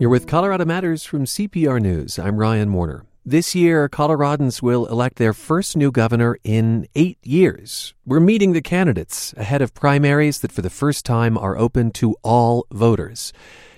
You're 0.00 0.08
with 0.08 0.26
Colorado 0.26 0.64
Matters 0.64 1.04
from 1.04 1.26
CPR 1.26 1.78
News. 1.78 2.18
I'm 2.18 2.38
Ryan 2.38 2.72
Warner. 2.72 3.04
This 3.22 3.54
year, 3.54 3.86
Coloradans 3.86 4.62
will 4.62 4.86
elect 4.86 5.16
their 5.16 5.34
first 5.34 5.76
new 5.76 5.92
governor 5.92 6.38
in 6.42 6.88
eight 6.94 7.18
years. 7.22 7.92
We're 8.06 8.18
meeting 8.18 8.54
the 8.54 8.62
candidates 8.62 9.34
ahead 9.36 9.60
of 9.60 9.74
primaries 9.74 10.40
that 10.40 10.52
for 10.52 10.62
the 10.62 10.70
first 10.70 11.04
time 11.04 11.36
are 11.36 11.58
open 11.58 11.90
to 12.00 12.16
all 12.22 12.66
voters. 12.72 13.34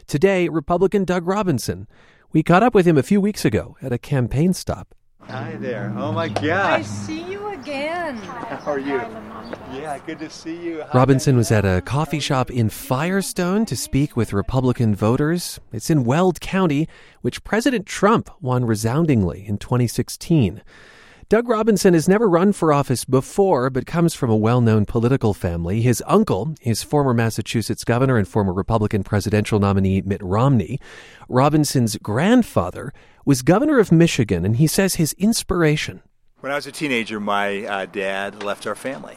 Today, 0.06 0.48
Republican 0.48 1.04
Doug 1.04 1.26
Robinson. 1.26 1.88
We 2.32 2.44
caught 2.44 2.62
up 2.62 2.72
with 2.72 2.86
him 2.86 2.96
a 2.96 3.02
few 3.02 3.20
weeks 3.20 3.44
ago 3.44 3.76
at 3.82 3.92
a 3.92 3.98
campaign 3.98 4.52
stop. 4.52 4.94
Hi 5.22 5.56
there. 5.56 5.92
Oh 5.96 6.12
my 6.12 6.28
gosh. 6.28 6.44
I 6.46 6.82
see 6.82 7.22
you 7.31 7.31
again. 7.62 8.16
How 8.16 8.72
are 8.72 8.78
you? 8.78 8.96
Yeah, 9.72 9.98
good 10.04 10.18
to 10.18 10.30
see 10.30 10.56
you. 10.56 10.82
Hi. 10.82 10.98
Robinson 10.98 11.36
was 11.36 11.52
at 11.52 11.64
a 11.64 11.80
coffee 11.82 12.18
shop 12.18 12.50
in 12.50 12.68
Firestone 12.68 13.64
to 13.66 13.76
speak 13.76 14.16
with 14.16 14.32
Republican 14.32 14.94
voters. 14.94 15.60
It's 15.72 15.88
in 15.88 16.04
Weld 16.04 16.40
County, 16.40 16.88
which 17.20 17.44
President 17.44 17.86
Trump 17.86 18.30
won 18.40 18.64
resoundingly 18.64 19.46
in 19.46 19.58
2016. 19.58 20.62
Doug 21.28 21.48
Robinson 21.48 21.94
has 21.94 22.08
never 22.08 22.28
run 22.28 22.52
for 22.52 22.72
office 22.72 23.04
before, 23.04 23.70
but 23.70 23.86
comes 23.86 24.12
from 24.12 24.28
a 24.28 24.36
well 24.36 24.60
known 24.60 24.84
political 24.84 25.32
family. 25.32 25.80
His 25.80 26.02
uncle 26.06 26.54
is 26.62 26.82
former 26.82 27.14
Massachusetts 27.14 27.84
governor 27.84 28.18
and 28.18 28.26
former 28.26 28.52
Republican 28.52 29.04
presidential 29.04 29.60
nominee 29.60 30.02
Mitt 30.02 30.22
Romney. 30.22 30.80
Robinson's 31.28 31.96
grandfather 31.96 32.92
was 33.24 33.42
governor 33.42 33.78
of 33.78 33.92
Michigan, 33.92 34.44
and 34.44 34.56
he 34.56 34.66
says 34.66 34.96
his 34.96 35.12
inspiration. 35.14 36.02
When 36.42 36.50
I 36.50 36.56
was 36.56 36.66
a 36.66 36.72
teenager, 36.72 37.20
my 37.20 37.64
uh, 37.64 37.86
dad 37.86 38.42
left 38.42 38.66
our 38.66 38.74
family. 38.74 39.16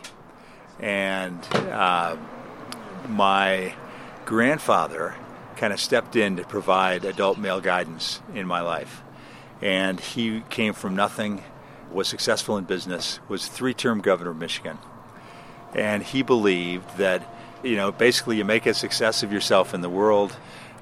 And 0.80 1.44
uh, 1.54 2.18
my 3.10 3.74
grandfather 4.26 5.16
kind 5.56 5.74
of 5.74 5.80
stepped 5.80 6.16
in 6.16 6.36
to 6.36 6.44
provide 6.44 7.04
adult 7.04 7.40
male 7.40 7.62
guidance 7.62 8.22
in 8.36 8.46
my 8.46 8.62
life. 8.62 9.02
And 9.60 10.00
he 10.00 10.44
came 10.52 10.76
from 10.76 10.96
nothing 10.96 11.44
was 11.92 12.08
successful 12.08 12.58
in 12.58 12.66
business, 12.66 13.20
was 13.28 13.48
three-term 13.48 14.02
governor 14.02 14.30
of 14.30 14.38
Michigan, 14.38 14.78
and 15.74 16.04
he 16.04 16.22
believed 16.22 16.98
that 16.98 17.28
you 17.64 17.76
know 17.76 17.92
basically 17.92 18.38
you 18.38 18.46
make 18.46 18.68
a 18.68 18.74
success 18.76 19.24
of 19.24 19.34
yourself 19.34 19.74
in 19.74 19.82
the 19.82 19.90
world, 19.90 20.36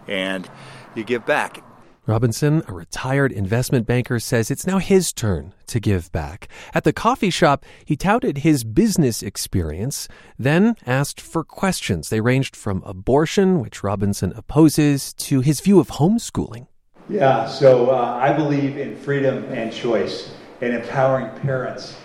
and 0.10 0.50
you 0.94 1.06
give 1.06 1.26
back. 1.26 1.64
Robinson, 2.06 2.64
a 2.68 2.74
retired 2.74 3.32
investment 3.32 3.88
banker, 3.88 4.20
says 4.20 4.52
it's 4.52 4.68
now 4.68 4.78
his 4.78 5.14
turn 5.14 5.54
to 5.68 5.80
give 5.80 6.12
back. 6.12 6.50
At 6.74 6.84
the 6.84 6.92
coffee 6.92 7.30
shop, 7.30 7.64
he 7.86 7.96
touted 7.96 8.40
his 8.40 8.66
business 8.66 9.24
experience, 9.24 10.10
then 10.38 10.76
asked 10.86 11.22
for 11.22 11.46
questions. 11.46 12.10
They 12.10 12.20
ranged 12.20 12.58
from 12.58 12.84
abortion, 12.86 13.62
which 13.62 13.86
Robinson 13.86 14.34
opposes, 14.36 15.14
to 15.14 15.40
his 15.40 15.62
view 15.62 15.80
of 15.80 15.92
homeschooling. 15.92 16.68
Yeah, 17.08 17.48
so 17.48 17.92
uh, 17.92 18.20
I 18.22 18.34
believe 18.34 18.78
in 18.78 18.98
freedom 18.98 19.46
and 19.46 19.72
choice 19.72 20.36
and 20.60 20.74
empowering 20.74 21.30
parents 21.40 21.96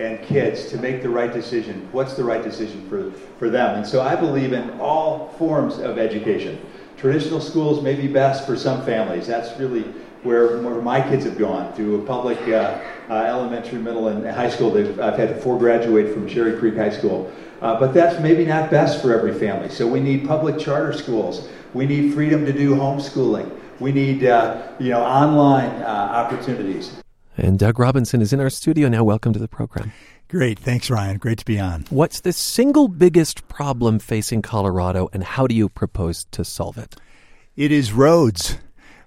and 0.00 0.20
kids 0.24 0.66
to 0.70 0.78
make 0.78 1.00
the 1.00 1.08
right 1.08 1.32
decision. 1.32 1.88
What's 1.92 2.14
the 2.14 2.24
right 2.24 2.42
decision 2.42 2.88
for, 2.88 3.12
for 3.38 3.50
them? 3.50 3.76
And 3.76 3.86
so 3.86 4.02
I 4.02 4.16
believe 4.16 4.52
in 4.52 4.80
all 4.80 5.28
forms 5.38 5.78
of 5.78 5.96
education. 5.96 6.60
Traditional 6.96 7.40
schools 7.40 7.82
may 7.82 7.94
be 7.94 8.08
best 8.08 8.46
for 8.46 8.56
some 8.56 8.84
families. 8.84 9.26
That's 9.26 9.58
really 9.58 9.82
where, 10.22 10.60
my 10.80 11.00
kids 11.00 11.24
have 11.24 11.38
gone 11.38 11.72
through 11.74 12.02
a 12.02 12.06
public 12.06 12.38
uh, 12.48 12.80
uh, 13.10 13.14
elementary, 13.14 13.78
middle, 13.78 14.08
and 14.08 14.26
high 14.26 14.48
school. 14.48 14.70
They've, 14.70 14.98
I've 14.98 15.16
had 15.16 15.42
four 15.42 15.58
graduate 15.58 16.12
from 16.12 16.26
Cherry 16.26 16.58
Creek 16.58 16.76
High 16.76 16.90
School. 16.90 17.30
Uh, 17.60 17.78
but 17.78 17.94
that's 17.94 18.20
maybe 18.20 18.44
not 18.44 18.70
best 18.70 19.00
for 19.00 19.16
every 19.16 19.32
family. 19.32 19.70
So 19.70 19.86
we 19.86 20.00
need 20.00 20.26
public 20.26 20.58
charter 20.58 20.92
schools. 20.92 21.48
We 21.72 21.86
need 21.86 22.12
freedom 22.12 22.44
to 22.44 22.52
do 22.52 22.74
homeschooling. 22.74 23.50
We 23.80 23.92
need 23.92 24.24
uh, 24.24 24.68
you 24.78 24.90
know 24.90 25.02
online 25.02 25.70
uh, 25.82 25.86
opportunities. 25.86 27.03
And 27.36 27.58
Doug 27.58 27.78
Robinson 27.78 28.22
is 28.22 28.32
in 28.32 28.40
our 28.40 28.50
studio 28.50 28.88
now. 28.88 29.04
Welcome 29.04 29.32
to 29.32 29.38
the 29.38 29.48
program. 29.48 29.92
Great. 30.28 30.58
Thanks, 30.58 30.90
Ryan. 30.90 31.18
Great 31.18 31.38
to 31.38 31.44
be 31.44 31.58
on. 31.58 31.84
What's 31.90 32.20
the 32.20 32.32
single 32.32 32.88
biggest 32.88 33.46
problem 33.48 33.98
facing 33.98 34.42
Colorado, 34.42 35.08
and 35.12 35.22
how 35.22 35.46
do 35.46 35.54
you 35.54 35.68
propose 35.68 36.24
to 36.32 36.44
solve 36.44 36.78
it? 36.78 36.96
It 37.56 37.70
is 37.70 37.92
roads. 37.92 38.58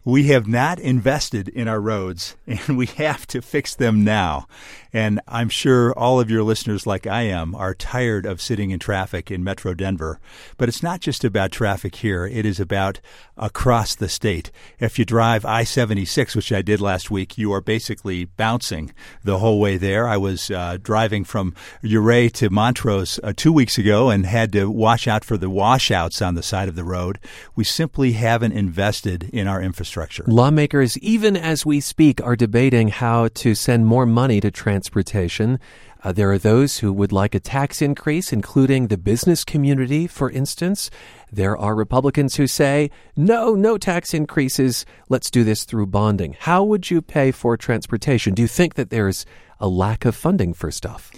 We 0.07 0.28
have 0.28 0.47
not 0.47 0.79
invested 0.79 1.50
in 1.50 1.68
our 1.68 1.81
roads, 1.81 2.38
and 2.47 2.78
we 2.78 2.85
have 2.85 3.28
to 3.28 3.41
fix 3.41 3.75
them 3.75 4.06
now. 4.06 4.47
And 4.94 5.19
I'm 5.28 5.50
sure 5.50 5.94
all 6.00 6.22
of 6.22 6.31
your 6.31 6.44
listeners, 6.44 6.88
like 6.88 7.06
I 7.06 7.23
am, 7.23 7.53
are 7.53 7.73
tired 7.73 8.25
of 8.25 8.41
sitting 8.41 8.72
in 8.72 8.79
traffic 8.79 9.29
in 9.29 9.44
Metro 9.44 9.73
Denver. 9.73 10.22
But 10.56 10.69
it's 10.69 10.81
not 10.81 11.01
just 11.01 11.25
about 11.25 11.51
traffic 11.51 11.97
here, 11.97 12.25
it 12.25 12.46
is 12.46 12.57
about 12.57 13.01
across 13.35 13.96
the 13.96 14.07
state. 14.07 14.50
If 14.79 14.97
you 14.97 15.03
drive 15.03 15.44
I 15.44 15.66
76, 15.66 16.38
which 16.38 16.53
I 16.53 16.62
did 16.62 16.79
last 16.79 17.12
week, 17.12 17.38
you 17.38 17.51
are 17.51 17.59
basically 17.59 18.23
bouncing 18.23 18.94
the 19.25 19.40
whole 19.40 19.59
way 19.59 19.75
there. 19.75 20.07
I 20.07 20.16
was 20.16 20.50
uh, 20.50 20.78
driving 20.81 21.25
from 21.25 21.53
Ouray 21.84 22.29
to 22.29 22.50
Montrose 22.50 23.19
uh, 23.23 23.34
two 23.35 23.51
weeks 23.51 23.78
ago 23.78 24.09
and 24.09 24.25
had 24.25 24.53
to 24.53 24.72
watch 24.72 25.06
out 25.06 25.25
for 25.25 25.35
the 25.35 25.50
washouts 25.50 26.22
on 26.22 26.35
the 26.35 26.41
side 26.41 26.69
of 26.69 26.75
the 26.75 26.85
road. 26.85 27.19
We 27.57 27.66
simply 27.66 28.13
haven't 28.13 28.53
invested 28.53 29.29
in 29.34 29.50
our 29.50 29.62
infrastructure. 29.62 29.97
Lawmakers, 30.28 30.97
even 31.00 31.35
as 31.35 31.66
we 31.66 31.80
speak, 31.80 32.22
are 32.22 32.35
debating 32.35 32.90
how 32.90 33.30
to 33.30 33.56
send 33.56 33.85
more 33.85 34.06
money 34.06 34.40
to 34.41 34.52
transportation. 34.52 35.59
Uh, 36.03 36.12
there 36.12 36.31
are 36.31 36.38
those 36.38 36.78
who 36.78 36.94
would 36.94 37.12
like 37.12 37.34
a 37.34 37.40
tax 37.40 37.81
increase, 37.81 38.31
including 38.31 38.88
the 38.88 38.97
business 38.97 39.44
community, 39.44 40.08
for 40.08 40.30
instance. 40.30 40.90
There 41.31 41.58
are 41.58 41.75
Republicans 41.75 42.35
who 42.35 42.47
say, 42.47 42.91
no, 43.16 43.56
no 43.56 43.78
tax 43.78 44.13
increases. 44.13 44.85
Let's 45.09 45.31
do 45.31 45.44
this 45.44 45.63
through 45.63 45.88
bonding. 45.88 46.35
How 46.40 46.64
would 46.64 46.91
you 46.91 47.02
pay 47.02 47.31
for 47.31 47.58
transportation? 47.58 48.35
Do 48.35 48.41
you 48.44 48.47
think 48.47 48.75
that 48.75 48.90
there's 48.90 49.25
a 49.59 49.68
lack 49.68 50.06
of 50.06 50.16
funding 50.16 50.53
for 50.53 50.72
stuff? 50.72 51.12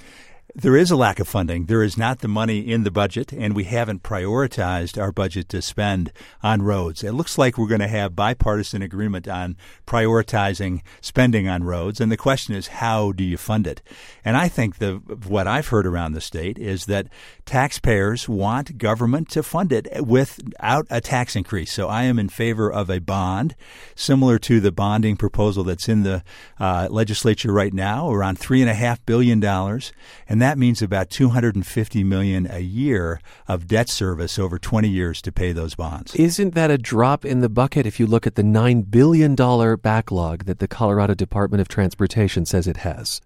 There 0.55 0.75
is 0.75 0.89
a 0.89 0.95
lack 0.95 1.19
of 1.19 1.27
funding. 1.27 1.65
There 1.65 1.83
is 1.83 1.95
not 1.95 2.19
the 2.19 2.27
money 2.27 2.59
in 2.59 2.83
the 2.83 2.89
budget, 2.89 3.31
and 3.31 3.55
we 3.55 3.65
haven't 3.65 4.01
prioritized 4.01 4.99
our 4.99 5.11
budget 5.11 5.47
to 5.49 5.61
spend 5.61 6.11
on 6.41 6.63
roads. 6.63 7.03
It 7.03 7.11
looks 7.11 7.37
like 7.37 7.55
we're 7.55 7.67
going 7.67 7.81
to 7.81 7.87
have 7.87 8.15
bipartisan 8.15 8.81
agreement 8.81 9.27
on 9.27 9.57
prioritizing 9.85 10.81
spending 11.01 11.47
on 11.47 11.63
roads, 11.65 12.01
and 12.01 12.11
the 12.11 12.17
question 12.17 12.55
is, 12.55 12.67
how 12.67 13.11
do 13.11 13.23
you 13.23 13.37
fund 13.37 13.67
it? 13.67 13.83
And 14.25 14.35
I 14.35 14.47
think 14.47 14.79
the 14.79 14.95
what 15.27 15.47
I've 15.47 15.67
heard 15.67 15.85
around 15.85 16.13
the 16.13 16.21
state 16.21 16.57
is 16.57 16.87
that 16.87 17.07
taxpayers 17.45 18.27
want 18.27 18.79
government 18.79 19.29
to 19.29 19.43
fund 19.43 19.71
it 19.71 19.87
without 20.03 20.87
a 20.89 20.99
tax 20.99 21.35
increase. 21.35 21.71
So 21.71 21.87
I 21.87 22.03
am 22.03 22.17
in 22.17 22.27
favor 22.27 22.71
of 22.71 22.89
a 22.89 22.99
bond, 22.99 23.55
similar 23.95 24.39
to 24.39 24.59
the 24.59 24.71
bonding 24.71 25.15
proposal 25.15 25.63
that's 25.63 25.87
in 25.87 26.01
the 26.01 26.23
uh, 26.59 26.87
legislature 26.89 27.53
right 27.53 27.73
now, 27.73 28.09
around 28.09 28.39
three 28.39 28.61
and 28.61 28.69
a 28.69 28.73
half 28.73 29.05
billion 29.05 29.39
dollars, 29.39 29.93
and 30.27 30.38
and 30.39 30.43
that 30.43 30.57
means 30.57 30.81
about 30.81 31.09
250 31.09 32.01
million 32.05 32.47
a 32.49 32.59
year 32.59 33.19
of 33.45 33.67
debt 33.67 33.89
service 33.89 34.39
over 34.39 34.57
20 34.57 34.87
years 34.87 35.21
to 35.23 35.33
pay 35.33 35.51
those 35.51 35.75
bonds. 35.75 36.15
Isn't 36.15 36.53
that 36.53 36.71
a 36.71 36.77
drop 36.77 37.25
in 37.25 37.41
the 37.41 37.49
bucket 37.49 37.85
if 37.85 37.99
you 37.99 38.07
look 38.07 38.25
at 38.25 38.35
the 38.35 38.43
9 38.43 38.83
billion 38.83 39.35
dollar 39.35 39.75
backlog 39.75 40.45
that 40.45 40.59
the 40.59 40.67
Colorado 40.69 41.13
Department 41.13 41.59
of 41.59 41.67
Transportation 41.67 42.45
says 42.45 42.67
it 42.67 42.77
has? 42.77 43.19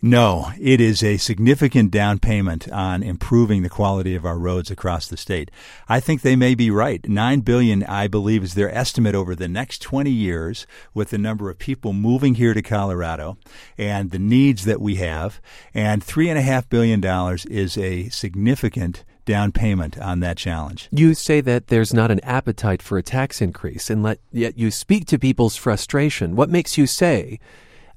No, 0.00 0.52
it 0.60 0.80
is 0.80 1.02
a 1.02 1.16
significant 1.16 1.90
down 1.90 2.20
payment 2.20 2.70
on 2.70 3.02
improving 3.02 3.62
the 3.62 3.68
quality 3.68 4.14
of 4.14 4.24
our 4.24 4.38
roads 4.38 4.70
across 4.70 5.08
the 5.08 5.16
state. 5.16 5.50
I 5.88 5.98
think 5.98 6.22
they 6.22 6.36
may 6.36 6.54
be 6.54 6.70
right. 6.70 7.04
Nine 7.08 7.40
billion, 7.40 7.82
I 7.82 8.06
believe, 8.06 8.44
is 8.44 8.54
their 8.54 8.72
estimate 8.72 9.16
over 9.16 9.34
the 9.34 9.48
next 9.48 9.82
20 9.82 10.08
years 10.08 10.68
with 10.94 11.10
the 11.10 11.18
number 11.18 11.50
of 11.50 11.58
people 11.58 11.92
moving 11.92 12.36
here 12.36 12.54
to 12.54 12.62
Colorado 12.62 13.38
and 13.76 14.12
the 14.12 14.20
needs 14.20 14.64
that 14.66 14.80
we 14.80 14.96
have. 14.96 15.40
And 15.74 16.04
three 16.04 16.28
and 16.28 16.38
a 16.38 16.42
half 16.42 16.68
billion 16.68 17.00
dollars 17.00 17.44
is 17.46 17.76
a 17.76 18.08
significant 18.10 19.04
down 19.24 19.50
payment 19.50 19.98
on 19.98 20.20
that 20.20 20.36
challenge. 20.36 20.88
You 20.92 21.12
say 21.14 21.40
that 21.40 21.66
there's 21.66 21.92
not 21.92 22.12
an 22.12 22.20
appetite 22.20 22.82
for 22.82 22.98
a 22.98 23.02
tax 23.02 23.42
increase, 23.42 23.90
and 23.90 24.04
let, 24.04 24.20
yet 24.30 24.56
you 24.56 24.70
speak 24.70 25.06
to 25.06 25.18
people's 25.18 25.56
frustration. 25.56 26.36
What 26.36 26.50
makes 26.50 26.78
you 26.78 26.86
say 26.86 27.40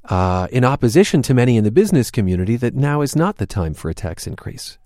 uh, 0.05 0.47
in 0.51 0.65
opposition 0.65 1.21
to 1.21 1.33
many 1.33 1.57
in 1.57 1.63
the 1.63 1.71
business 1.71 2.11
community 2.11 2.55
that 2.55 2.75
now 2.75 3.01
is 3.01 3.15
not 3.15 3.37
the 3.37 3.45
time 3.45 3.73
for 3.73 3.89
a 3.89 3.93
tax 3.93 4.27
increase. 4.27 4.77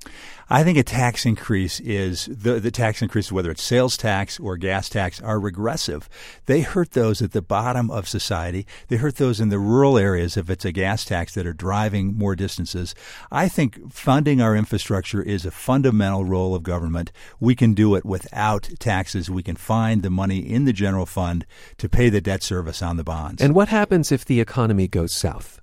I 0.48 0.64
think 0.64 0.78
a 0.78 0.84
tax 0.84 1.26
increase 1.26 1.80
is 1.80 2.26
the, 2.26 2.60
the 2.60 2.70
tax 2.70 3.02
increases, 3.02 3.32
whether 3.32 3.50
it's 3.50 3.64
sales 3.64 3.98
tax 3.98 4.40
or 4.40 4.58
gas 4.58 4.90
tax, 4.90 5.20
are 5.22 5.40
regressive. 5.40 6.08
They 6.46 6.62
hurt 6.62 6.92
those 6.92 7.22
at 7.24 7.32
the 7.32 7.42
bottom 7.42 7.90
of 7.90 8.08
society. 8.08 8.68
They 8.88 8.98
hurt 8.98 9.16
those 9.16 9.40
in 9.40 9.50
the 9.50 9.58
rural 9.58 9.98
areas 9.98 10.38
if 10.38 10.50
it's 10.50 10.64
a 10.64 10.72
gas 10.72 11.04
tax 11.04 11.34
that 11.34 11.48
are 11.48 11.54
driving 11.54 12.16
more 12.16 12.36
distances. 12.36 12.94
I 13.32 13.50
think 13.50 13.92
funding 13.92 14.40
our 14.40 14.56
infrastructure 14.56 15.22
is 15.22 15.46
a 15.46 15.52
fundamental 15.52 16.26
role 16.26 16.54
of 16.54 16.62
government. 16.62 17.12
We 17.40 17.56
can 17.56 17.74
do 17.74 17.96
it 17.96 18.06
without 18.06 18.70
taxes. 18.78 19.32
We 19.32 19.42
can 19.42 19.56
find 19.56 20.04
the 20.04 20.12
money 20.12 20.40
in 20.40 20.66
the 20.66 20.74
general 20.74 21.08
fund 21.08 21.48
to 21.78 21.90
pay 21.90 22.10
the 22.10 22.22
debt 22.22 22.44
service 22.44 22.84
on 22.84 22.98
the 22.98 23.04
bonds. 23.04 23.42
And 23.42 23.56
what 23.56 23.70
happens 23.70 24.12
if 24.12 24.24
the 24.24 24.40
economy 24.40 24.88
goes 24.88 25.12
south? 25.12 25.60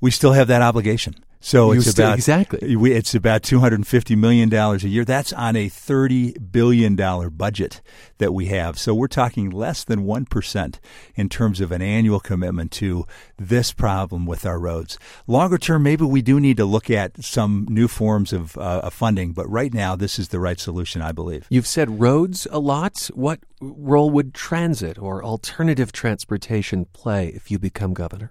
We 0.00 0.12
still 0.12 0.32
have 0.32 0.48
that 0.48 0.62
obligation. 0.62 1.14
So 1.46 1.72
You 1.72 1.80
it's 1.80 1.92
about 1.92 2.14
exactly. 2.16 2.74
we- 2.74 2.92
It's 2.92 3.14
about 3.14 3.42
two 3.42 3.60
hundred 3.60 3.74
and 3.80 3.86
fifty 3.86 4.16
million 4.16 4.48
dollars 4.48 4.82
a 4.82 4.88
year. 4.88 5.04
That's 5.04 5.30
on 5.34 5.56
a 5.56 5.68
thirty 5.68 6.32
billion 6.38 6.96
dollar 6.96 7.28
budget 7.28 7.82
that 8.16 8.32
we 8.32 8.46
have. 8.46 8.78
So 8.78 8.94
we're 8.94 9.08
talking 9.08 9.50
less 9.50 9.84
than 9.84 10.04
one 10.04 10.24
percent 10.24 10.80
in 11.14 11.28
terms 11.28 11.60
of 11.60 11.70
an 11.70 11.82
annual 11.82 12.18
commitment 12.18 12.72
to 12.72 13.04
this 13.36 13.74
problem 13.74 14.24
with 14.24 14.46
our 14.46 14.58
roads. 14.58 14.98
Longer 15.26 15.58
term, 15.58 15.82
maybe 15.82 16.06
we 16.06 16.22
do 16.22 16.40
need 16.40 16.56
to 16.56 16.64
look 16.64 16.88
at 16.88 17.22
some 17.22 17.66
new 17.68 17.88
forms 17.88 18.32
of, 18.32 18.56
uh, 18.56 18.80
of 18.82 18.94
funding. 18.94 19.32
But 19.34 19.46
right 19.50 19.74
now, 19.74 19.96
this 19.96 20.18
is 20.18 20.28
the 20.28 20.40
right 20.40 20.58
solution, 20.58 21.02
I 21.02 21.12
believe. 21.12 21.46
You've 21.50 21.66
said 21.66 22.00
roads 22.00 22.46
a 22.50 22.58
lot. 22.58 23.10
What 23.12 23.40
role 23.60 24.08
would 24.08 24.32
transit 24.32 24.98
or 24.98 25.22
alternative 25.22 25.92
transportation 25.92 26.86
play 26.94 27.28
if 27.28 27.50
you 27.50 27.58
become 27.58 27.92
governor? 27.92 28.30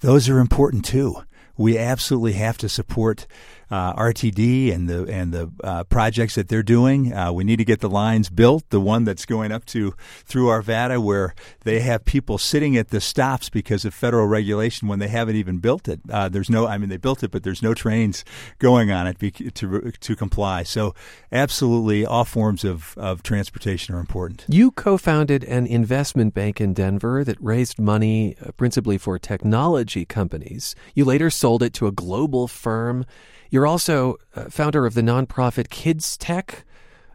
Those 0.00 0.28
are 0.28 0.38
important 0.38 0.84
too. 0.84 1.22
We 1.58 1.76
absolutely 1.76 2.32
have 2.34 2.56
to 2.58 2.68
support 2.68 3.26
uh, 3.70 3.94
RTD 3.94 4.72
and 4.72 4.88
the 4.88 5.04
and 5.04 5.32
the 5.32 5.50
uh, 5.62 5.84
projects 5.84 6.34
that 6.36 6.48
they're 6.48 6.62
doing. 6.62 7.12
Uh, 7.12 7.32
we 7.32 7.44
need 7.44 7.56
to 7.56 7.64
get 7.64 7.80
the 7.80 7.88
lines 7.88 8.30
built. 8.30 8.68
The 8.70 8.80
one 8.80 9.04
that's 9.04 9.26
going 9.26 9.52
up 9.52 9.64
to 9.66 9.94
through 10.24 10.46
Arvada, 10.46 11.02
where 11.02 11.34
they 11.64 11.80
have 11.80 12.04
people 12.04 12.38
sitting 12.38 12.76
at 12.76 12.88
the 12.88 13.00
stops 13.00 13.50
because 13.50 13.84
of 13.84 13.94
federal 13.94 14.26
regulation 14.26 14.88
when 14.88 14.98
they 14.98 15.08
haven't 15.08 15.36
even 15.36 15.58
built 15.58 15.88
it. 15.88 16.00
Uh, 16.10 16.28
there's 16.28 16.50
no, 16.50 16.66
I 16.66 16.78
mean, 16.78 16.88
they 16.88 16.96
built 16.96 17.22
it, 17.22 17.30
but 17.30 17.42
there's 17.42 17.62
no 17.62 17.74
trains 17.74 18.24
going 18.58 18.90
on 18.90 19.06
it 19.06 19.18
bec- 19.18 19.54
to 19.54 19.90
to 19.90 20.16
comply. 20.16 20.62
So, 20.62 20.94
absolutely, 21.30 22.06
all 22.06 22.24
forms 22.24 22.64
of 22.64 22.96
of 22.96 23.22
transportation 23.22 23.94
are 23.94 24.00
important. 24.00 24.44
You 24.48 24.70
co 24.70 24.96
founded 24.96 25.44
an 25.44 25.66
investment 25.66 26.34
bank 26.34 26.60
in 26.60 26.74
Denver 26.74 27.24
that 27.24 27.36
raised 27.40 27.78
money 27.78 28.36
uh, 28.44 28.52
principally 28.52 28.98
for 28.98 29.18
technology 29.18 30.04
companies. 30.04 30.74
You 30.94 31.04
later 31.04 31.30
sold 31.30 31.62
it 31.62 31.74
to 31.74 31.86
a 31.86 31.92
global 31.92 32.48
firm. 32.48 33.04
You're 33.50 33.66
also 33.66 34.16
uh, 34.34 34.44
founder 34.44 34.84
of 34.84 34.94
the 34.94 35.02
nonprofit 35.02 35.68
KidsTek, 35.68 36.62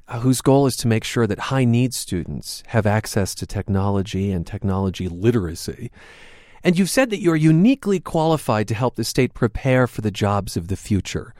uh, 0.07 0.19
whose 0.19 0.41
goal 0.41 0.65
is 0.65 0.75
to 0.77 0.87
make 0.87 1.03
sure 1.03 1.27
that 1.27 1.39
high 1.39 1.65
need 1.65 1.93
students 1.93 2.63
have 2.67 2.85
access 2.85 3.35
to 3.35 3.45
technology 3.45 4.31
and 4.31 4.45
technology 4.45 5.07
literacy. 5.07 5.91
And 6.63 6.77
you've 6.77 6.89
said 6.89 7.09
that 7.09 7.19
you're 7.19 7.35
uniquely 7.35 7.99
qualified 7.99 8.67
to 8.69 8.75
help 8.75 8.95
the 8.95 9.03
state 9.03 9.33
prepare 9.33 9.85
for 9.85 10.01
the 10.01 10.11
jobs 10.11 10.57
of 10.57 10.69
the 10.69 10.77
future 10.77 11.33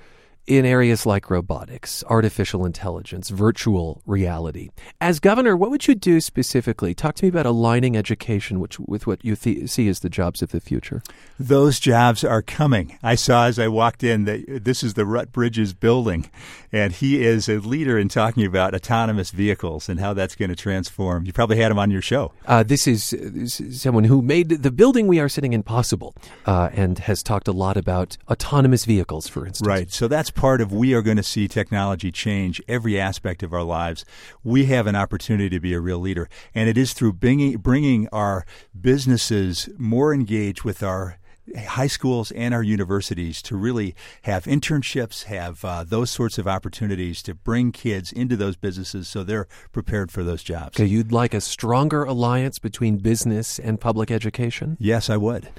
in 0.45 0.65
areas 0.65 1.05
like 1.05 1.29
robotics, 1.29 2.03
artificial 2.09 2.65
intelligence, 2.65 3.29
virtual 3.29 4.01
reality. 4.05 4.69
As 4.99 5.19
governor, 5.19 5.55
what 5.55 5.71
would 5.71 5.87
you 5.87 5.95
do 5.95 6.19
specifically? 6.19 6.93
Talk 6.93 7.15
to 7.15 7.25
me 7.25 7.29
about 7.29 7.45
aligning 7.45 7.95
education 7.95 8.59
which, 8.59 8.77
with 8.79 9.07
what 9.07 9.23
you 9.23 9.35
th- 9.35 9.69
see 9.69 9.87
as 9.87 10.01
the 10.01 10.09
jobs 10.09 10.41
of 10.41 10.51
the 10.51 10.59
future. 10.59 11.01
Those 11.39 11.79
jobs 11.79 12.23
are 12.23 12.41
coming. 12.41 12.97
I 13.01 13.15
saw 13.15 13.45
as 13.45 13.57
I 13.57 13.69
walked 13.69 14.03
in 14.03 14.25
that 14.25 14.65
this 14.65 14.83
is 14.83 14.95
the 14.95 15.05
Rutt 15.05 15.31
Bridges 15.31 15.73
building, 15.73 16.29
and 16.73 16.91
he 16.91 17.23
is 17.23 17.47
a 17.47 17.59
leader 17.59 17.97
in 17.97 18.09
talking 18.09 18.45
about 18.45 18.75
autonomous 18.75 19.31
vehicles 19.31 19.87
and 19.87 19.99
how 19.99 20.13
that's 20.13 20.35
going 20.35 20.49
to 20.49 20.55
transform. 20.55 21.25
You 21.25 21.31
probably 21.31 21.57
had 21.57 21.71
him 21.71 21.79
on 21.79 21.89
your 21.89 22.01
show. 22.01 22.33
Uh, 22.45 22.63
this, 22.63 22.85
is, 22.85 23.11
this 23.11 23.61
is 23.61 23.81
someone 23.81 24.03
who 24.03 24.21
made 24.21 24.49
the 24.49 24.71
building 24.71 25.07
we 25.07 25.19
are 25.19 25.29
sitting 25.29 25.53
in 25.53 25.63
possible 25.63 26.13
uh, 26.45 26.69
and 26.73 26.99
has 26.99 27.23
talked 27.23 27.47
a 27.47 27.53
lot 27.53 27.77
about 27.77 28.17
autonomous 28.29 28.83
vehicles, 28.83 29.29
for 29.29 29.47
instance. 29.47 29.67
Right. 29.67 29.91
So 29.91 30.09
that's 30.09 30.32
part 30.33 30.61
of 30.61 30.71
we 30.71 30.93
are 30.93 31.01
going 31.01 31.17
to 31.17 31.23
see 31.23 31.47
technology 31.47 32.11
change 32.11 32.61
every 32.67 32.99
aspect 32.99 33.43
of 33.43 33.53
our 33.53 33.63
lives. 33.63 34.05
We 34.43 34.65
have 34.65 34.87
an 34.87 34.95
opportunity 34.95 35.49
to 35.49 35.59
be 35.59 35.73
a 35.73 35.79
real 35.79 35.99
leader, 35.99 36.29
and 36.53 36.69
it 36.69 36.77
is 36.77 36.93
through 36.93 37.13
bringing, 37.13 37.57
bringing 37.57 38.07
our 38.09 38.45
businesses 38.79 39.69
more 39.77 40.13
engaged 40.13 40.63
with 40.63 40.83
our 40.83 41.17
high 41.57 41.87
schools 41.87 42.31
and 42.31 42.53
our 42.53 42.63
universities 42.63 43.41
to 43.41 43.55
really 43.55 43.95
have 44.23 44.45
internships, 44.45 45.23
have 45.23 45.63
uh, 45.65 45.83
those 45.83 46.09
sorts 46.09 46.37
of 46.37 46.47
opportunities 46.47 47.21
to 47.23 47.35
bring 47.35 47.71
kids 47.71 48.11
into 48.11 48.35
those 48.35 48.55
businesses 48.55 49.07
so 49.07 49.23
they're 49.23 49.47
prepared 49.71 50.11
for 50.11 50.23
those 50.23 50.43
jobs. 50.43 50.79
Okay, 50.79 50.85
you'd 50.85 51.11
like 51.11 51.33
a 51.33 51.41
stronger 51.41 52.03
alliance 52.03 52.59
between 52.59 52.97
business 52.97 53.59
and 53.59 53.79
public 53.79 54.09
education? 54.09 54.77
Yes, 54.79 55.09
I 55.09 55.17
would. 55.17 55.49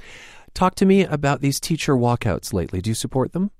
Talk 0.53 0.75
to 0.75 0.85
me 0.85 1.03
about 1.03 1.41
these 1.41 1.59
teacher 1.59 1.95
walkouts 1.95 2.53
lately. 2.53 2.81
Do 2.81 2.89
you 2.89 2.95
support 2.95 3.33
them? 3.33 3.51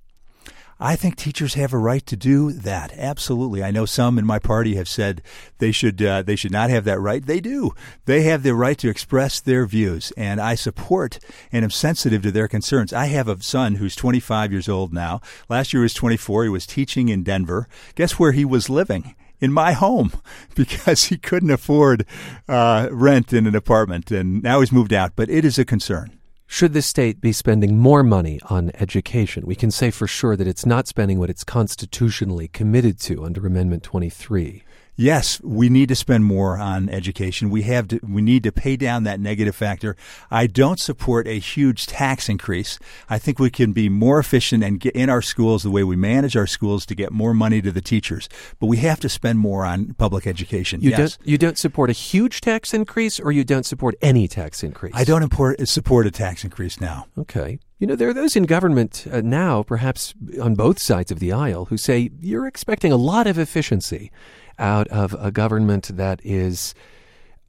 I 0.80 0.98
think 0.98 1.16
teachers 1.16 1.54
have 1.54 1.72
a 1.72 1.77
right 1.77 2.06
to 2.06 2.18
do 2.18 2.51
that. 2.51 2.92
Absolutely. 2.98 3.63
I 3.63 3.72
know 3.72 3.86
some 3.86 4.19
in 4.19 4.25
my 4.25 4.39
party 4.39 4.75
have 4.75 4.89
said 4.89 5.22
they 5.60 5.72
should 5.72 6.01
uh, 6.01 6.22
they 6.22 6.36
should 6.36 6.51
not 6.51 6.69
have 6.69 6.83
that 6.83 7.00
right. 7.00 7.25
They 7.25 7.39
do. 7.39 7.74
They 8.06 8.24
have 8.24 8.44
the 8.44 8.54
right 8.54 8.77
to 8.80 8.89
express 8.89 9.39
their 9.39 9.66
views, 9.66 10.12
and 10.18 10.42
I 10.42 10.56
support 10.56 11.18
and 11.50 11.63
am 11.63 11.72
sensitive 11.72 12.22
to 12.24 12.31
their 12.31 12.50
concerns. 12.50 12.92
I 12.92 13.06
have 13.06 13.30
a 13.30 13.42
son 13.42 13.75
who's 13.75 13.95
25 13.95 14.51
years 14.51 14.68
old 14.68 14.94
now. 14.94 15.22
Last 15.48 15.72
year 15.72 15.81
was 15.83 15.94
24. 15.94 16.44
He 16.44 16.50
was 16.50 16.68
teaching 16.68 17.07
in 17.07 17.24
Denver. 17.24 17.69
Guess 17.95 18.19
where 18.19 18.33
he 18.33 18.45
was 18.45 18.69
living? 18.69 19.16
in 19.42 19.51
my 19.51 19.74
home 19.74 20.13
because 20.56 21.06
he 21.06 21.18
couldn't 21.18 21.51
afford 21.51 22.06
uh, 22.48 22.88
rent 22.89 23.33
in 23.33 23.45
an 23.45 23.54
apartment, 23.54 24.10
and 24.10 24.42
now 24.42 24.62
he's 24.62 24.72
moved 24.72 24.94
out. 24.94 25.12
But 25.16 25.30
it 25.30 25.44
is 25.44 25.60
a 25.60 25.66
concern. 25.66 26.18
Should 26.47 26.74
the 26.74 26.81
state 26.81 27.19
be 27.19 27.31
spending 27.31 27.77
more 27.77 28.03
money 28.03 28.39
on 28.50 28.71
education? 28.75 29.45
We 29.45 29.56
can 29.56 29.71
say 29.71 29.92
for 29.92 30.07
sure 30.07 30.38
that 30.38 30.47
it's 30.47 30.65
not 30.65 30.88
spending 30.88 31.19
what 31.19 31.30
it's 31.30 31.44
constitutionally 31.44 32.47
committed 32.47 33.00
to 33.01 33.25
under 33.25 33.45
Amendment 33.45 33.83
23. 33.83 34.63
Yes, 34.97 35.42
we 35.44 35.68
need 35.68 35.89
to 35.89 35.95
spend 35.95 36.24
more 36.24 36.57
on 36.57 36.88
education. 36.88 37.50
We 37.50 37.63
have 37.63 37.89
to, 37.89 38.00
we 38.01 38.21
need 38.21 38.44
to 38.44 38.51
pay 38.51 38.77
down 38.77 39.03
that 39.03 39.19
negative 39.19 39.56
factor. 39.56 39.97
I 40.31 40.47
don't 40.47 40.80
support 40.80 41.27
a 41.27 41.38
huge 41.38 41.86
tax 41.86 42.30
increase. 42.30 42.80
I 43.09 43.19
think 43.19 43.38
we 43.38 43.50
can 43.50 43.74
be 43.74 43.89
more 43.89 44.19
efficient 44.19 44.63
and 44.63 44.80
get 44.80 44.95
in 44.95 45.09
our 45.09 45.21
schools 45.21 45.63
the 45.63 45.69
way 45.69 45.83
we 45.83 45.97
manage 45.97 46.38
our 46.38 46.47
schools 46.47 46.86
to 46.86 46.95
get 46.95 47.12
more 47.12 47.33
money 47.33 47.62
to 47.62 47.71
the 47.71 47.81
teachers. 47.81 48.30
But 48.59 48.68
we 48.68 48.77
have 48.77 49.01
to 49.01 49.09
spend 49.09 49.39
more 49.39 49.65
on 49.65 49.94
public 49.95 50.25
education. 50.25 50.80
You 50.80 50.92
yes. 50.92 51.18
don't 51.18 51.27
you 51.27 51.38
don't 51.38 51.57
support 51.57 51.89
a 51.89 51.94
huge 51.94 52.39
tax 52.39 52.74
increase 52.74 53.19
or 53.19 53.33
you 53.33 53.44
don't 53.44 53.65
support 53.65 53.95
any 54.01 54.30
tax 54.30 54.63
increase? 54.63 54.94
I 54.95 55.03
don't 55.03 55.24
import, 55.24 55.68
support 55.68 56.07
a 56.07 56.12
tax 56.12 56.45
increase 56.45 56.80
now. 56.80 57.07
Okay. 57.18 57.59
You 57.80 57.88
know, 57.88 57.95
there 57.98 58.07
are 58.07 58.13
those 58.13 58.38
in 58.38 58.44
government 58.44 59.06
uh, 59.12 59.19
now, 59.19 59.62
perhaps 59.62 60.13
on 60.41 60.56
both 60.56 60.80
sides 60.80 61.12
of 61.12 61.19
the 61.19 61.33
aisle, 61.33 61.65
who 61.65 61.75
say 61.75 62.09
you're 62.21 62.48
expecting 62.48 62.94
a 62.94 62.95
lot 62.95 63.27
of 63.27 63.38
efficiency 63.38 64.12
out 64.60 64.88
of 64.88 65.16
a 65.19 65.31
government 65.31 65.96
that 65.96 66.19
is 66.24 66.74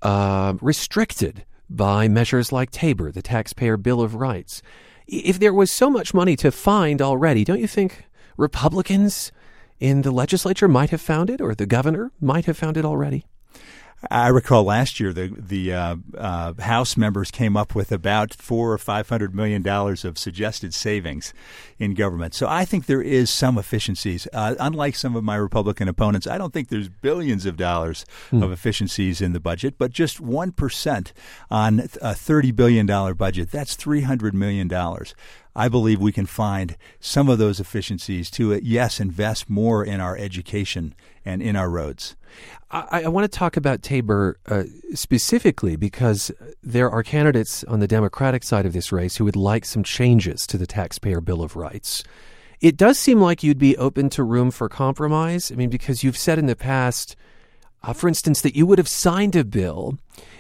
uh, 0.03 0.55
restricted 0.61 1.45
by 1.69 2.09
measures 2.09 2.53
like 2.53 2.71
Tabor, 2.71 3.11
the 3.11 3.23
Taxpayer 3.23 3.77
Bill 3.77 4.01
of 4.01 4.15
Rights. 4.15 4.63
If 5.07 5.39
there 5.39 5.55
was 5.55 5.71
so 5.71 5.91
much 5.91 6.15
money 6.15 6.37
to 6.37 6.51
find 6.51 7.01
already, 7.01 7.45
don't 7.45 7.61
you 7.61 7.67
think 7.67 8.05
Republicans 8.37 9.33
in 9.79 10.03
the 10.03 10.11
legislature 10.11 10.69
might 10.69 10.91
have 10.91 11.01
found 11.01 11.31
it, 11.31 11.41
or 11.41 11.55
the 11.55 11.67
governor 11.67 12.13
might 12.21 12.47
have 12.47 12.57
found 12.57 12.77
it 12.77 12.85
already? 12.85 13.25
I 14.11 14.29
recall 14.29 14.65
last 14.65 15.01
year 15.01 15.13
the 15.13 15.29
the 15.29 15.73
uh, 15.73 15.97
uh, 16.17 16.55
House 16.61 16.97
members 16.97 17.31
came 17.31 17.57
up 17.57 17.75
with 17.75 17.93
about 17.93 18.35
four 18.35 18.73
or 18.73 18.79
five 18.79 19.09
hundred 19.09 19.35
million 19.35 19.63
dollars 19.63 20.05
of 20.05 20.19
suggested 20.19 20.75
savings 20.75 21.35
in 21.79 21.95
government. 21.95 22.35
So 22.35 22.47
I 22.49 22.65
think 22.65 22.87
there 22.87 23.03
is 23.03 23.31
some 23.31 23.59
efficiencies. 23.59 24.27
Uh, 24.33 24.55
unlike 24.59 24.97
some 24.97 25.17
of 25.17 25.25
my 25.25 25.37
Republican 25.37 25.89
opponents, 25.89 26.27
I 26.27 26.39
don't 26.39 26.53
think 26.53 26.69
there's 26.69 26.89
billions 26.89 27.47
of 27.47 27.57
dollars 27.57 28.05
Hmm. 28.31 28.43
of 28.43 28.53
efficiencies 28.53 29.21
in 29.21 29.33
the 29.33 29.41
budget, 29.41 29.75
but 29.79 29.91
just 29.93 30.21
one 30.21 30.53
percent 30.53 31.13
on 31.51 31.89
a 32.01 32.15
thirty 32.15 32.53
billion 32.53 32.87
dollar 32.87 33.15
budget. 33.15 33.51
That's 33.51 33.75
three 33.77 34.03
hundred 34.03 34.35
million 34.35 34.69
dollars. 34.69 35.15
I 35.55 35.69
believe 35.69 36.01
we 36.01 36.13
can 36.13 36.27
find 36.27 36.77
some 37.01 37.31
of 37.31 37.39
those 37.39 37.61
efficiencies 37.61 38.31
to, 38.33 38.53
uh, 38.53 38.59
yes, 38.63 39.01
invest 39.01 39.49
more 39.49 39.83
in 39.83 40.01
our 40.01 40.15
education 40.17 40.95
and 41.27 41.43
in 41.43 41.57
our 41.57 41.69
roads. 41.69 42.17
I, 42.71 43.03
I 43.05 43.09
want 43.09 43.31
to 43.31 43.39
talk 43.39 43.57
about 43.57 43.83
Tabor 43.83 44.39
uh, 44.47 44.63
specifically 44.95 45.77
because 45.77 46.31
there 46.63 46.91
are 46.91 47.03
candidates 47.03 47.65
on 47.65 47.81
the 47.81 47.89
Democratic 47.89 48.43
side 48.43 48.65
of 48.65 48.73
this 48.73 48.93
race 48.93 49.17
who 49.17 49.25
would 49.25 49.37
like 49.37 49.65
some 49.65 49.83
changes 49.83 50.47
to 50.47 50.57
the 50.57 50.67
Taxpayer 50.67 51.21
Bill 51.21 51.43
of 51.43 51.57
Rights. 51.57 52.05
It 52.61 52.77
does 52.77 52.99
seem 52.99 53.21
like 53.21 53.43
you'd 53.43 53.59
be 53.59 53.77
open 53.77 54.09
to 54.11 54.23
room 54.23 54.51
for 54.51 54.69
compromise. 54.69 55.53
I 55.53 55.57
mean, 55.57 55.69
because 55.69 56.03
you've 56.03 56.17
said 56.17 56.39
in 56.39 56.47
the 56.47 56.57
past, 56.57 57.17
uh, 57.83 57.93
for 57.93 58.09
instance, 58.09 58.41
that 58.41 58.57
you 58.57 58.65
would 58.67 58.79
have 58.79 58.89
signed 58.89 59.37
a 59.37 59.45
bill 59.45 59.99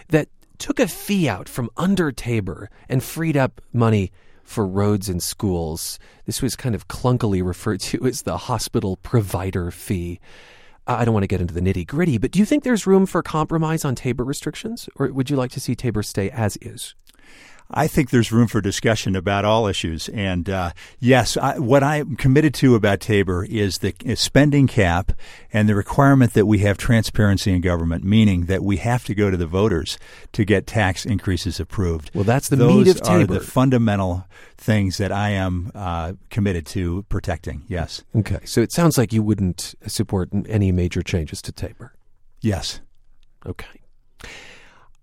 that 0.08 0.28
took 0.58 0.80
a 0.80 0.88
fee 0.88 1.28
out 1.28 1.48
from 1.48 1.68
under 1.76 2.10
Tabor 2.10 2.70
and 2.88 3.02
freed 3.02 3.36
up 3.36 3.60
money 3.72 4.10
for 4.42 4.66
roads 4.66 5.08
and 5.08 5.22
schools. 5.22 5.98
This 6.24 6.40
was 6.40 6.56
kind 6.56 6.74
of 6.74 6.88
clunkily 6.88 7.44
referred 7.44 7.80
to 7.80 8.06
as 8.06 8.22
the 8.22 8.36
hospital 8.38 8.96
provider 8.96 9.70
fee. 9.70 10.20
I 10.86 11.04
don't 11.04 11.14
want 11.14 11.24
to 11.24 11.28
get 11.28 11.40
into 11.40 11.52
the 11.52 11.60
nitty 11.60 11.86
gritty, 11.86 12.16
but 12.16 12.30
do 12.30 12.38
you 12.38 12.44
think 12.44 12.62
there's 12.62 12.86
room 12.86 13.06
for 13.06 13.22
compromise 13.22 13.84
on 13.84 13.96
Tabor 13.96 14.22
restrictions, 14.22 14.88
or 14.94 15.08
would 15.08 15.28
you 15.28 15.36
like 15.36 15.50
to 15.52 15.60
see 15.60 15.74
Tabor 15.74 16.02
stay 16.02 16.30
as 16.30 16.56
is? 16.58 16.94
I 17.70 17.88
think 17.88 18.10
there's 18.10 18.30
room 18.30 18.46
for 18.46 18.60
discussion 18.60 19.16
about 19.16 19.44
all 19.44 19.66
issues. 19.66 20.08
And 20.10 20.48
uh, 20.48 20.72
yes, 21.00 21.36
I, 21.36 21.58
what 21.58 21.82
I'm 21.82 22.16
committed 22.16 22.54
to 22.54 22.74
about 22.74 23.00
Tabor 23.00 23.44
is 23.44 23.78
the 23.78 23.94
spending 24.14 24.66
cap 24.66 25.12
and 25.52 25.68
the 25.68 25.74
requirement 25.74 26.34
that 26.34 26.46
we 26.46 26.58
have 26.58 26.78
transparency 26.78 27.52
in 27.52 27.60
government, 27.60 28.04
meaning 28.04 28.46
that 28.46 28.62
we 28.62 28.76
have 28.78 29.04
to 29.04 29.14
go 29.14 29.30
to 29.30 29.36
the 29.36 29.46
voters 29.46 29.98
to 30.32 30.44
get 30.44 30.66
tax 30.66 31.04
increases 31.04 31.58
approved. 31.58 32.10
Well, 32.14 32.24
that's 32.24 32.48
the 32.48 32.56
Those 32.56 32.86
meat 32.86 32.96
of 32.96 33.02
Tabor. 33.02 33.34
are 33.34 33.38
the 33.38 33.40
fundamental 33.40 34.26
things 34.56 34.98
that 34.98 35.12
I 35.12 35.30
am 35.30 35.72
uh, 35.74 36.12
committed 36.30 36.66
to 36.66 37.02
protecting. 37.08 37.64
Yes. 37.68 38.04
Okay, 38.14 38.40
so 38.44 38.60
it 38.60 38.72
sounds 38.72 38.96
like 38.96 39.12
you 39.12 39.22
wouldn't 39.22 39.74
support 39.86 40.28
any 40.48 40.72
major 40.72 41.02
changes 41.02 41.42
to 41.42 41.52
Tabor. 41.52 41.94
Yes. 42.40 42.80
Okay. 43.44 43.80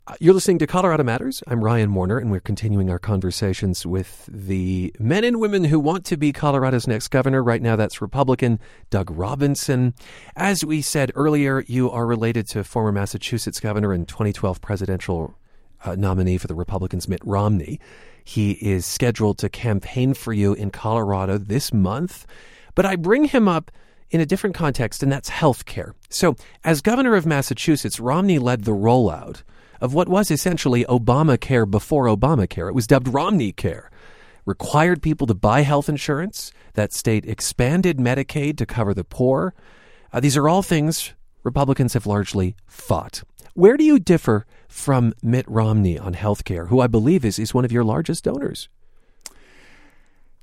Uh, 0.06 0.16
You're 0.20 0.34
listening 0.34 0.60
to 0.60 0.68
Colorado 0.68 1.02
Matters. 1.02 1.42
I'm 1.48 1.64
Ryan 1.64 1.94
Warner, 1.94 2.18
and 2.18 2.30
we're 2.30 2.42
continuing 2.42 2.90
our 2.90 3.00
conversations 3.00 3.86
with 3.86 4.28
the 4.30 4.94
men 5.00 5.24
and 5.24 5.40
women 5.40 5.64
who 5.64 5.80
want 5.80 6.04
to 6.08 6.18
be 6.18 6.34
Colorado's 6.34 6.88
next 6.88 7.08
governor. 7.08 7.42
Right 7.42 7.62
now, 7.62 7.78
that's 7.78 8.02
Republican 8.02 8.60
Doug 8.90 9.10
Robinson. 9.12 9.94
As 10.36 10.66
we 10.66 10.82
said 10.82 11.14
earlier, 11.16 11.64
you 11.68 11.90
are 11.90 12.06
related 12.06 12.50
to 12.50 12.66
former 12.66 12.92
Massachusetts 12.92 13.62
governor 13.62 13.94
and 13.94 14.06
2012 14.06 14.60
presidential 14.60 15.36
uh, 15.86 15.96
nominee 15.96 16.38
for 16.38 16.48
the 16.48 16.56
Republicans, 16.56 17.08
Mitt 17.08 17.22
Romney. 17.24 17.80
He 18.26 18.52
is 18.54 18.86
scheduled 18.86 19.38
to 19.38 19.48
campaign 19.48 20.16
for 20.16 20.34
you 20.34 20.54
in 20.54 20.70
Colorado 20.70 21.38
this 21.38 21.72
month. 21.72 22.26
But 22.76 22.86
I 22.86 22.98
bring 22.98 23.24
him 23.24 23.48
up 23.48 23.72
in 24.10 24.20
a 24.20 24.26
different 24.26 24.54
context, 24.58 25.02
and 25.02 25.10
that's 25.10 25.30
health 25.30 25.64
care. 25.64 25.96
So, 26.10 26.36
as 26.66 26.82
governor 26.82 27.16
of 27.16 27.26
Massachusetts, 27.26 28.02
Romney 28.02 28.38
led 28.38 28.66
the 28.66 28.74
rollout 28.74 29.44
of 29.84 29.94
what 29.94 30.08
was 30.08 30.32
essentially 30.32 30.86
Obamacare 30.86 31.70
before 31.70 32.06
Obamacare. 32.06 32.70
It 32.70 32.74
was 32.74 32.88
dubbed 32.88 33.10
Romney 33.10 33.52
Care. 33.52 33.92
Required 34.46 35.02
people 35.02 35.28
to 35.28 35.34
buy 35.34 35.62
health 35.62 35.90
insurance. 35.90 36.54
That 36.75 36.94
state 36.94 37.25
expanded 37.25 37.98
Medicaid 37.98 38.58
to 38.58 38.66
cover 38.66 38.94
the 38.94 39.04
poor. 39.04 39.54
Uh, 40.13 40.22
these 40.22 40.38
are 40.38 40.48
all 40.48 40.63
things 40.63 41.13
Republicans 41.44 41.96
have 41.96 42.08
largely 42.08 42.56
fought. 42.66 43.24
Where 43.56 43.75
do 43.75 43.84
you 43.84 44.00
differ 44.00 44.46
from 44.70 45.13
Mitt 45.22 45.48
Romney 45.50 46.00
on 46.00 46.13
health 46.13 46.46
care, 46.46 46.68
who 46.68 46.80
I 46.80 46.88
believe 46.88 47.25
is, 47.25 47.38
is 47.38 47.54
one 47.54 47.66
of 47.66 47.72
your 47.74 47.84
largest 47.84 48.24
donors? 48.24 48.70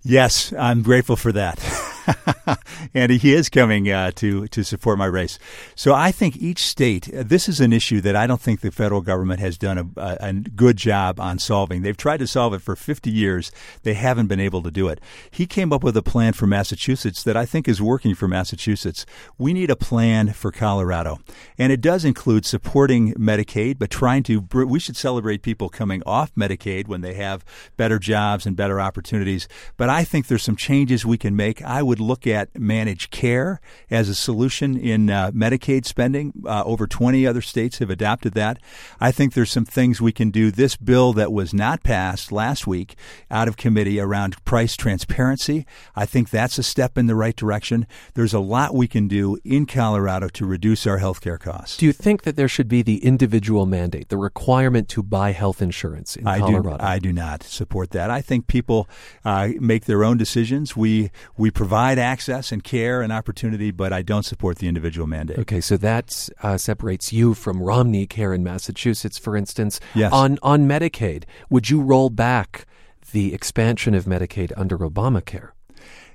Yes, 0.02 0.52
I'm 0.52 0.82
grateful 0.82 1.16
for 1.16 1.32
that. 1.32 1.58
and 2.94 3.12
he 3.12 3.34
is 3.34 3.48
coming 3.48 3.90
uh, 3.90 4.10
to 4.12 4.46
to 4.48 4.64
support 4.64 4.98
my 4.98 5.06
race. 5.06 5.38
So 5.74 5.94
I 5.94 6.12
think 6.12 6.36
each 6.36 6.64
state. 6.64 7.12
Uh, 7.12 7.22
this 7.24 7.48
is 7.48 7.60
an 7.60 7.72
issue 7.72 8.00
that 8.00 8.16
I 8.16 8.26
don't 8.26 8.40
think 8.40 8.60
the 8.60 8.70
federal 8.70 9.00
government 9.00 9.40
has 9.40 9.58
done 9.58 9.78
a, 9.78 10.00
a, 10.00 10.16
a, 10.20 10.32
good 10.32 10.76
job 10.76 11.20
on 11.20 11.38
solving. 11.38 11.82
They've 11.82 11.96
tried 11.96 12.18
to 12.18 12.26
solve 12.26 12.54
it 12.54 12.62
for 12.62 12.76
50 12.76 13.10
years. 13.10 13.52
They 13.82 13.94
haven't 13.94 14.26
been 14.26 14.40
able 14.40 14.62
to 14.62 14.70
do 14.70 14.88
it. 14.88 15.00
He 15.30 15.46
came 15.46 15.72
up 15.72 15.82
with 15.82 15.96
a 15.96 16.02
plan 16.02 16.32
for 16.32 16.46
Massachusetts 16.46 17.22
that 17.22 17.36
I 17.36 17.46
think 17.46 17.68
is 17.68 17.80
working 17.80 18.14
for 18.14 18.28
Massachusetts. 18.28 19.06
We 19.38 19.52
need 19.52 19.70
a 19.70 19.76
plan 19.76 20.32
for 20.32 20.50
Colorado, 20.50 21.18
and 21.58 21.72
it 21.72 21.80
does 21.80 22.04
include 22.04 22.46
supporting 22.46 23.14
Medicaid, 23.14 23.78
but 23.78 23.90
trying 23.90 24.22
to. 24.24 24.40
We 24.52 24.80
should 24.80 24.96
celebrate 24.96 25.42
people 25.42 25.68
coming 25.68 26.02
off 26.04 26.34
Medicaid 26.34 26.88
when 26.88 27.00
they 27.00 27.14
have 27.14 27.44
better 27.76 27.98
jobs 27.98 28.46
and 28.46 28.56
better 28.56 28.80
opportunities. 28.80 29.48
But 29.76 29.88
I 29.88 30.04
think 30.04 30.26
there's 30.26 30.42
some 30.42 30.56
changes 30.56 31.06
we 31.06 31.18
can 31.18 31.36
make. 31.36 31.62
I 31.62 31.82
would 31.82 31.99
look 32.00 32.26
at 32.26 32.58
managed 32.58 33.10
care 33.10 33.60
as 33.90 34.08
a 34.08 34.14
solution 34.14 34.76
in 34.76 35.10
uh, 35.10 35.30
Medicaid 35.32 35.84
spending. 35.84 36.32
Uh, 36.46 36.62
over 36.64 36.86
20 36.86 37.26
other 37.26 37.42
states 37.42 37.78
have 37.78 37.90
adopted 37.90 38.34
that. 38.34 38.58
I 39.00 39.12
think 39.12 39.34
there's 39.34 39.50
some 39.50 39.64
things 39.64 40.00
we 40.00 40.12
can 40.12 40.30
do. 40.30 40.50
This 40.50 40.76
bill 40.76 41.12
that 41.14 41.32
was 41.32 41.54
not 41.54 41.82
passed 41.82 42.32
last 42.32 42.66
week 42.66 42.96
out 43.30 43.48
of 43.48 43.56
committee 43.56 44.00
around 44.00 44.42
price 44.44 44.76
transparency, 44.76 45.66
I 45.94 46.06
think 46.06 46.30
that's 46.30 46.58
a 46.58 46.62
step 46.62 46.96
in 46.96 47.06
the 47.06 47.14
right 47.14 47.36
direction. 47.36 47.86
There's 48.14 48.34
a 48.34 48.40
lot 48.40 48.74
we 48.74 48.88
can 48.88 49.08
do 49.08 49.38
in 49.44 49.66
Colorado 49.66 50.28
to 50.28 50.46
reduce 50.46 50.86
our 50.86 50.98
health 50.98 51.20
care 51.20 51.38
costs. 51.38 51.76
Do 51.76 51.86
you 51.86 51.92
think 51.92 52.22
that 52.22 52.36
there 52.36 52.48
should 52.48 52.68
be 52.68 52.82
the 52.82 53.04
individual 53.04 53.66
mandate, 53.66 54.08
the 54.08 54.16
requirement 54.16 54.88
to 54.90 55.02
buy 55.02 55.32
health 55.32 55.60
insurance 55.62 56.16
in 56.16 56.26
I 56.26 56.38
Colorado? 56.38 56.78
Do, 56.78 56.84
I 56.84 56.98
do 56.98 57.12
not 57.12 57.42
support 57.42 57.90
that. 57.90 58.10
I 58.10 58.20
think 58.20 58.46
people 58.46 58.88
uh, 59.24 59.48
make 59.60 59.84
their 59.84 60.04
own 60.04 60.16
decisions. 60.16 60.76
We 60.76 61.10
we 61.36 61.50
provide 61.50 61.79
access 61.98 62.52
and 62.52 62.62
care 62.62 63.02
and 63.02 63.12
opportunity, 63.12 63.70
but 63.70 63.92
I 63.92 64.02
don't 64.02 64.24
support 64.24 64.58
the 64.58 64.68
individual 64.68 65.06
mandate. 65.06 65.38
Okay, 65.38 65.60
so 65.60 65.76
that 65.78 66.28
uh, 66.42 66.56
separates 66.56 67.12
you 67.12 67.34
from 67.34 67.62
Romney 67.62 68.06
Care 68.06 68.32
in 68.32 68.42
Massachusetts, 68.42 69.18
for 69.18 69.36
instance. 69.36 69.80
Yes. 69.94 70.12
On 70.12 70.38
on 70.42 70.66
Medicaid, 70.66 71.24
would 71.48 71.70
you 71.70 71.80
roll 71.80 72.10
back 72.10 72.66
the 73.12 73.34
expansion 73.34 73.94
of 73.94 74.04
Medicaid 74.04 74.52
under 74.56 74.78
Obamacare? 74.78 75.50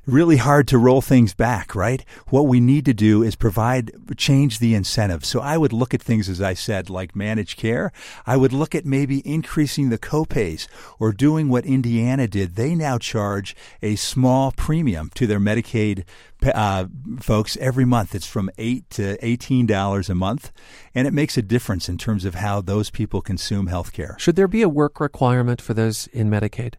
Really 0.05 0.37
hard 0.37 0.67
to 0.67 0.77
roll 0.77 1.01
things 1.01 1.33
back, 1.33 1.75
right? 1.75 2.03
What 2.27 2.47
we 2.47 2.59
need 2.59 2.85
to 2.85 2.93
do 2.93 3.23
is 3.23 3.35
provide, 3.35 3.91
change 4.17 4.59
the 4.59 4.75
incentive. 4.75 5.25
So 5.25 5.39
I 5.39 5.57
would 5.57 5.73
look 5.73 5.93
at 5.93 6.01
things, 6.01 6.29
as 6.29 6.41
I 6.41 6.53
said, 6.53 6.89
like 6.89 7.15
managed 7.15 7.57
care. 7.57 7.91
I 8.25 8.37
would 8.37 8.53
look 8.53 8.75
at 8.75 8.85
maybe 8.85 9.27
increasing 9.27 9.89
the 9.89 9.97
copays 9.97 10.67
or 10.99 11.11
doing 11.11 11.49
what 11.49 11.65
Indiana 11.65 12.27
did. 12.27 12.55
They 12.55 12.75
now 12.75 12.97
charge 12.97 13.55
a 13.81 13.95
small 13.95 14.51
premium 14.51 15.09
to 15.15 15.27
their 15.27 15.39
Medicaid 15.39 16.05
uh, 16.53 16.85
folks 17.19 17.57
every 17.57 17.85
month. 17.85 18.13
It's 18.13 18.27
from 18.27 18.51
eight 18.57 18.89
to 18.91 19.17
eighteen 19.25 19.65
dollars 19.65 20.09
a 20.09 20.15
month, 20.15 20.51
and 20.93 21.07
it 21.07 21.13
makes 21.13 21.37
a 21.37 21.41
difference 21.41 21.89
in 21.89 21.97
terms 21.97 22.25
of 22.25 22.35
how 22.35 22.61
those 22.61 22.89
people 22.89 23.21
consume 23.21 23.67
health 23.67 23.93
care. 23.93 24.15
Should 24.19 24.35
there 24.35 24.47
be 24.47 24.61
a 24.61 24.69
work 24.69 24.99
requirement 24.99 25.61
for 25.61 25.73
those 25.73 26.07
in 26.07 26.29
Medicaid? 26.29 26.75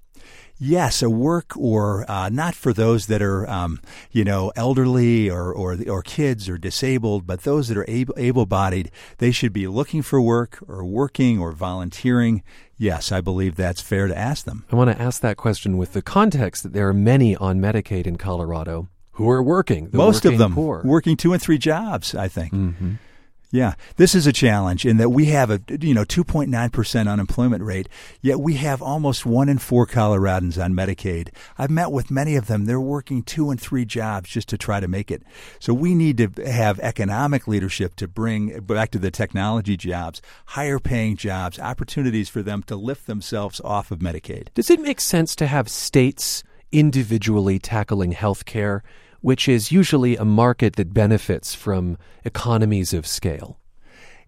Yes, 0.59 1.03
a 1.03 1.11
work 1.11 1.55
or 1.57 2.11
uh, 2.11 2.31
not 2.31 2.55
for 2.55 2.73
those 2.73 3.07
that 3.09 3.21
are, 3.21 3.49
um, 3.49 3.81
you 4.11 4.25
know, 4.25 4.53
elderly 4.57 5.29
or, 5.29 5.53
or 5.53 5.77
or 5.87 6.03
kids 6.03 6.49
or 6.49 6.57
disabled, 6.57 7.27
but 7.27 7.43
those 7.43 7.69
that 7.69 7.77
are 7.77 7.85
able, 7.89 8.15
able-bodied, 8.17 8.91
they 9.19 9.31
should 9.33 9.53
be 9.53 9.67
looking 9.67 10.01
for 10.01 10.21
work 10.21 10.59
or 10.67 10.85
working 10.85 11.39
or 11.39 11.53
volunteering. 11.53 12.43
Yes, 12.79 13.13
I 13.13 13.21
believe 13.21 13.57
that's 13.57 13.83
fair 13.83 14.07
to 14.07 14.17
ask 14.17 14.47
them. 14.47 14.65
I 14.73 14.77
want 14.77 14.91
to 14.91 15.01
ask 15.01 15.21
that 15.21 15.37
question 15.37 15.77
with 15.77 15.93
the 15.93 16.03
context 16.03 16.63
that 16.63 16.73
there 16.73 16.89
are 16.89 16.95
many 16.95 17.37
on 17.37 17.61
Medicaid 17.61 18.07
in 18.07 18.17
Colorado 18.17 18.89
who 19.13 19.29
are 19.29 19.43
working. 19.43 19.91
Most 19.93 20.25
working 20.25 20.33
of 20.33 20.39
them 20.39 20.55
poor. 20.55 20.83
working 20.85 21.17
two 21.17 21.33
and 21.33 21.43
three 21.43 21.59
jobs. 21.59 22.15
I 22.15 22.29
think. 22.29 22.53
Mm-hmm. 22.53 22.95
Yeah, 23.53 23.75
this 23.97 24.15
is 24.15 24.27
a 24.27 24.33
challenge 24.33 24.85
in 24.85 24.97
that 24.97 25.11
we 25.11 25.27
have 25.27 25.51
a 25.51 25.61
you 25.81 25.95
know 25.95 26.05
2.9 26.05 26.73
percent 26.73 27.09
unemployment 27.09 27.63
rate, 27.63 27.89
yet 28.21 28.41
we 28.41 28.55
have 28.55 28.83
almost 28.83 29.25
one 29.25 29.49
in 29.49 29.59
four 29.59 29.87
Coloradans 29.87 30.63
on 30.63 30.75
Medicaid. 30.75 31.29
I've 31.57 31.71
met 31.71 31.93
with 31.93 32.11
many 32.11 32.35
of 32.35 32.49
them; 32.49 32.65
they're 32.65 32.81
working 32.81 33.23
two 33.23 33.51
and 33.51 33.61
three 33.61 33.85
jobs 33.85 34.31
just 34.31 34.49
to 34.49 34.59
try 34.59 34.81
to 34.81 34.89
make 34.89 35.11
it. 35.13 35.23
So 35.61 35.73
we 35.73 35.95
need 35.95 36.19
to 36.19 36.45
have 36.45 36.81
economic 36.81 37.47
leadership 37.47 37.95
to 37.97 38.09
bring 38.09 38.61
back 38.61 38.91
to 38.91 38.99
the 38.99 39.13
technology 39.13 39.77
jobs, 39.77 40.21
higher 40.47 40.81
paying 40.81 41.17
jobs, 41.17 41.61
opportunities 41.61 42.29
for 42.29 42.43
them 42.43 42.65
to 42.65 42.75
lift 42.75 43.07
themselves 43.07 43.61
off 43.61 43.93
of 43.93 44.01
Medicaid. 44.01 44.49
Does 44.55 44.71
it 44.71 44.81
make 44.81 45.01
sense 45.01 45.37
to 45.37 45.47
have 45.47 45.69
states 45.69 46.43
individually 46.73 47.61
tackling 47.61 48.11
health 48.11 48.45
care? 48.45 48.83
Which 49.27 49.49
is 49.49 49.73
usually 49.73 50.17
a 50.17 50.25
market 50.25 50.77
that 50.77 50.95
benefits 50.95 51.53
from 51.53 51.99
economies 52.25 52.95
of 52.95 53.05
scale. 53.05 53.59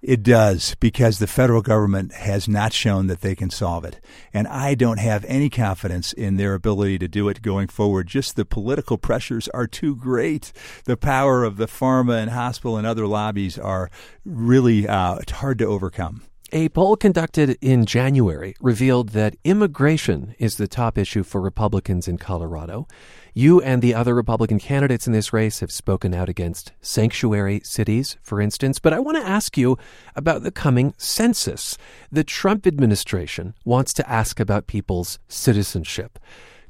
It 0.03 0.25
does 0.25 0.75
because 0.81 1.21
the 1.21 1.29
federal 1.29 1.63
government 1.63 2.15
has 2.15 2.49
not 2.49 2.73
shown 2.73 3.07
that 3.07 3.21
they 3.21 3.37
can 3.37 3.49
solve 3.49 3.85
it. 3.85 4.01
And 4.35 4.49
I 4.49 4.75
don't 4.75 4.99
have 4.99 5.25
any 5.29 5.51
confidence 5.51 6.13
in 6.13 6.37
their 6.37 6.53
ability 6.53 6.99
to 6.99 7.07
do 7.07 7.29
it 7.29 7.43
going 7.43 7.69
forward. 7.69 8.09
Just 8.09 8.35
the 8.35 8.45
political 8.45 8.99
pressures 8.99 9.47
are 9.55 9.69
too 9.69 9.95
great. 9.95 10.53
The 10.83 10.97
power 10.97 11.45
of 11.45 11.59
the 11.59 11.69
pharma 11.69 12.21
and 12.21 12.33
hospital 12.33 12.77
and 12.77 12.85
other 12.85 13.07
lobbies 13.07 13.57
are 13.57 13.91
really 14.25 14.89
uh, 14.89 15.21
hard 15.31 15.61
to 15.61 15.67
overcome. 15.67 16.23
A 16.51 16.71
poll 16.71 16.97
conducted 16.97 17.59
in 17.61 17.85
January 17.85 18.55
revealed 18.59 19.11
that 19.11 19.37
immigration 19.45 20.35
is 20.39 20.57
the 20.57 20.67
top 20.67 20.97
issue 20.97 21.23
for 21.23 21.43
Republicans 21.43 22.09
in 22.09 22.17
Colorado. 22.17 22.89
You 23.35 23.61
and 23.61 23.83
the 23.83 23.93
other 23.93 24.15
Republican 24.15 24.59
candidates 24.59 25.07
in 25.07 25.13
this 25.13 25.31
race 25.31 25.61
have 25.61 25.71
spoken 25.71 26.15
out 26.15 26.31
against 26.31 26.73
sanctuary 26.81 27.61
cities, 27.65 28.17
for 28.23 28.41
instance. 28.41 28.79
But 28.79 28.95
I 28.95 28.99
want 28.99 29.19
to 29.19 29.29
ask 29.29 29.59
you 29.59 29.77
about 30.17 30.43
the 30.43 30.51
coming 30.51 30.95
census. 30.97 31.77
The 32.11 32.25
Trump 32.25 32.67
administration 32.67 33.53
wants 33.67 33.93
to 33.93 34.11
ask 34.11 34.41
about 34.41 34.67
people's 34.67 35.19
citizenship. 35.29 36.19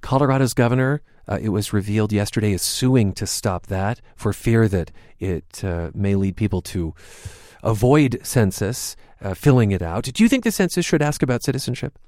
Colorado's 0.01 0.55
governor, 0.55 1.03
uh, 1.29 1.39
it 1.41 1.51
was 1.51 1.73
revealed 1.73 2.13
yesterday, 2.13 2.53
is 2.53 2.63
suing 2.63 3.13
to 3.13 3.29
stop 3.29 3.69
that 3.69 4.01
for 4.17 4.33
fear 4.33 4.67
that 4.67 4.91
it 5.21 5.63
uh, 5.63 5.93
may 5.95 6.17
lead 6.17 6.35
people 6.35 6.63
to 6.63 6.97
avoid 7.63 8.21
census, 8.23 8.97
uh, 9.23 9.35
filling 9.35 9.71
it 9.71 9.83
out. 9.83 10.05
Do 10.05 10.23
you 10.23 10.29
think 10.29 10.45
the 10.45 10.53
census 10.53 10.85
should 10.85 11.03
ask 11.03 11.23
about 11.23 11.43
citizenship? 11.43 11.99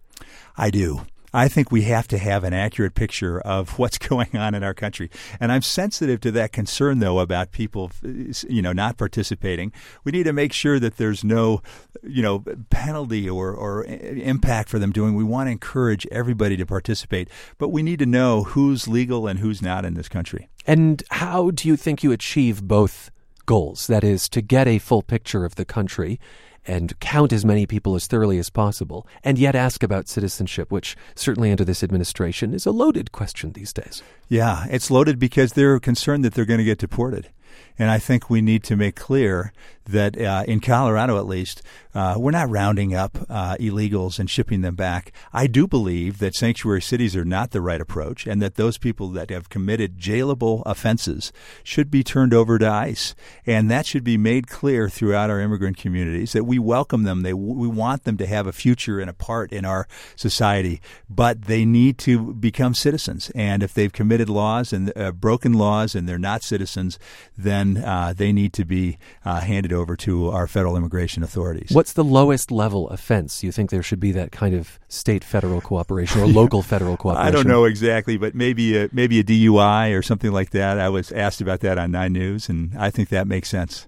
I 0.56 0.70
do. 0.70 1.02
I 1.32 1.46
think 1.46 1.70
we 1.70 1.82
have 1.82 2.08
to 2.08 2.18
have 2.18 2.42
an 2.42 2.52
accurate 2.52 2.94
picture 2.94 3.40
of 3.40 3.70
what's 3.78 3.98
going 3.98 4.36
on 4.36 4.54
in 4.54 4.62
our 4.62 4.74
country. 4.74 5.10
And 5.38 5.52
I'm 5.52 5.62
sensitive 5.62 6.20
to 6.22 6.30
that 6.32 6.52
concern, 6.52 6.98
though, 6.98 7.20
about 7.20 7.52
people, 7.52 7.92
you 8.02 8.62
know, 8.62 8.72
not 8.72 8.96
participating. 8.96 9.72
We 10.04 10.12
need 10.12 10.24
to 10.24 10.32
make 10.32 10.52
sure 10.52 10.78
that 10.80 10.96
there's 10.96 11.22
no, 11.22 11.62
you 12.02 12.22
know, 12.22 12.44
penalty 12.70 13.28
or, 13.28 13.52
or 13.52 13.84
impact 13.84 14.68
for 14.68 14.78
them 14.78 14.90
doing. 14.90 15.14
We 15.14 15.24
want 15.24 15.46
to 15.46 15.52
encourage 15.52 16.06
everybody 16.10 16.56
to 16.56 16.66
participate, 16.66 17.28
but 17.58 17.68
we 17.68 17.82
need 17.82 18.00
to 18.00 18.06
know 18.06 18.44
who's 18.44 18.88
legal 18.88 19.26
and 19.26 19.38
who's 19.38 19.62
not 19.62 19.84
in 19.84 19.94
this 19.94 20.08
country. 20.08 20.48
And 20.66 21.02
how 21.10 21.50
do 21.50 21.68
you 21.68 21.76
think 21.76 22.02
you 22.02 22.12
achieve 22.12 22.62
both 22.62 23.10
goals? 23.46 23.86
That 23.86 24.04
is, 24.04 24.28
to 24.30 24.42
get 24.42 24.66
a 24.66 24.78
full 24.78 25.02
picture 25.02 25.44
of 25.44 25.54
the 25.54 25.64
country 25.64 26.18
and 26.66 26.98
count 27.00 27.32
as 27.32 27.44
many 27.44 27.66
people 27.66 27.94
as 27.94 28.06
thoroughly 28.06 28.38
as 28.38 28.50
possible, 28.50 29.06
and 29.24 29.38
yet 29.38 29.54
ask 29.54 29.82
about 29.82 30.08
citizenship, 30.08 30.70
which 30.70 30.96
certainly 31.14 31.50
under 31.50 31.64
this 31.64 31.82
administration 31.82 32.54
is 32.54 32.66
a 32.66 32.70
loaded 32.70 33.12
question 33.12 33.52
these 33.52 33.72
days. 33.72 34.02
Yeah, 34.28 34.66
it's 34.70 34.90
loaded 34.90 35.18
because 35.18 35.52
they're 35.52 35.80
concerned 35.80 36.24
that 36.24 36.34
they're 36.34 36.44
going 36.44 36.58
to 36.58 36.64
get 36.64 36.78
deported. 36.78 37.30
And 37.80 37.90
I 37.90 37.98
think 37.98 38.28
we 38.28 38.42
need 38.42 38.62
to 38.64 38.76
make 38.76 38.94
clear 38.94 39.54
that 39.86 40.20
uh, 40.20 40.44
in 40.46 40.60
Colorado, 40.60 41.18
at 41.18 41.26
least, 41.26 41.62
uh, 41.94 42.14
we're 42.16 42.30
not 42.30 42.48
rounding 42.48 42.94
up 42.94 43.18
uh, 43.28 43.56
illegals 43.56 44.18
and 44.18 44.30
shipping 44.30 44.60
them 44.60 44.76
back. 44.76 45.12
I 45.32 45.46
do 45.46 45.66
believe 45.66 46.18
that 46.18 46.34
sanctuary 46.34 46.82
cities 46.82 47.16
are 47.16 47.24
not 47.24 47.50
the 47.50 47.60
right 47.60 47.80
approach, 47.80 48.26
and 48.26 48.40
that 48.40 48.54
those 48.54 48.78
people 48.78 49.08
that 49.08 49.30
have 49.30 49.48
committed 49.48 49.98
jailable 49.98 50.62
offenses 50.66 51.32
should 51.64 51.90
be 51.90 52.04
turned 52.04 52.32
over 52.32 52.58
to 52.58 52.68
ICE, 52.68 53.14
and 53.46 53.70
that 53.70 53.86
should 53.86 54.04
be 54.04 54.16
made 54.16 54.46
clear 54.46 54.88
throughout 54.88 55.30
our 55.30 55.40
immigrant 55.40 55.76
communities 55.76 56.32
that 56.32 56.44
we 56.44 56.58
welcome 56.58 57.02
them. 57.02 57.22
They 57.22 57.34
we 57.34 57.66
want 57.66 58.04
them 58.04 58.16
to 58.18 58.26
have 58.26 58.46
a 58.46 58.52
future 58.52 59.00
and 59.00 59.10
a 59.10 59.14
part 59.14 59.52
in 59.52 59.64
our 59.64 59.88
society, 60.14 60.80
but 61.08 61.42
they 61.42 61.64
need 61.64 61.98
to 61.98 62.34
become 62.34 62.74
citizens. 62.74 63.30
And 63.34 63.62
if 63.62 63.74
they've 63.74 63.92
committed 63.92 64.28
laws 64.28 64.72
and 64.72 64.96
uh, 64.96 65.12
broken 65.12 65.54
laws 65.54 65.94
and 65.94 66.08
they're 66.08 66.18
not 66.18 66.42
citizens, 66.42 66.98
then 67.36 67.69
uh, 67.78 68.12
they 68.16 68.32
need 68.32 68.52
to 68.54 68.64
be 68.64 68.98
uh, 69.24 69.40
handed 69.40 69.72
over 69.72 69.96
to 69.96 70.28
our 70.28 70.46
federal 70.46 70.76
immigration 70.76 71.22
authorities. 71.22 71.70
What's 71.70 71.92
the 71.92 72.04
lowest 72.04 72.50
level 72.50 72.88
offense? 72.88 73.42
You 73.42 73.52
think 73.52 73.70
there 73.70 73.82
should 73.82 74.00
be 74.00 74.12
that 74.12 74.32
kind 74.32 74.54
of 74.54 74.78
state 74.88 75.24
federal 75.24 75.60
cooperation 75.60 76.20
or 76.20 76.26
local 76.26 76.62
federal 76.62 76.96
cooperation? 76.96 77.28
I 77.28 77.30
don't 77.30 77.46
know 77.46 77.64
exactly, 77.64 78.16
but 78.16 78.34
maybe 78.34 78.76
a, 78.76 78.88
maybe 78.92 79.18
a 79.20 79.24
DUI 79.24 79.96
or 79.96 80.02
something 80.02 80.32
like 80.32 80.50
that. 80.50 80.78
I 80.78 80.88
was 80.88 81.12
asked 81.12 81.40
about 81.40 81.60
that 81.60 81.78
on 81.78 81.90
Nine 81.90 82.12
News, 82.12 82.48
and 82.48 82.76
I 82.76 82.90
think 82.90 83.08
that 83.10 83.26
makes 83.26 83.48
sense. 83.48 83.86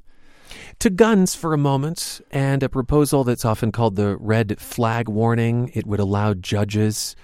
To 0.80 0.90
guns 0.90 1.34
for 1.34 1.54
a 1.54 1.58
moment, 1.58 2.20
and 2.30 2.62
a 2.62 2.68
proposal 2.68 3.24
that's 3.24 3.44
often 3.44 3.72
called 3.72 3.96
the 3.96 4.16
red 4.16 4.58
flag 4.60 5.08
warning. 5.08 5.70
It 5.74 5.86
would 5.86 6.00
allow 6.00 6.34
judges 6.34 7.14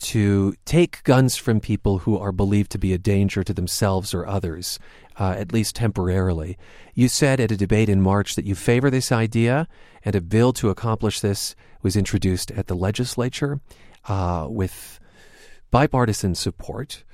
to 0.00 0.54
take 0.64 1.02
guns 1.02 1.36
from 1.36 1.60
people 1.60 1.98
who 1.98 2.18
are 2.18 2.32
believed 2.32 2.70
to 2.72 2.78
be 2.78 2.92
a 2.92 2.98
danger 2.98 3.44
to 3.44 3.52
themselves 3.52 4.14
or 4.14 4.26
others, 4.26 4.78
uh, 5.20 5.36
at 5.38 5.52
least 5.52 5.76
temporarily. 5.76 6.58
You 6.94 7.08
said 7.08 7.38
at 7.38 7.52
a 7.52 7.56
debate 7.56 7.88
in 7.88 8.00
March 8.00 8.34
that 8.34 8.44
you 8.44 8.56
favor 8.56 8.90
this 8.90 9.12
idea, 9.12 9.68
and 10.04 10.16
a 10.16 10.20
bill 10.20 10.52
to 10.54 10.70
accomplish 10.70 11.20
this 11.20 11.54
was 11.82 11.94
introduced 11.94 12.50
at 12.50 12.66
the 12.66 12.74
legislature 12.74 13.60
uh, 14.08 14.46
with 14.50 14.98
bipartisan 15.70 16.34
support. 16.34 17.04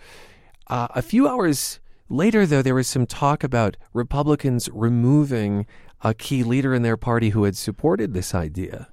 Uh, 0.68 0.88
a 0.94 1.02
few 1.02 1.28
hours 1.28 1.80
later, 2.08 2.46
though, 2.46 2.62
there 2.62 2.74
was 2.74 2.88
some 2.88 3.06
talk 3.06 3.44
about 3.44 3.76
Republicans 3.92 4.70
removing 4.72 5.66
a 6.02 6.14
key 6.14 6.42
leader 6.42 6.72
in 6.72 6.82
their 6.82 6.96
party 6.96 7.30
who 7.30 7.44
had 7.44 7.56
supported 7.56 8.14
this 8.14 8.34
idea 8.34 8.88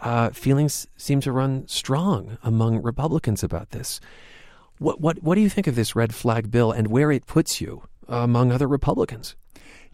uh, 0.00 0.30
feelings 0.30 0.86
seem 0.96 1.20
to 1.20 1.32
run 1.32 1.66
strong 1.68 2.38
among 2.42 2.82
Republicans 2.82 3.42
about 3.42 3.70
this. 3.70 4.00
What, 4.78 5.00
what, 5.00 5.22
what 5.22 5.34
do 5.34 5.42
you 5.42 5.50
think 5.50 5.66
of 5.66 5.76
this 5.76 5.94
red 5.94 6.14
flag 6.14 6.50
bill 6.50 6.72
and 6.72 6.88
where 6.88 7.12
it 7.12 7.26
puts 7.26 7.60
you 7.60 7.82
among 8.10 8.52
other 8.52 8.68
Republicans? 8.68 9.36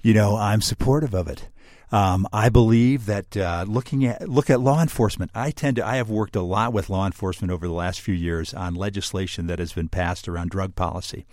You 0.00 0.14
know, 0.14 0.36
I'm 0.36 0.60
supportive 0.60 1.14
of 1.14 1.28
it. 1.28 1.48
Um, 1.92 2.26
I 2.32 2.48
believe 2.48 3.06
that 3.06 3.36
uh, 3.36 3.64
looking 3.68 4.04
at 4.04 4.28
look 4.28 4.50
at 4.50 4.60
law 4.60 4.82
enforcement. 4.82 5.30
I 5.34 5.52
tend 5.52 5.76
to 5.76 5.86
I 5.86 5.96
have 5.96 6.10
worked 6.10 6.34
a 6.34 6.42
lot 6.42 6.72
with 6.72 6.90
law 6.90 7.06
enforcement 7.06 7.52
over 7.52 7.66
the 7.68 7.72
last 7.72 8.00
few 8.00 8.14
years 8.14 8.52
on 8.52 8.74
legislation 8.74 9.46
that 9.46 9.60
has 9.60 9.72
been 9.72 9.88
passed 9.88 10.26
around 10.26 10.50
drug 10.50 10.74
policy, 10.74 11.26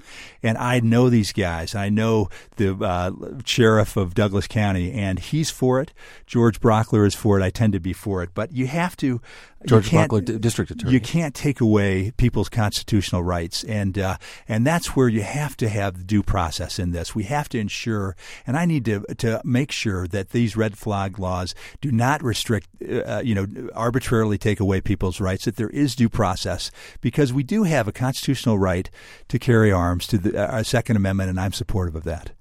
and 0.43 0.57
I 0.59 0.79
know 0.79 1.09
these 1.09 1.31
guys. 1.31 1.73
I 1.73 1.89
know 1.89 2.29
the 2.57 2.75
uh, 2.75 3.11
sheriff 3.45 3.97
of 3.97 4.13
Douglas 4.13 4.47
County, 4.47 4.91
and 4.91 5.17
he's 5.17 5.49
for 5.49 5.81
it. 5.81 5.91
George 6.27 6.61
Brauchler 6.61 7.07
is 7.07 7.15
for 7.15 7.39
it. 7.39 7.43
I 7.43 7.49
tend 7.49 7.73
to 7.73 7.79
be 7.79 7.93
for 7.93 8.21
it, 8.21 8.29
but 8.35 8.51
you 8.51 8.67
have 8.67 8.95
to 8.97 9.21
George 9.65 9.89
Brauchler, 9.89 10.23
D- 10.23 10.37
district 10.37 10.71
attorney. 10.71 10.93
You 10.93 10.99
can't 10.99 11.33
take 11.33 11.61
away 11.61 12.11
people's 12.17 12.49
constitutional 12.49 13.23
rights, 13.23 13.63
and 13.63 13.97
uh, 13.97 14.17
and 14.47 14.65
that's 14.65 14.95
where 14.95 15.07
you 15.07 15.21
have 15.21 15.55
to 15.57 15.69
have 15.69 16.05
due 16.05 16.23
process 16.23 16.79
in 16.79 16.91
this. 16.91 17.15
We 17.15 17.23
have 17.23 17.49
to 17.49 17.59
ensure, 17.59 18.15
and 18.45 18.57
I 18.57 18.65
need 18.65 18.85
to 18.85 19.01
to 19.17 19.41
make 19.43 19.71
sure 19.71 20.07
that 20.07 20.29
these 20.31 20.55
red 20.55 20.77
flag 20.77 21.19
laws 21.19 21.55
do 21.81 21.91
not 21.91 22.23
restrict, 22.23 22.67
uh, 22.83 23.21
you 23.23 23.35
know, 23.35 23.69
arbitrarily 23.73 24.37
take 24.37 24.59
away 24.59 24.81
people's 24.81 25.19
rights. 25.19 25.45
That 25.45 25.55
there 25.55 25.69
is 25.69 25.95
due 25.95 26.09
process 26.09 26.71
because 27.01 27.31
we 27.33 27.43
do 27.43 27.63
have 27.63 27.87
a 27.87 27.91
constitutional 27.91 28.57
right 28.57 28.89
to 29.27 29.39
carry 29.39 29.71
arms 29.71 30.07
to 30.07 30.17
the 30.17 30.37
uh, 30.37 30.63
Second 30.63 30.95
Amendment, 30.97 31.29
and 31.29 31.39
I'm 31.39 31.53
supportive 31.53 31.95
of 31.95 32.03
that. 32.03 32.31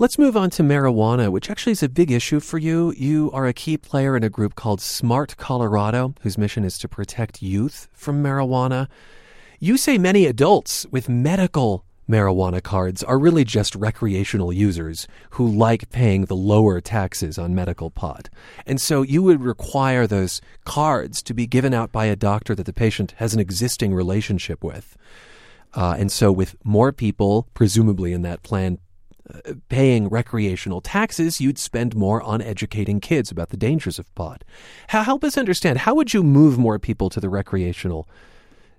Let's 0.00 0.18
move 0.18 0.34
on 0.34 0.48
to 0.52 0.62
marijuana, 0.62 1.30
which 1.30 1.50
actually 1.50 1.72
is 1.72 1.82
a 1.82 1.88
big 1.90 2.10
issue 2.10 2.40
for 2.40 2.56
you. 2.56 2.94
You 2.96 3.30
are 3.34 3.46
a 3.46 3.52
key 3.52 3.76
player 3.76 4.16
in 4.16 4.24
a 4.24 4.30
group 4.30 4.54
called 4.54 4.80
Smart 4.80 5.36
Colorado, 5.36 6.14
whose 6.22 6.38
mission 6.38 6.64
is 6.64 6.78
to 6.78 6.88
protect 6.88 7.42
youth 7.42 7.86
from 7.92 8.22
marijuana. 8.22 8.88
You 9.58 9.76
say 9.76 9.98
many 9.98 10.24
adults 10.24 10.86
with 10.90 11.10
medical 11.10 11.84
marijuana 12.08 12.62
cards 12.62 13.02
are 13.02 13.18
really 13.18 13.44
just 13.44 13.74
recreational 13.74 14.54
users 14.54 15.06
who 15.32 15.46
like 15.46 15.90
paying 15.90 16.24
the 16.24 16.34
lower 16.34 16.80
taxes 16.80 17.36
on 17.36 17.54
medical 17.54 17.90
pot. 17.90 18.30
And 18.64 18.80
so 18.80 19.02
you 19.02 19.22
would 19.22 19.42
require 19.42 20.06
those 20.06 20.40
cards 20.64 21.22
to 21.24 21.34
be 21.34 21.46
given 21.46 21.74
out 21.74 21.92
by 21.92 22.06
a 22.06 22.16
doctor 22.16 22.54
that 22.54 22.64
the 22.64 22.72
patient 22.72 23.12
has 23.18 23.34
an 23.34 23.40
existing 23.40 23.92
relationship 23.92 24.64
with. 24.64 24.96
Uh, 25.74 25.96
and 25.98 26.10
so, 26.10 26.32
with 26.32 26.56
more 26.64 26.90
people, 26.90 27.46
presumably 27.52 28.14
in 28.14 28.22
that 28.22 28.42
plan, 28.42 28.78
paying 29.68 30.08
recreational 30.08 30.80
taxes, 30.80 31.40
you'd 31.40 31.58
spend 31.58 31.94
more 31.94 32.22
on 32.22 32.40
educating 32.40 33.00
kids 33.00 33.30
about 33.30 33.50
the 33.50 33.56
dangers 33.56 33.98
of 33.98 34.12
pot. 34.14 34.44
Help 34.88 35.24
us 35.24 35.38
understand 35.38 35.78
how 35.78 35.94
would 35.94 36.14
you 36.14 36.22
move 36.22 36.58
more 36.58 36.78
people 36.78 37.10
to 37.10 37.20
the 37.20 37.28
recreational 37.28 38.08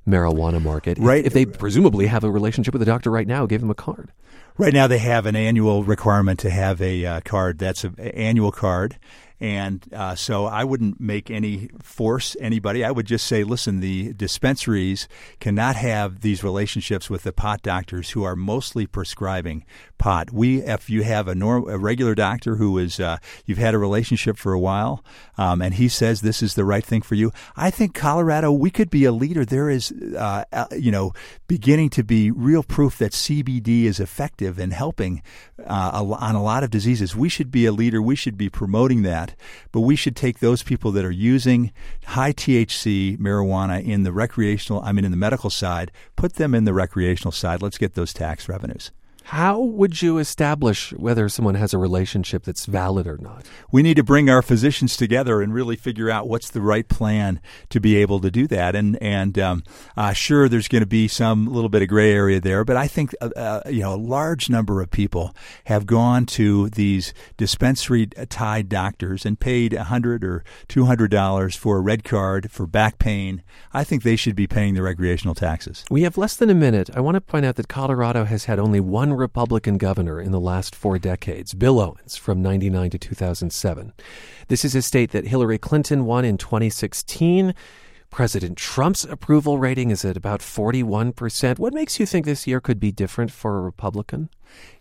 marijuana 0.08 0.62
market 0.62 0.98
right. 1.00 1.26
if 1.26 1.34
they 1.34 1.46
presumably 1.46 2.08
have 2.08 2.24
a 2.24 2.32
relationship 2.32 2.74
with 2.74 2.82
a 2.82 2.86
doctor 2.86 3.12
right 3.12 3.28
now, 3.28 3.46
give 3.46 3.62
them 3.62 3.70
a 3.70 3.76
card? 3.76 4.12
Right 4.58 4.74
now, 4.74 4.88
they 4.88 4.98
have 4.98 5.26
an 5.26 5.36
annual 5.36 5.84
requirement 5.84 6.40
to 6.40 6.50
have 6.50 6.82
a 6.82 7.06
uh, 7.06 7.22
card. 7.22 7.58
That's 7.58 7.84
an 7.84 7.98
annual 8.00 8.52
card, 8.52 8.98
and 9.42 9.84
uh, 9.92 10.14
so 10.14 10.46
I 10.46 10.64
wouldn't 10.64 11.02
make 11.02 11.32
any 11.32 11.72
force 11.82 12.38
anybody. 12.40 12.86
I 12.86 12.92
would 12.92 13.08
just 13.08 13.26
say, 13.26 13.44
listen, 13.44 13.80
the 13.80 14.14
dispensaries 14.14 15.08
cannot 15.40 15.76
have 15.76 16.22
these 16.22 16.44
relationships 16.44 17.10
with 17.10 17.24
the 17.24 17.34
pot 17.34 17.64
doctors 17.64 18.12
who 18.12 18.24
are 18.24 18.36
mostly 18.36 18.86
prescribing 18.86 19.66
pot. 19.98 20.32
We, 20.32 20.62
if 20.62 20.92
you 20.92 21.02
have 21.04 21.28
a, 21.28 21.34
norm, 21.34 21.68
a 21.68 21.80
regular 21.80 22.14
doctor 22.14 22.58
who 22.58 22.78
is 22.78 23.00
uh, 23.00 23.18
you've 23.48 23.58
had 23.58 23.74
a 23.74 23.80
relationship 23.80 24.38
for 24.38 24.54
a 24.54 24.60
while, 24.60 25.04
um, 25.40 25.60
and 25.60 25.74
he 25.74 25.90
says 25.90 26.22
this 26.22 26.44
is 26.44 26.54
the 26.54 26.64
right 26.64 26.86
thing 26.86 27.02
for 27.02 27.16
you, 27.16 27.32
I 27.56 27.72
think 27.72 27.96
Colorado 27.96 28.52
we 28.52 28.70
could 28.70 28.92
be 28.92 29.06
a 29.06 29.12
leader. 29.12 29.44
There 29.44 29.72
is, 29.72 29.92
uh, 29.92 30.44
you 30.78 30.92
know, 30.92 31.14
beginning 31.52 31.90
to 31.90 32.02
be 32.02 32.32
real 32.32 32.64
proof 32.64 32.98
that 32.98 33.12
CBD 33.12 33.84
is 33.84 34.00
effective 34.00 34.58
in 34.58 34.72
helping 34.72 35.22
uh, 35.60 36.02
on 36.18 36.34
a 36.34 36.42
lot 36.42 36.64
of 36.64 36.70
diseases. 36.70 37.14
We 37.14 37.28
should 37.28 37.52
be 37.52 37.66
a 37.66 37.74
leader. 37.74 38.02
We 38.02 38.16
should 38.16 38.38
be 38.38 38.48
promoting 38.48 39.02
that 39.02 39.36
but 39.72 39.82
we 39.82 39.98
should 39.98 40.16
take 40.16 40.40
those 40.40 40.64
people 40.64 40.92
that 40.92 41.06
are 41.06 41.12
using 41.12 41.72
high 42.06 42.32
THC 42.32 43.18
marijuana 43.18 43.84
in 43.84 44.04
the 44.04 44.12
recreational, 44.12 44.82
I 44.84 44.92
mean, 44.92 45.06
in 45.06 45.12
the 45.12 45.18
medical 45.18 45.50
side, 45.50 45.92
put 46.16 46.36
them 46.36 46.56
in 46.56 46.66
the 46.66 46.74
recreational 46.74 47.32
side. 47.32 47.62
Let's 47.62 47.78
get 47.78 47.96
those 47.96 48.14
tax 48.14 48.48
revenues. 48.48 48.92
How 49.26 49.60
would 49.60 50.02
you 50.02 50.18
establish 50.18 50.92
whether 50.94 51.30
someone 51.30 51.56
has 51.56 51.74
a 51.74 51.78
relationship 51.78 52.44
that's 52.44 52.66
valid 52.66 53.08
or 53.08 53.18
not? 53.18 53.46
We 53.72 53.82
need 53.82 53.96
to 53.96 54.04
bring 54.04 54.30
our 54.30 54.42
physicians 54.42 54.98
together 54.98 55.42
and 55.42 55.54
really 55.54 55.76
figure 55.76 56.10
out 56.10 56.28
what's 56.28 56.50
the 56.50 56.62
right 56.62 56.88
plan 56.88 57.40
to 57.70 57.80
be 57.80 57.96
able 57.98 58.20
to 58.20 58.32
do 58.32 58.48
that. 58.48 58.76
And 58.76 59.02
and 59.02 59.40
um, 59.40 59.64
uh, 59.96 60.14
sure, 60.14 60.50
there's 60.50 60.68
going 60.68 60.82
to 60.82 60.88
be 60.88 61.08
some 61.08 61.46
little 61.46 61.70
bit 61.70 61.82
of 61.82 61.88
gray 61.88 62.12
area 62.12 62.42
there, 62.42 62.66
but 62.66 62.76
I 62.76 62.88
think 62.88 63.16
uh, 63.22 63.30
uh, 63.36 63.62
you 63.70 63.82
know 63.82 63.94
a 63.94 63.96
large 63.96 64.50
number 64.50 64.82
of 64.82 64.92
people 64.92 65.36
have 65.66 65.86
gone 65.86 66.26
to 66.28 66.70
these 66.70 67.14
dispensary 67.38 68.08
tied 68.08 68.70
doctors 68.70 69.26
and 69.26 69.40
paid 69.40 69.74
a 69.74 69.86
hundred 69.86 70.24
or 70.24 70.44
two 70.68 70.86
hundred 70.86 71.12
dollars 71.12 71.56
for 71.56 71.78
a 71.78 71.82
red 71.82 72.04
card 72.04 72.52
for 72.52 72.68
back 72.68 73.00
pain. 73.00 73.44
I 73.74 73.84
think 73.84 74.04
they 74.04 74.16
should 74.16 74.36
be 74.36 74.48
paying 74.48 74.74
the 74.74 74.82
recreational 74.82 75.36
taxes. 75.36 75.86
We 75.90 76.04
have 76.04 76.18
less 76.18 76.36
than 76.36 76.50
a 76.50 76.56
minute. 76.56 76.90
I 76.94 77.00
want 77.00 77.16
to 77.16 77.22
point 77.22 77.46
out 77.46 77.56
that 77.56 77.68
Colorado 77.68 78.26
has 78.26 78.46
had 78.46 78.60
only 78.60 78.80
one 78.80 79.11
Republican 79.14 79.78
governor 79.78 80.20
in 80.20 80.32
the 80.32 80.40
last 80.40 80.76
four 80.76 81.00
decades, 81.00 81.54
Bill 81.54 81.80
Owens, 81.80 82.18
from 82.18 82.42
99 82.42 82.92
to 82.92 82.98
2007. 82.98 83.94
This 84.48 84.66
is 84.66 84.76
a 84.76 84.82
state 84.82 85.12
that 85.12 85.28
Hillary 85.28 85.58
Clinton 85.58 86.06
won 86.06 86.26
in 86.26 86.38
2016. 86.38 87.54
President 88.10 88.58
Trump's 88.58 89.06
approval 89.06 89.58
rating 89.58 89.90
is 89.90 90.04
at 90.04 90.18
about 90.18 90.42
41%. 90.42 91.60
What 91.60 91.74
makes 91.74 92.00
you 92.00 92.06
think 92.06 92.26
this 92.26 92.46
year 92.46 92.60
could 92.60 92.80
be 92.80 92.92
different 92.92 93.32
for 93.32 93.58
a 93.58 93.62
Republican? 93.62 94.30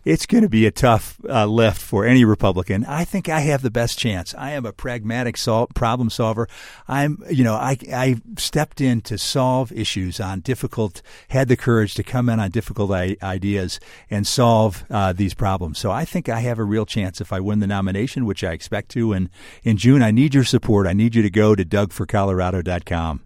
It's 0.03 0.25
going 0.25 0.41
to 0.41 0.49
be 0.49 0.65
a 0.65 0.71
tough 0.71 1.19
uh, 1.29 1.45
lift 1.45 1.79
for 1.79 2.05
any 2.05 2.25
Republican. 2.25 2.85
I 2.85 3.05
think 3.05 3.29
I 3.29 3.41
have 3.41 3.61
the 3.61 3.69
best 3.69 3.99
chance. 3.99 4.33
I 4.35 4.51
am 4.51 4.65
a 4.65 4.73
pragmatic 4.73 5.37
sol- 5.37 5.67
problem 5.75 6.09
solver. 6.09 6.47
I'm, 6.87 7.23
you 7.29 7.43
know, 7.43 7.53
I, 7.53 7.77
I 7.93 8.19
stepped 8.37 8.81
in 8.81 9.01
to 9.01 9.19
solve 9.19 9.71
issues 9.71 10.19
on 10.19 10.39
difficult, 10.39 11.03
had 11.29 11.49
the 11.49 11.55
courage 11.55 11.93
to 11.95 12.03
come 12.03 12.29
in 12.29 12.39
on 12.39 12.49
difficult 12.49 12.91
I- 12.91 13.17
ideas 13.21 13.79
and 14.09 14.25
solve 14.25 14.85
uh, 14.89 15.13
these 15.13 15.35
problems. 15.35 15.77
So 15.77 15.91
I 15.91 16.03
think 16.03 16.27
I 16.29 16.39
have 16.39 16.57
a 16.57 16.63
real 16.63 16.87
chance 16.87 17.21
if 17.21 17.31
I 17.31 17.39
win 17.39 17.59
the 17.59 17.67
nomination, 17.67 18.25
which 18.25 18.43
I 18.43 18.53
expect 18.53 18.89
to. 18.91 19.13
And 19.13 19.29
in 19.61 19.77
June, 19.77 20.01
I 20.01 20.09
need 20.09 20.33
your 20.33 20.45
support. 20.45 20.87
I 20.87 20.93
need 20.93 21.13
you 21.13 21.21
to 21.21 21.29
go 21.29 21.53
to 21.53 21.63
dougforcolorado.com. 21.63 23.21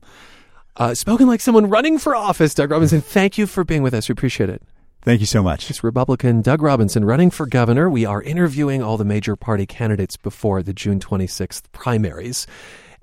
Uh, 0.77 0.93
spoken 0.93 1.25
like 1.25 1.39
someone 1.39 1.69
running 1.69 1.97
for 1.97 2.17
office, 2.17 2.53
Doug 2.53 2.71
Robinson. 2.71 2.99
Thank 2.99 3.37
you 3.37 3.47
for 3.47 3.63
being 3.63 3.81
with 3.81 3.93
us. 3.93 4.09
We 4.09 4.13
appreciate 4.13 4.49
it. 4.49 4.61
Thank 5.05 5.19
you 5.19 5.27
so 5.27 5.43
much. 5.43 5.69
It's 5.69 5.83
Republican 5.83 6.41
Doug 6.41 6.63
Robinson 6.63 7.05
running 7.05 7.29
for 7.29 7.45
governor. 7.45 7.91
We 7.91 8.05
are 8.05 8.23
interviewing 8.23 8.81
all 8.81 8.97
the 8.97 9.05
major 9.05 9.35
party 9.35 9.67
candidates 9.67 10.17
before 10.17 10.63
the 10.63 10.73
June 10.73 10.99
26th 10.99 11.71
primaries. 11.71 12.47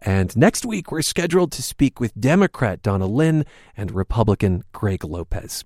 And 0.01 0.37
next 0.37 0.67
week, 0.67 0.91
we're 0.91 1.03
scheduled 1.03 1.53
to 1.53 1.62
speak 1.62 2.01
with 2.01 2.21
Democrat 2.21 2.83
Donna 2.83 3.07
Lynne 3.07 3.45
and 3.77 3.93
Republican 3.93 4.65
Greg 4.73 5.05
Lopez. 5.05 5.62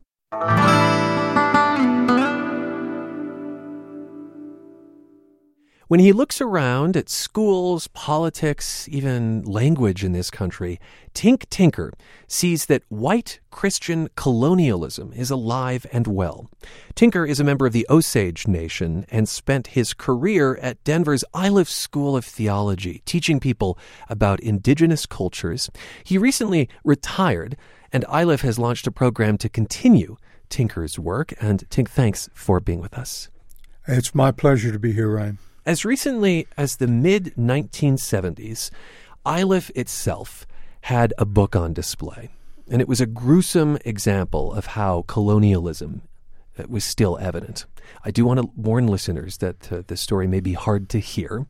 When 5.89 6.01
he 6.01 6.13
looks 6.13 6.41
around 6.41 6.97
at 6.97 7.09
schools, 7.09 7.87
politics, 7.87 8.89
even 8.91 9.43
language 9.43 10.03
in 10.03 10.11
this 10.11 10.33
country, 10.33 10.81
Tink 11.15 11.49
Tinker 11.49 11.93
sees 12.27 12.67
that 12.67 12.83
white 12.89 13.39
Christian 13.53 14.09
colonialism 14.17 15.13
is 15.13 15.31
alive 15.31 15.87
and 15.93 16.09
well. 16.09 16.51
Tinker 16.97 17.25
is 17.25 17.39
a 17.39 17.45
member 17.45 17.67
of 17.67 17.73
the 17.73 17.87
Osage 17.89 18.49
Nation 18.49 19.07
and 19.13 19.29
spent 19.29 19.69
his 19.69 19.95
career 19.95 20.57
at 20.57 20.83
Denver's 20.83 21.23
Iliff 21.33 21.71
School 21.71 22.17
of 22.17 22.25
Theology, 22.25 23.03
teaching 23.05 23.39
people 23.39 23.79
about 24.09 24.41
indigenous 24.41 25.07
cultures. 25.07 25.71
He 26.03 26.19
recently 26.19 26.69
retired, 26.83 27.57
and 27.93 28.05
Iliff 28.13 28.41
has 28.41 28.59
launched 28.59 28.89
a 28.89 28.91
program 28.91 29.39
to 29.39 29.49
continue 29.49 30.17
Tinker's 30.49 30.99
work. 30.99 31.33
And 31.41 31.63
Tink, 31.71 31.89
thanks 31.89 32.29
for 32.35 32.59
being 32.59 32.81
with 32.81 32.95
us. 32.95 33.29
It's 33.87 34.17
my 34.17 34.33
pleasure 34.33 34.73
to 34.73 34.81
be 34.81 34.93
here, 34.93 35.15
Ryan. 35.15 35.39
As 35.67 35.85
recently 35.85 36.47
as 36.57 36.77
the 36.77 36.87
mid 36.87 37.35
1970s, 37.37 38.71
Iliff 39.27 39.71
itself 39.75 40.47
had 40.83 41.13
a 41.19 41.25
book 41.25 41.57
on 41.57 41.73
display, 41.73 42.31
and 42.71 42.81
it 42.81 42.87
was 42.87 43.01
a 43.01 43.07
gruesome 43.07 43.77
example 43.85 44.55
of 44.55 44.67
how 44.67 45.03
colonialism 45.09 46.03
uh, 46.57 46.63
was 46.69 46.85
still 46.85 47.19
evident. 47.19 47.67
I 48.05 48.13
do 48.13 48.25
want 48.25 48.39
to 48.39 48.49
warn 48.55 48.87
listeners 48.87 49.39
that 49.39 49.73
uh, 49.73 49.83
the 49.85 49.97
story 49.97 50.29
may 50.29 50.39
be 50.39 50.53
hard 50.53 50.89
to 50.91 51.01
hear. 51.01 51.47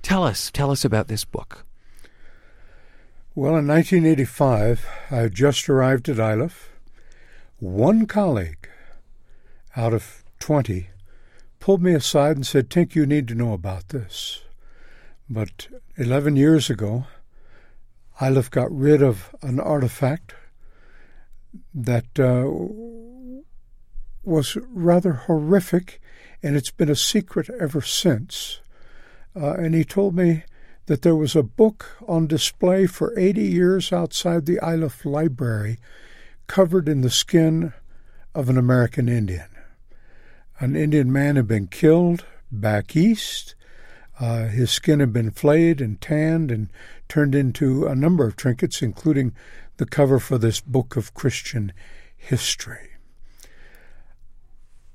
Tell 0.00 0.24
us, 0.24 0.50
tell 0.50 0.70
us 0.70 0.82
about 0.82 1.08
this 1.08 1.26
book. 1.26 1.66
Well, 3.34 3.56
in 3.56 3.66
1985, 3.66 4.88
I 5.10 5.16
had 5.16 5.34
just 5.34 5.68
arrived 5.68 6.08
at 6.08 6.18
Iliff. 6.18 6.70
One 7.58 8.06
colleague 8.06 8.70
out 9.76 9.92
of 9.92 10.24
20 10.38 10.88
pulled 11.62 11.80
me 11.80 11.94
aside 11.94 12.34
and 12.34 12.44
said, 12.44 12.68
Tink, 12.68 12.96
you 12.96 13.06
need 13.06 13.28
to 13.28 13.36
know 13.36 13.52
about 13.52 13.90
this. 13.90 14.42
But 15.30 15.68
11 15.96 16.34
years 16.34 16.68
ago, 16.68 17.06
Iliff 18.20 18.50
got 18.50 18.70
rid 18.76 19.00
of 19.00 19.32
an 19.42 19.60
artifact 19.60 20.34
that 21.72 22.18
uh, 22.18 22.50
was 24.24 24.56
rather 24.70 25.12
horrific, 25.12 26.00
and 26.42 26.56
it's 26.56 26.72
been 26.72 26.90
a 26.90 26.96
secret 26.96 27.48
ever 27.60 27.80
since. 27.80 28.58
Uh, 29.36 29.52
and 29.52 29.72
he 29.72 29.84
told 29.84 30.16
me 30.16 30.42
that 30.86 31.02
there 31.02 31.14
was 31.14 31.36
a 31.36 31.44
book 31.44 31.96
on 32.08 32.26
display 32.26 32.86
for 32.88 33.16
80 33.16 33.40
years 33.40 33.92
outside 33.92 34.46
the 34.46 34.58
Iliff 34.60 35.04
Library, 35.04 35.78
covered 36.48 36.88
in 36.88 37.02
the 37.02 37.10
skin 37.10 37.72
of 38.34 38.48
an 38.48 38.58
American 38.58 39.08
Indian 39.08 39.51
an 40.60 40.76
Indian 40.76 41.12
man 41.12 41.36
had 41.36 41.48
been 41.48 41.66
killed 41.66 42.24
back 42.50 42.94
east. 42.94 43.54
Uh, 44.20 44.46
his 44.46 44.70
skin 44.70 45.00
had 45.00 45.12
been 45.12 45.30
flayed 45.30 45.80
and 45.80 46.00
tanned 46.00 46.50
and 46.50 46.68
turned 47.08 47.34
into 47.34 47.86
a 47.86 47.94
number 47.94 48.26
of 48.26 48.36
trinkets, 48.36 48.82
including 48.82 49.34
the 49.78 49.86
cover 49.86 50.18
for 50.18 50.38
this 50.38 50.60
book 50.60 50.96
of 50.96 51.14
Christian 51.14 51.72
history. 52.16 52.90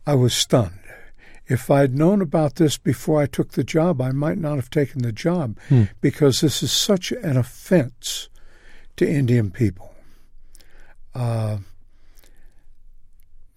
I 0.06 0.15
was 0.15 0.34
stunned. 0.34 0.80
If 1.48 1.70
I'd 1.72 1.96
known 1.96 2.22
about 2.22 2.56
this 2.56 2.78
before 2.78 3.22
I 3.22 3.26
took 3.26 3.52
the 3.52 3.63
job, 3.63 4.02
I 4.02 4.12
might 4.12 4.38
not 4.38 4.56
have 4.56 4.70
taken 4.70 5.02
the 5.02 5.12
job 5.12 5.58
hmm. 5.70 5.84
because 6.02 6.41
this 6.41 6.62
is 6.62 6.72
such 6.72 7.12
an 7.12 7.38
offense 7.38 8.30
to 8.98 9.10
Indian 9.10 9.52
people. 9.52 9.93
Uh, 11.15 11.58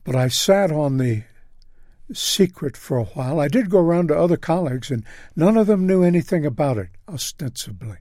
but 0.04 0.14
I 0.14 0.28
sat 0.28 0.72
on 0.72 0.98
the 0.98 1.24
secret 2.12 2.76
for 2.76 2.98
a 2.98 3.04
while. 3.04 3.40
I 3.40 3.48
did 3.48 3.70
go 3.70 3.78
around 3.80 4.08
to 4.08 4.18
other 4.18 4.36
colleagues, 4.36 4.90
and 4.90 5.04
none 5.36 5.56
of 5.56 5.66
them 5.66 5.86
knew 5.86 6.02
anything 6.02 6.44
about 6.46 6.78
it, 6.78 6.88
ostensibly, 7.08 7.96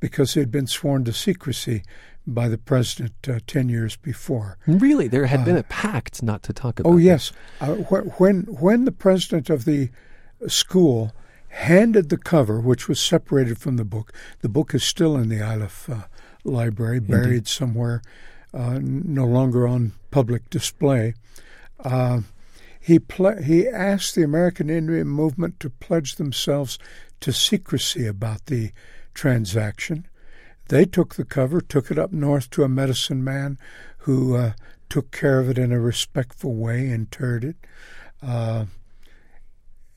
because 0.00 0.36
it 0.36 0.40
had 0.40 0.50
been 0.50 0.66
sworn 0.66 1.04
to 1.04 1.12
secrecy 1.12 1.82
by 2.26 2.48
the 2.48 2.58
president 2.58 3.12
uh, 3.28 3.38
10 3.46 3.68
years 3.68 3.96
before. 3.96 4.56
Really? 4.66 5.08
There 5.08 5.26
had 5.26 5.40
uh, 5.40 5.44
been 5.44 5.56
a 5.56 5.62
pact 5.64 6.22
not 6.22 6.42
to 6.44 6.52
talk 6.52 6.80
about 6.80 6.90
Oh, 6.90 6.96
yes. 6.96 7.32
Uh, 7.60 7.74
when, 7.74 8.42
when 8.42 8.84
the 8.86 8.92
president 8.92 9.50
of 9.50 9.64
the 9.64 9.90
school 10.48 11.12
handed 11.48 12.08
the 12.08 12.16
cover, 12.16 12.60
which 12.60 12.88
was 12.88 13.00
separated 13.00 13.58
from 13.58 13.76
the 13.76 13.84
book, 13.84 14.12
the 14.40 14.48
book 14.48 14.74
is 14.74 14.82
still 14.82 15.16
in 15.16 15.28
the 15.28 15.40
Iliff 15.40 15.88
uh, 15.88 16.04
library, 16.44 16.98
buried 16.98 17.26
Indeed. 17.28 17.48
somewhere, 17.48 18.02
uh, 18.52 18.78
no 18.82 19.26
longer 19.26 19.66
on 19.66 19.92
public 20.10 20.48
display. 20.50 21.14
He, 22.84 22.98
ple- 22.98 23.42
he 23.42 23.66
asked 23.66 24.14
the 24.14 24.24
American 24.24 24.68
Indian 24.68 25.08
movement 25.08 25.58
to 25.60 25.70
pledge 25.70 26.16
themselves 26.16 26.78
to 27.20 27.32
secrecy 27.32 28.06
about 28.06 28.44
the 28.44 28.72
transaction. 29.14 30.06
They 30.68 30.84
took 30.84 31.14
the 31.14 31.24
cover, 31.24 31.62
took 31.62 31.90
it 31.90 31.98
up 31.98 32.12
north 32.12 32.50
to 32.50 32.62
a 32.62 32.68
medicine 32.68 33.24
man 33.24 33.56
who 34.00 34.36
uh, 34.36 34.52
took 34.90 35.12
care 35.12 35.40
of 35.40 35.48
it 35.48 35.56
in 35.56 35.72
a 35.72 35.80
respectful 35.80 36.56
way, 36.56 36.90
interred 36.90 37.42
it. 37.42 37.56
Uh, 38.22 38.66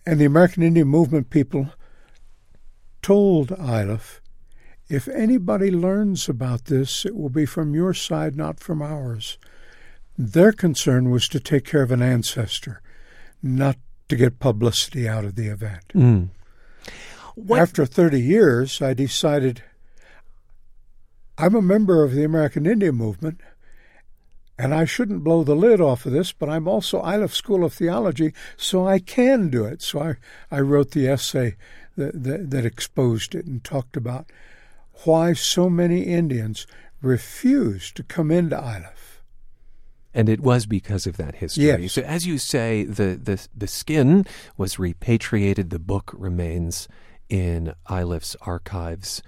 and 0.05 0.17
the 0.17 0.23
American 0.23 0.63
Indian 0.63 0.87
movement 0.87 1.29
people 1.29 1.71
told 3.01 3.51
Iliff, 3.51 4.21
if 4.87 5.09
anybody 5.09 5.71
learns 5.71 6.29
about 6.29 6.65
this, 6.65 7.05
it 7.05 7.17
will 7.17 7.27
be 7.27 7.45
from 7.45 7.75
your 7.75 7.93
side, 7.93 8.37
not 8.37 8.61
from 8.61 8.81
ours. 8.81 9.37
Their 10.17 10.51
concern 10.51 11.11
was 11.11 11.27
to 11.29 11.39
take 11.39 11.63
care 11.63 11.83
of 11.83 11.91
an 11.91 12.01
ancestor, 12.01 12.81
not 13.43 13.77
to 14.09 14.15
get 14.15 14.39
publicity 14.39 15.07
out 15.07 15.25
of 15.25 15.35
the 15.35 15.47
event. 15.47 15.83
Mm. 15.93 16.29
After 17.55 17.85
30 17.85 18.19
years, 18.19 18.81
I 18.81 18.93
decided 18.93 19.63
I'm 21.37 21.53
a 21.53 21.61
member 21.61 22.03
of 22.03 22.13
the 22.13 22.23
American 22.23 22.65
Indian 22.65 22.95
Movement, 22.95 23.41
and 24.57 24.73
I 24.73 24.85
shouldn't 24.85 25.23
blow 25.23 25.43
the 25.43 25.55
lid 25.55 25.79
off 25.79 26.07
of 26.07 26.13
this, 26.13 26.31
but 26.31 26.49
I'm 26.49 26.67
also 26.67 27.05
Iliff 27.05 27.35
School 27.35 27.63
of 27.63 27.73
Theology, 27.73 28.33
so 28.55 28.87
I 28.87 28.97
can 28.97 29.49
do 29.49 29.65
it. 29.65 29.83
So 29.83 30.01
I, 30.01 30.15
I 30.49 30.61
wrote 30.61 30.91
the 30.91 31.07
essay 31.07 31.57
that, 31.95 32.23
that, 32.23 32.49
that 32.49 32.65
exposed 32.65 33.35
it 33.35 33.45
and 33.45 33.63
talked 33.63 33.95
about 33.95 34.31
why 35.03 35.33
so 35.33 35.69
many 35.69 36.03
Indians 36.03 36.65
refuse 37.03 37.91
to 37.91 38.01
come 38.01 38.31
into 38.31 38.55
Iliff 38.57 39.06
and 40.17 40.29
it 40.29 40.39
was 40.39 40.65
because 40.65 41.05
of 41.05 41.15
that 41.17 41.35
history. 41.35 41.65
Yes. 41.65 41.93
So, 41.93 42.01
as 42.01 42.25
you 42.25 42.39
say, 42.39 42.83
the, 42.83 43.19
the, 43.21 43.47
the 43.55 43.67
skin 43.67 44.25
was 44.57 44.79
repatriated, 44.79 45.69
the 45.69 45.77
book 45.77 46.11
remains 46.17 46.87
in 47.29 47.75
Iliff's 47.87 48.35
archives. 48.41 49.21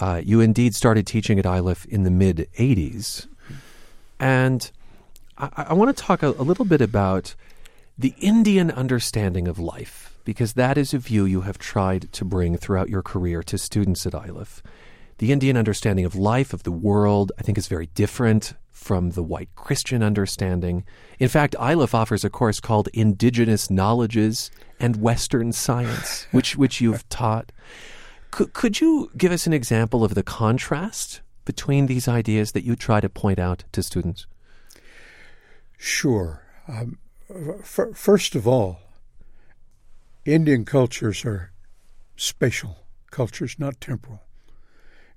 Uh, 0.00 0.22
you 0.24 0.40
indeed 0.40 0.74
started 0.74 1.06
teaching 1.06 1.38
at 1.38 1.44
Iliff 1.44 1.84
in 1.84 2.04
the 2.04 2.10
mid 2.10 2.48
80s. 2.58 3.26
And 4.18 4.70
I, 5.36 5.66
I 5.68 5.74
want 5.74 5.94
to 5.94 6.02
talk 6.02 6.22
a, 6.22 6.28
a 6.28 6.42
little 6.42 6.64
bit 6.64 6.80
about 6.80 7.34
the 7.98 8.14
Indian 8.18 8.70
understanding 8.70 9.46
of 9.46 9.58
life, 9.58 10.16
because 10.24 10.54
that 10.54 10.78
is 10.78 10.94
a 10.94 10.98
view 10.98 11.26
you 11.26 11.42
have 11.42 11.58
tried 11.58 12.10
to 12.14 12.24
bring 12.24 12.56
throughout 12.56 12.88
your 12.88 13.02
career 13.02 13.42
to 13.42 13.58
students 13.58 14.06
at 14.06 14.14
Iliff. 14.14 14.62
The 15.18 15.32
Indian 15.32 15.58
understanding 15.58 16.06
of 16.06 16.14
life, 16.14 16.54
of 16.54 16.62
the 16.62 16.72
world, 16.72 17.30
I 17.38 17.42
think 17.42 17.58
is 17.58 17.68
very 17.68 17.88
different 17.88 18.54
from 18.80 19.10
the 19.10 19.22
white 19.22 19.54
Christian 19.56 20.02
understanding. 20.02 20.84
In 21.18 21.28
fact, 21.28 21.54
Iliff 21.60 21.94
offers 21.94 22.24
a 22.24 22.30
course 22.30 22.60
called 22.60 22.88
Indigenous 22.94 23.68
Knowledges 23.68 24.50
and 24.80 24.96
Western 24.96 25.52
Science, 25.52 26.26
which, 26.32 26.56
which 26.56 26.80
you've 26.80 27.06
taught. 27.10 27.52
Could, 28.30 28.54
could 28.54 28.80
you 28.80 29.10
give 29.16 29.32
us 29.32 29.46
an 29.46 29.52
example 29.52 30.02
of 30.02 30.14
the 30.14 30.22
contrast 30.22 31.20
between 31.44 31.86
these 31.86 32.08
ideas 32.08 32.52
that 32.52 32.64
you 32.64 32.74
try 32.74 33.00
to 33.00 33.08
point 33.10 33.38
out 33.38 33.64
to 33.72 33.82
students? 33.82 34.26
Sure. 35.76 36.42
Um, 36.66 36.98
f- 37.28 37.94
first 37.94 38.34
of 38.34 38.48
all, 38.48 38.78
Indian 40.24 40.64
cultures 40.64 41.24
are 41.26 41.52
spatial 42.16 42.78
cultures, 43.10 43.56
not 43.58 43.78
temporal. 43.80 44.22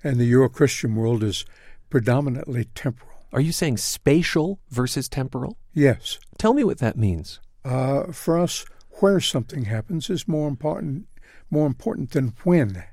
And 0.04 0.18
the 0.18 0.26
Euro 0.26 0.50
Christian 0.50 0.96
world 0.96 1.24
is 1.24 1.46
predominantly 1.90 2.66
temporal. 2.76 3.13
Are 3.34 3.42
you 3.42 3.52
saying 3.52 3.78
spatial 3.78 4.60
versus 4.70 5.10
temporal? 5.10 5.58
Yes. 5.74 6.20
Tell 6.38 6.54
me 6.54 6.64
what 6.64 6.78
that 6.78 6.98
means. 6.98 7.40
Uh, 7.66 8.12
for 8.12 8.38
us, 8.38 8.66
where 9.00 9.20
something 9.20 9.66
happens 9.66 10.10
is 10.10 10.28
more 10.28 10.48
important 10.48 11.08
more 11.54 11.68
important 11.68 12.12
than 12.12 12.34
when 12.44 12.84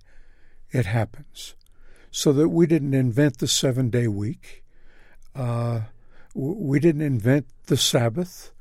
it 0.71 0.87
happens. 0.87 1.55
So 2.11 2.33
that 2.33 2.49
we 2.49 2.67
didn't 2.67 2.95
invent 2.95 3.39
the 3.39 3.49
seven 3.49 3.89
day 3.91 4.07
week. 4.07 4.65
Uh, 5.35 5.83
we 6.35 6.79
didn't 6.79 7.03
invent 7.03 7.47
the 7.67 7.77
Sabbath, 7.77 8.53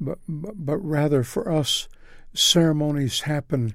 but, 0.00 0.18
but 0.26 0.78
rather 0.78 1.22
for 1.22 1.50
us, 1.50 1.88
ceremonies 2.32 3.20
happen 3.20 3.74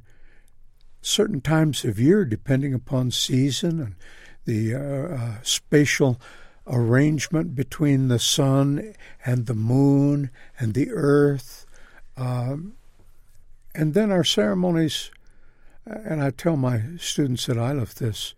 certain 1.02 1.42
times 1.42 1.86
of 1.86 2.00
year, 2.00 2.26
depending 2.26 2.74
upon 2.74 3.12
season 3.12 3.80
and 3.80 3.96
the 4.46 4.76
uh, 4.76 5.16
uh, 5.16 5.34
spatial 5.44 6.20
arrangement 6.70 7.56
between 7.56 8.08
the 8.08 8.20
sun 8.20 8.94
and 9.26 9.46
the 9.48 9.56
moon 9.56 10.30
and 10.60 10.74
the 10.74 10.92
earth. 10.92 11.66
Um, 12.16 12.74
and 13.74 13.94
then 13.94 14.12
our 14.12 14.24
ceremonies, 14.24 15.12
and 15.86 16.22
I 16.22 16.32
tell 16.32 16.56
my 16.56 16.82
students 16.98 17.46
that 17.48 17.58
I 17.58 17.72
Iliff 17.72 17.96
this 17.96 18.34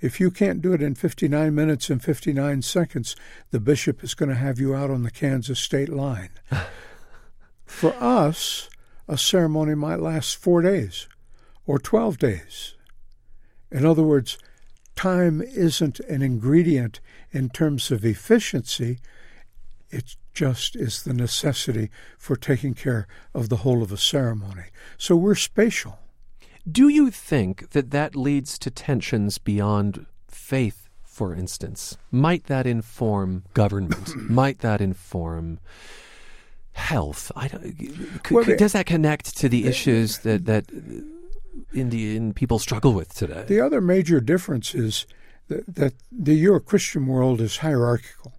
if 0.00 0.20
you 0.20 0.30
can't 0.30 0.62
do 0.62 0.72
it 0.72 0.82
in 0.82 0.94
59 0.94 1.54
minutes 1.54 1.90
and 1.90 2.02
59 2.02 2.62
seconds, 2.62 3.16
the 3.50 3.58
bishop 3.58 4.04
is 4.04 4.14
going 4.14 4.28
to 4.28 4.36
have 4.36 4.60
you 4.60 4.74
out 4.74 4.90
on 4.90 5.02
the 5.02 5.10
Kansas 5.10 5.58
state 5.58 5.88
line. 5.88 6.30
For 7.66 7.92
us, 7.94 8.70
a 9.08 9.18
ceremony 9.18 9.74
might 9.74 9.98
last 9.98 10.36
four 10.36 10.62
days 10.62 11.08
or 11.66 11.78
12 11.78 12.16
days. 12.16 12.74
In 13.72 13.84
other 13.84 14.02
words, 14.02 14.38
time 14.98 15.40
isn't 15.42 16.00
an 16.00 16.22
ingredient 16.22 17.00
in 17.30 17.48
terms 17.50 17.90
of 17.92 18.04
efficiency, 18.04 18.98
it 19.90 20.16
just 20.34 20.74
is 20.74 21.02
the 21.04 21.14
necessity 21.14 21.88
for 22.18 22.34
taking 22.36 22.74
care 22.74 23.06
of 23.32 23.48
the 23.48 23.58
whole 23.58 23.80
of 23.82 23.92
a 23.92 23.96
ceremony. 23.96 24.64
So 24.96 25.14
we're 25.14 25.36
spatial. 25.36 26.00
Do 26.70 26.88
you 26.88 27.10
think 27.12 27.70
that 27.70 27.90
that 27.92 28.16
leads 28.16 28.58
to 28.58 28.70
tensions 28.70 29.38
beyond 29.38 30.06
faith, 30.26 30.88
for 31.04 31.32
instance? 31.34 31.96
Might 32.10 32.44
that 32.44 32.66
inform 32.66 33.44
government? 33.54 34.16
Might 34.30 34.58
that 34.58 34.80
inform 34.80 35.60
health? 36.72 37.30
I 37.36 37.48
don't, 37.48 37.62
c- 38.26 38.34
Well, 38.34 38.44
c- 38.44 38.50
the- 38.52 38.56
does 38.58 38.72
that 38.72 38.86
connect 38.86 39.36
to 39.38 39.48
the 39.48 39.64
uh, 39.64 39.68
issues 39.70 40.18
that, 40.18 40.44
that 40.46 40.64
Indian 41.74 42.32
people 42.32 42.58
struggle 42.58 42.92
with 42.92 43.14
today? 43.14 43.44
The 43.46 43.60
other 43.60 43.80
major 43.80 44.20
difference 44.20 44.74
is 44.74 45.06
that, 45.48 45.74
that 45.74 45.94
the 46.10 46.34
Euro 46.34 46.60
Christian 46.60 47.06
world 47.06 47.40
is 47.40 47.58
hierarchical. 47.58 48.34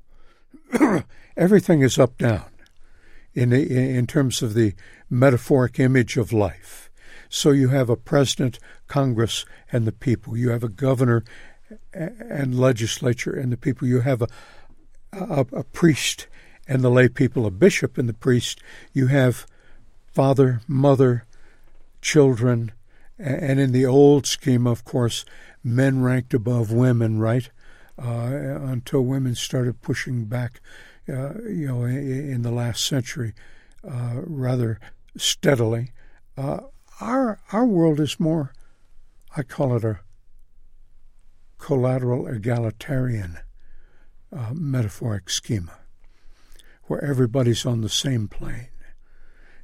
Everything 1.38 1.82
is 1.82 1.98
up 1.98 2.18
down 2.18 2.46
in, 3.34 3.54
in 3.54 4.08
terms 4.08 4.42
of 4.42 4.54
the 4.54 4.74
metaphoric 5.10 5.80
image 5.80 6.18
of 6.18 6.34
life. 6.34 6.90
So 7.30 7.52
you 7.52 7.70
have 7.70 7.90
a 7.90 7.96
president, 7.96 8.60
Congress, 8.88 9.46
and 9.72 9.86
the 9.86 9.92
people. 9.92 10.36
You 10.36 10.50
have 10.50 10.64
a 10.64 10.70
governor 10.70 11.24
and 11.94 12.60
legislature 12.60 13.34
and 13.34 13.52
the 13.52 13.58
people. 13.58 13.88
You 13.88 14.02
have 14.02 14.22
a, 14.22 14.28
a, 15.14 15.46
a 15.54 15.64
priest 15.64 16.28
and 16.68 16.82
the 16.82 16.90
lay 16.90 17.08
people, 17.08 17.46
a 17.46 17.52
bishop 17.52 17.98
and 17.98 18.10
the 18.10 18.14
priest. 18.14 18.62
You 18.94 19.08
have 19.08 19.46
father, 20.14 20.62
mother, 20.68 21.26
children, 22.02 22.72
and 23.20 23.60
in 23.60 23.74
the 23.74 23.86
old 23.86 24.26
scheme, 24.26 24.66
of 24.66 24.86
course, 24.86 25.26
men 25.64 26.02
ranked 26.02 26.34
above 26.34 26.72
women, 26.72 27.20
right? 27.20 27.50
Uh, 28.02 28.60
until 28.62 29.02
women 29.02 29.36
started 29.36 29.82
pushing 29.82 30.24
back, 30.24 30.62
uh, 31.10 31.34
you 31.42 31.68
know, 31.68 31.84
in, 31.84 32.44
the 32.44 32.52
last 32.52 32.86
century, 32.86 33.34
uh, 33.86 34.22
rather 34.24 34.80
steadily. 35.18 35.92
Uh, 36.38 36.62
our 37.02 37.40
our 37.52 37.66
world 37.66 38.00
is 38.00 38.20
more, 38.20 38.54
I 39.36 39.44
call 39.44 39.76
it 39.76 39.84
a 39.84 40.00
collateral 41.58 42.26
egalitarian 42.28 43.40
uh, 44.34 44.52
metaphoric 44.54 45.30
schema, 45.30 45.80
where 46.84 47.04
everybody's 47.04 47.66
on 47.66 47.82
the 47.82 47.90
same 47.90 48.30
plane. 48.30 48.70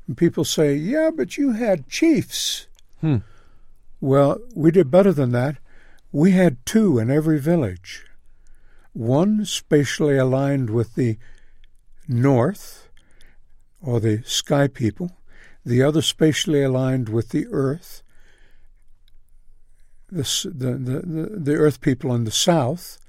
And 0.08 0.18
people 0.18 0.44
say, 0.44 0.76
"Yeah, 0.76 1.10
but 1.16 1.38
you 1.38 1.54
had 1.54 1.88
chiefs." 1.88 2.68
Hmm. 3.00 3.20
Well, 4.06 4.40
we 4.54 4.70
did 4.70 4.92
better 4.92 5.12
than 5.12 5.32
that. 5.32 5.58
We 6.12 6.34
had 6.34 6.64
two 6.64 7.00
in 7.00 7.10
every 7.10 7.40
village. 7.40 8.06
One 8.94 9.46
spatially 9.46 10.16
aligned 10.16 10.70
with 10.70 10.94
the 10.94 11.18
north, 12.08 12.88
or 13.82 14.00
the 14.00 14.22
sky 14.24 14.68
people, 14.68 15.18
the 15.66 15.82
other 15.82 16.04
spatially 16.04 16.62
aligned 16.62 17.10
with 17.10 17.30
the 17.30 17.48
earth, 17.50 18.04
the, 20.12 20.22
the, 20.54 20.74
the, 20.78 21.40
the, 21.40 21.56
earth 21.56 21.82
people 21.82 22.14
in 22.14 22.26
the 22.26 22.32
south, 22.32 23.00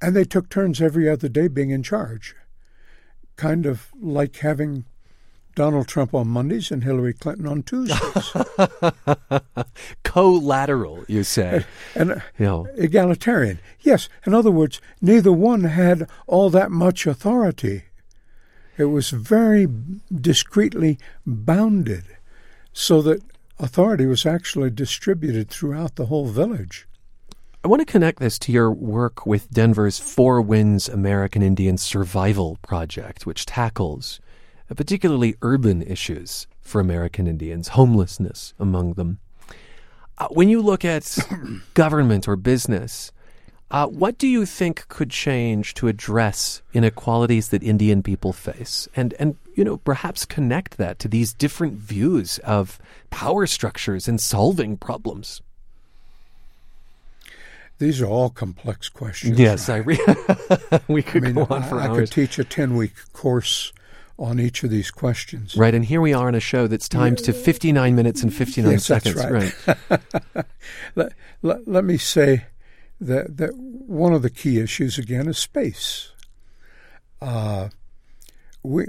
and 0.00 0.16
they 0.16 0.24
took 0.24 0.48
turns 0.48 0.82
every 0.82 1.08
other 1.08 1.28
day 1.28 1.46
being 1.46 1.70
in 1.70 1.84
charge. 1.84 2.34
Kind 3.36 3.66
of 3.66 3.92
like 4.00 4.34
having 4.38 4.84
Donald 5.54 5.88
Trump 5.88 6.14
on 6.14 6.28
Mondays 6.28 6.70
and 6.70 6.84
Hillary 6.84 7.12
Clinton 7.12 7.46
on 7.46 7.62
Tuesdays. 7.62 8.32
Collateral, 10.02 11.04
you 11.08 11.24
say. 11.24 11.64
and 11.94 12.12
uh, 12.12 12.20
you 12.38 12.46
know, 12.46 12.66
egalitarian. 12.76 13.58
Yes, 13.80 14.08
in 14.26 14.34
other 14.34 14.50
words, 14.50 14.80
neither 15.00 15.32
one 15.32 15.64
had 15.64 16.08
all 16.26 16.50
that 16.50 16.70
much 16.70 17.06
authority. 17.06 17.84
It 18.78 18.86
was 18.86 19.10
very 19.10 19.68
discreetly 20.14 20.98
bounded, 21.26 22.04
so 22.72 23.02
that 23.02 23.22
authority 23.58 24.06
was 24.06 24.24
actually 24.24 24.70
distributed 24.70 25.50
throughout 25.50 25.96
the 25.96 26.06
whole 26.06 26.26
village. 26.26 26.86
I 27.64 27.68
want 27.68 27.80
to 27.80 27.86
connect 27.86 28.18
this 28.18 28.40
to 28.40 28.52
your 28.52 28.72
work 28.72 29.24
with 29.24 29.50
Denver's 29.50 30.00
Four 30.00 30.42
Winds 30.42 30.88
American 30.88 31.42
Indian 31.42 31.78
Survival 31.78 32.58
Project, 32.62 33.24
which 33.24 33.46
tackles 33.46 34.18
particularly 34.74 35.36
urban 35.42 35.82
issues 35.82 36.46
for 36.60 36.80
American 36.80 37.26
Indians, 37.26 37.68
homelessness 37.68 38.54
among 38.58 38.94
them. 38.94 39.18
Uh, 40.18 40.28
when 40.28 40.48
you 40.48 40.60
look 40.62 40.84
at 40.84 41.18
government 41.74 42.28
or 42.28 42.36
business, 42.36 43.12
uh, 43.70 43.86
what 43.86 44.18
do 44.18 44.28
you 44.28 44.44
think 44.44 44.86
could 44.88 45.10
change 45.10 45.72
to 45.74 45.88
address 45.88 46.60
inequalities 46.74 47.48
that 47.48 47.62
Indian 47.62 48.02
people 48.02 48.32
face, 48.32 48.86
and 48.94 49.14
and 49.18 49.36
you 49.54 49.64
know 49.64 49.78
perhaps 49.78 50.26
connect 50.26 50.76
that 50.76 50.98
to 50.98 51.08
these 51.08 51.32
different 51.32 51.72
views 51.74 52.38
of 52.40 52.78
power 53.08 53.46
structures 53.46 54.06
and 54.06 54.20
solving 54.20 54.76
problems? 54.76 55.40
These 57.78 58.02
are 58.02 58.06
all 58.06 58.28
complex 58.30 58.90
questions. 58.90 59.38
Yes, 59.38 59.70
I 59.70 59.78
re- 59.78 59.98
we 60.88 61.00
I 61.00 61.02
could 61.02 61.22
mean, 61.22 61.34
go 61.34 61.46
on 61.48 61.62
for 61.64 61.80
I 61.80 61.86
hours. 61.88 62.10
could 62.10 62.12
teach 62.12 62.38
a 62.38 62.44
ten-week 62.44 62.92
course 63.14 63.72
on 64.18 64.38
each 64.38 64.62
of 64.62 64.70
these 64.70 64.90
questions. 64.90 65.56
Right, 65.56 65.74
and 65.74 65.84
here 65.84 66.00
we 66.00 66.12
are 66.12 66.28
on 66.28 66.34
a 66.34 66.40
show 66.40 66.66
that's 66.66 66.88
timed 66.88 67.18
to 67.18 67.32
59 67.32 67.94
minutes 67.94 68.22
and 68.22 68.32
59 68.32 68.70
Yes, 68.70 68.86
that's 68.86 69.12
seconds. 69.12 69.54
right. 69.66 70.06
let, 70.94 71.12
let, 71.42 71.66
let 71.66 71.84
me 71.84 71.96
say 71.96 72.46
that, 73.00 73.36
that 73.38 73.56
one 73.56 74.12
of 74.12 74.22
the 74.22 74.30
key 74.30 74.60
issues, 74.60 74.98
again, 74.98 75.28
is 75.28 75.38
space. 75.38 76.10
Uh, 77.20 77.68
we, 78.62 78.86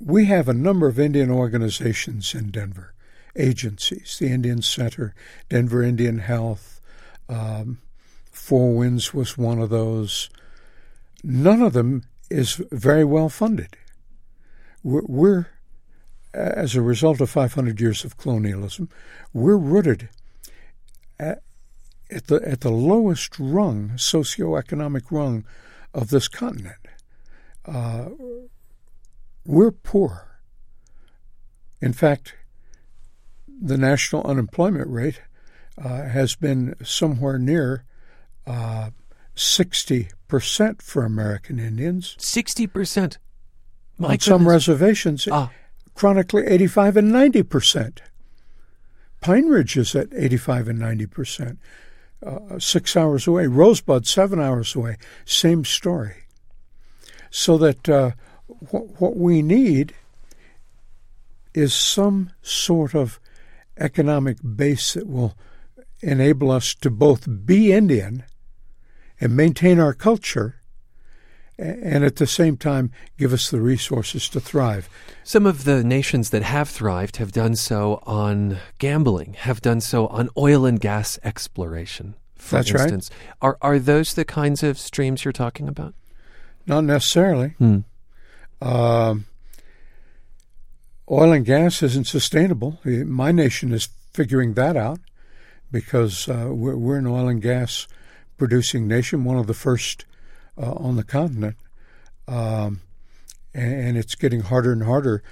we 0.00 0.24
have 0.26 0.48
a 0.48 0.54
number 0.54 0.86
of 0.88 0.98
Indian 0.98 1.30
organizations 1.30 2.34
in 2.34 2.50
Denver, 2.50 2.94
agencies, 3.36 4.18
the 4.18 4.28
Indian 4.28 4.62
Center, 4.62 5.14
Denver 5.48 5.82
Indian 5.82 6.18
Health, 6.18 6.80
um, 7.28 7.78
Four 8.30 8.74
Winds 8.74 9.14
was 9.14 9.38
one 9.38 9.60
of 9.60 9.70
those. 9.70 10.28
None 11.22 11.62
of 11.62 11.72
them 11.72 12.02
is 12.28 12.60
very 12.70 13.04
well 13.04 13.28
funded. 13.28 13.76
We're, 14.84 15.46
as 16.34 16.76
a 16.76 16.82
result 16.82 17.20
of 17.22 17.30
500 17.30 17.80
years 17.80 18.04
of 18.04 18.18
colonialism, 18.18 18.90
we're 19.32 19.56
rooted 19.56 20.10
at, 21.18 21.42
at 22.10 22.26
the 22.26 22.36
at 22.46 22.60
the 22.60 22.70
lowest 22.70 23.38
rung, 23.38 23.92
socioeconomic 23.96 25.04
rung, 25.10 25.44
of 25.94 26.10
this 26.10 26.28
continent. 26.28 26.76
Uh, 27.64 28.10
we're 29.46 29.70
poor. 29.70 30.38
In 31.80 31.94
fact, 31.94 32.34
the 33.48 33.78
national 33.78 34.26
unemployment 34.26 34.88
rate 34.88 35.22
uh, 35.78 36.02
has 36.02 36.34
been 36.34 36.74
somewhere 36.84 37.38
near 37.38 37.84
uh, 38.46 38.90
60% 39.34 40.82
for 40.82 41.04
American 41.04 41.58
Indians. 41.58 42.16
60%. 42.18 43.16
My 43.98 44.12
On 44.14 44.18
some 44.20 44.48
reservations, 44.48 45.28
Ah. 45.30 45.50
chronically 45.94 46.44
85 46.46 46.96
and 46.96 47.12
90%. 47.12 48.00
Pine 49.20 49.46
Ridge 49.46 49.76
is 49.76 49.94
at 49.94 50.08
85 50.12 50.68
and 50.68 50.78
90%. 50.80 51.58
Uh, 52.24 52.58
six 52.58 52.96
hours 52.96 53.26
away. 53.26 53.46
Rosebud, 53.46 54.06
seven 54.06 54.40
hours 54.40 54.74
away. 54.74 54.96
Same 55.24 55.64
story. 55.64 56.24
So 57.30 57.58
that 57.58 57.88
uh, 57.88 58.12
wh- 58.70 59.00
what 59.00 59.16
we 59.16 59.42
need 59.42 59.94
is 61.54 61.72
some 61.74 62.30
sort 62.42 62.94
of 62.94 63.20
economic 63.78 64.38
base 64.56 64.94
that 64.94 65.06
will 65.06 65.34
enable 66.02 66.50
us 66.50 66.74
to 66.76 66.90
both 66.90 67.26
be 67.46 67.72
Indian 67.72 68.24
and 69.20 69.36
maintain 69.36 69.78
our 69.78 69.94
culture 69.94 70.56
and 71.58 72.04
at 72.04 72.16
the 72.16 72.26
same 72.26 72.56
time 72.56 72.90
give 73.16 73.32
us 73.32 73.50
the 73.50 73.60
resources 73.60 74.28
to 74.30 74.40
thrive. 74.40 74.88
Some 75.22 75.46
of 75.46 75.64
the 75.64 75.84
nations 75.84 76.30
that 76.30 76.42
have 76.42 76.68
thrived 76.68 77.16
have 77.16 77.32
done 77.32 77.54
so 77.56 78.02
on 78.04 78.58
gambling, 78.78 79.34
have 79.34 79.60
done 79.62 79.80
so 79.80 80.06
on 80.08 80.28
oil 80.36 80.66
and 80.66 80.80
gas 80.80 81.18
exploration. 81.22 82.14
For 82.36 82.56
That's 82.56 82.72
right. 82.72 82.82
instance, 82.82 83.10
are 83.40 83.56
are 83.62 83.78
those 83.78 84.14
the 84.14 84.24
kinds 84.24 84.62
of 84.62 84.78
streams 84.78 85.24
you're 85.24 85.32
talking 85.32 85.68
about? 85.68 85.94
Not 86.66 86.84
necessarily. 86.84 87.50
Hmm. 87.58 87.78
Um, 88.60 89.26
oil 91.10 91.32
and 91.32 91.44
gas 91.44 91.82
isn't 91.82 92.06
sustainable. 92.06 92.80
Uh, 92.84 93.04
My 93.04 93.32
nation 93.32 93.72
is 93.72 93.88
figuring 94.12 94.54
that 94.54 94.76
out 94.76 95.00
because 95.70 96.28
uh, 96.28 96.48
we're, 96.50 96.76
we're 96.76 96.98
an 96.98 97.06
oil 97.06 97.28
and 97.28 97.42
gas 97.42 97.86
producing 98.36 98.86
nation, 98.88 99.24
one 99.24 99.36
of 99.36 99.46
the 99.46 99.54
first 99.54 100.04
uh, 100.58 100.72
on 100.72 100.96
the 100.96 101.04
continent. 101.04 101.56
Um, 102.26 102.80
and, 103.52 103.72
and 103.72 103.98
it's 103.98 104.14
getting 104.14 104.40
harder 104.40 104.72
and 104.72 104.84
harder 104.84 105.22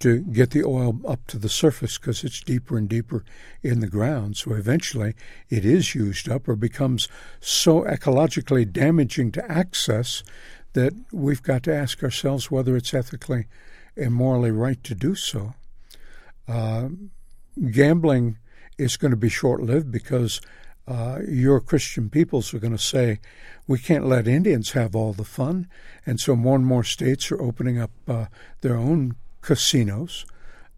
to 0.00 0.20
get 0.20 0.50
the 0.50 0.64
oil 0.64 0.98
up 1.06 1.26
to 1.26 1.38
the 1.38 1.48
surface 1.48 1.98
because 1.98 2.24
it's 2.24 2.42
deeper 2.42 2.78
and 2.78 2.88
deeper 2.88 3.22
in 3.62 3.80
the 3.80 3.86
ground. 3.86 4.36
So 4.36 4.54
eventually 4.54 5.14
it 5.50 5.64
is 5.64 5.94
used 5.94 6.28
up 6.28 6.48
or 6.48 6.56
becomes 6.56 7.06
so 7.38 7.82
ecologically 7.82 8.70
damaging 8.70 9.30
to 9.32 9.50
access 9.50 10.22
that 10.72 10.94
we've 11.12 11.42
got 11.42 11.62
to 11.64 11.74
ask 11.74 12.02
ourselves 12.02 12.50
whether 12.50 12.76
it's 12.76 12.94
ethically 12.94 13.46
and 13.96 14.14
morally 14.14 14.50
right 14.50 14.82
to 14.84 14.94
do 14.94 15.14
so. 15.14 15.54
Uh, 16.48 16.88
gambling 17.70 18.38
is 18.78 18.96
going 18.96 19.10
to 19.10 19.16
be 19.16 19.28
short 19.28 19.60
lived 19.60 19.92
because 19.92 20.40
uh, 20.90 21.20
your 21.28 21.60
Christian 21.60 22.10
peoples 22.10 22.52
are 22.52 22.58
going 22.58 22.76
to 22.76 22.82
say, 22.82 23.20
we 23.68 23.78
can't 23.78 24.06
let 24.06 24.26
Indians 24.26 24.72
have 24.72 24.96
all 24.96 25.12
the 25.12 25.24
fun. 25.24 25.68
And 26.04 26.18
so 26.18 26.34
more 26.34 26.56
and 26.56 26.66
more 26.66 26.82
states 26.82 27.30
are 27.30 27.40
opening 27.40 27.78
up 27.78 27.92
uh, 28.08 28.26
their 28.62 28.76
own 28.76 29.14
casinos. 29.40 30.26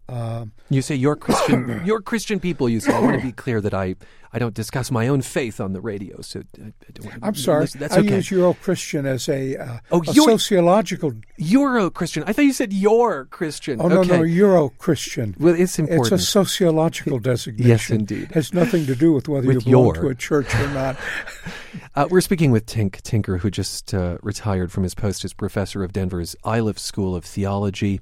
Uh, 0.07 0.45
You 0.69 0.83
say 0.83 0.95
you're 0.95 1.15
Christian. 1.15 1.81
you're 1.85 2.01
Christian 2.01 2.39
people. 2.39 2.69
You 2.69 2.79
say 2.79 2.93
I 2.93 2.99
want 2.99 3.17
to 3.19 3.25
be 3.25 3.31
clear 3.31 3.59
that 3.61 3.73
I 3.73 3.95
I 4.33 4.39
don't 4.39 4.55
discuss 4.55 4.89
my 4.91 5.07
own 5.07 5.21
faith 5.21 5.61
on 5.61 5.73
the 5.73 5.81
radio. 5.81 6.21
So 6.21 6.39
uh, 6.59 6.65
I 6.87 6.91
don't- 6.93 7.13
I'm 7.21 7.35
sorry, 7.35 7.61
listen, 7.61 7.79
That's 7.79 7.93
I 7.93 7.99
okay. 7.99 8.15
use 8.15 8.31
Euro 8.31 8.53
Christian 8.55 9.05
as 9.05 9.29
a, 9.29 9.55
uh, 9.57 9.77
Oh, 9.91 10.01
a 10.01 10.13
sociological. 10.13 11.13
Euro 11.37 11.89
Christian. 11.89 12.23
I 12.25 12.33
thought 12.33 12.45
you 12.45 12.53
said 12.53 12.73
you're 12.73 13.25
Christian. 13.25 13.79
Oh, 13.79 13.87
no, 13.87 13.99
okay. 14.01 14.17
no, 14.17 14.23
Euro 14.23 14.69
Christian. 14.79 15.35
Well, 15.39 15.53
it's 15.55 15.77
important. 15.77 16.13
It's 16.13 16.23
a 16.23 16.25
sociological 16.25 17.19
designation. 17.31 17.67
yes, 17.69 17.89
indeed. 17.89 18.31
Has 18.31 18.53
nothing 18.53 18.85
to 18.87 18.95
do 18.95 19.13
with 19.13 19.27
whether 19.29 19.47
With 19.47 19.65
you 19.67 19.71
belong 19.73 19.85
your. 19.95 20.03
to 20.03 20.07
a 20.09 20.15
church 20.15 20.53
or 20.55 20.67
not. 20.69 20.97
Uh, 21.95 22.07
we're 22.09 22.21
speaking 22.21 22.49
with 22.49 22.65
Tink 22.65 23.01
Tinker, 23.01 23.37
who 23.37 23.51
just 23.51 23.93
uh, 23.93 24.17
retired 24.23 24.71
from 24.71 24.81
his 24.81 24.95
post 24.95 25.23
as 25.23 25.31
professor 25.31 25.83
of 25.83 25.93
Denver's 25.93 26.35
Iliff 26.43 26.79
School 26.79 27.15
of 27.15 27.23
Theology. 27.23 28.01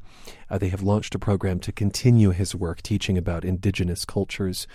Uh, 0.50 0.58
they 0.58 0.70
have 0.70 0.82
launched 0.82 1.14
a 1.14 1.20
program 1.20 1.60
to 1.60 1.74
continue 1.74 2.30
his 2.30 2.56
work 2.56 2.82
teaching 2.82 3.18
about 3.18 3.44
indigenous 3.44 4.06
cultures. 4.06 4.66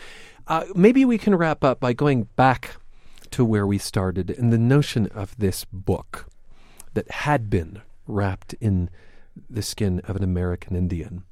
Uh, 0.48 0.64
maybe 0.74 1.04
we 1.04 1.18
can 1.18 1.34
wrap 1.34 1.64
up 1.64 1.80
by 1.80 1.92
going 1.92 2.24
back 2.36 2.76
to 3.30 3.44
where 3.44 3.66
we 3.66 3.78
started 3.78 4.30
and 4.30 4.52
the 4.52 4.58
notion 4.58 5.06
of 5.08 5.36
this 5.36 5.64
book 5.72 6.28
that 6.94 7.10
had 7.10 7.50
been 7.50 7.82
wrapped 8.06 8.54
in 8.60 8.88
the 9.50 9.62
skin 9.62 10.00
of 10.06 10.16
an 10.16 10.22
American 10.22 10.76
Indian, 10.76 11.24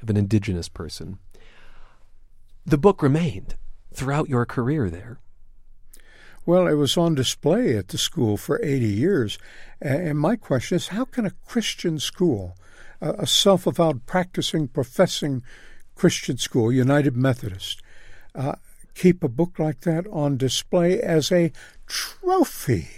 of 0.00 0.08
an 0.08 0.16
indigenous 0.16 0.68
person. 0.68 1.18
The 2.64 2.78
book 2.78 3.02
remained 3.02 3.56
throughout 3.92 4.28
your 4.28 4.46
career 4.46 4.88
there. 4.88 5.18
Well, 6.46 6.66
it 6.66 6.74
was 6.74 6.96
on 6.96 7.14
display 7.14 7.76
at 7.76 7.88
the 7.88 7.98
school 7.98 8.36
for 8.36 8.62
80 8.62 8.86
years. 8.86 9.38
And 9.80 10.18
my 10.18 10.36
question 10.36 10.76
is 10.76 10.88
how 10.88 11.06
can 11.06 11.26
a 11.26 11.32
Christian 11.46 11.98
school, 11.98 12.56
a 13.00 13.26
self 13.26 13.66
avowed, 13.66 14.06
practicing, 14.06 14.68
professing 14.68 15.42
Christian 15.94 16.36
school, 16.36 16.72
United 16.72 17.16
Methodist, 17.16 17.82
uh, 18.34 18.56
keep 18.94 19.22
a 19.22 19.28
book 19.28 19.58
like 19.58 19.80
that 19.80 20.06
on 20.10 20.36
display 20.36 21.00
as 21.00 21.30
a 21.30 21.52
trophy? 21.86 22.88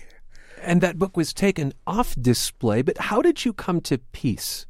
And 0.63 0.81
that 0.81 0.99
book 0.99 1.17
was 1.17 1.33
taken 1.33 1.73
off 1.87 2.15
display, 2.21 2.83
but 2.83 2.99
how 2.99 3.23
did 3.23 3.45
you 3.45 3.53
come 3.53 3.81
to 3.83 3.99
peace 3.99 4.67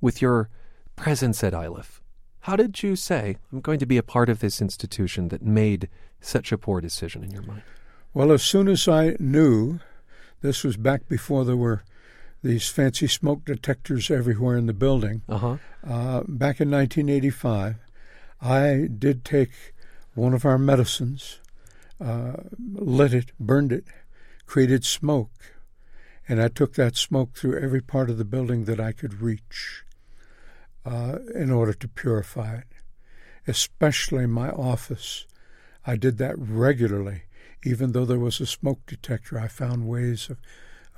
with 0.00 0.20
your 0.20 0.50
presence 0.96 1.42
at 1.42 1.54
Iliff? 1.54 2.00
How 2.40 2.56
did 2.56 2.82
you 2.82 2.94
say, 2.94 3.38
I'm 3.52 3.60
going 3.60 3.78
to 3.78 3.86
be 3.86 3.96
a 3.96 4.02
part 4.02 4.28
of 4.28 4.40
this 4.40 4.60
institution 4.60 5.28
that 5.28 5.42
made 5.42 5.88
such 6.20 6.52
a 6.52 6.58
poor 6.58 6.80
decision 6.80 7.24
in 7.24 7.30
your 7.30 7.42
mind? 7.42 7.62
Well, 8.12 8.30
as 8.32 8.42
soon 8.42 8.68
as 8.68 8.86
I 8.86 9.16
knew, 9.18 9.80
this 10.42 10.62
was 10.62 10.76
back 10.76 11.08
before 11.08 11.44
there 11.44 11.56
were 11.56 11.84
these 12.42 12.68
fancy 12.68 13.06
smoke 13.06 13.46
detectors 13.46 14.10
everywhere 14.10 14.58
in 14.58 14.66
the 14.66 14.74
building. 14.74 15.22
Uh-huh. 15.26 15.56
Uh, 15.82 16.20
back 16.28 16.60
in 16.60 16.70
1985, 16.70 17.76
I 18.42 18.88
did 18.98 19.24
take 19.24 19.73
one 20.14 20.34
of 20.34 20.44
our 20.44 20.58
medicines, 20.58 21.40
uh, 22.00 22.34
lit 22.58 23.14
it, 23.14 23.32
burned 23.38 23.72
it, 23.72 23.84
created 24.46 24.84
smoke, 24.84 25.30
and 26.28 26.40
I 26.40 26.48
took 26.48 26.74
that 26.74 26.96
smoke 26.96 27.34
through 27.34 27.60
every 27.60 27.80
part 27.80 28.10
of 28.10 28.18
the 28.18 28.24
building 28.24 28.64
that 28.64 28.80
I 28.80 28.92
could 28.92 29.20
reach 29.20 29.84
uh, 30.84 31.18
in 31.34 31.50
order 31.50 31.74
to 31.74 31.88
purify 31.88 32.56
it, 32.56 32.66
especially 33.46 34.26
my 34.26 34.50
office. 34.50 35.26
I 35.86 35.96
did 35.96 36.18
that 36.18 36.38
regularly. 36.38 37.22
Even 37.66 37.92
though 37.92 38.04
there 38.04 38.18
was 38.18 38.40
a 38.40 38.46
smoke 38.46 38.80
detector, 38.86 39.38
I 39.38 39.48
found 39.48 39.88
ways 39.88 40.28
of 40.28 40.38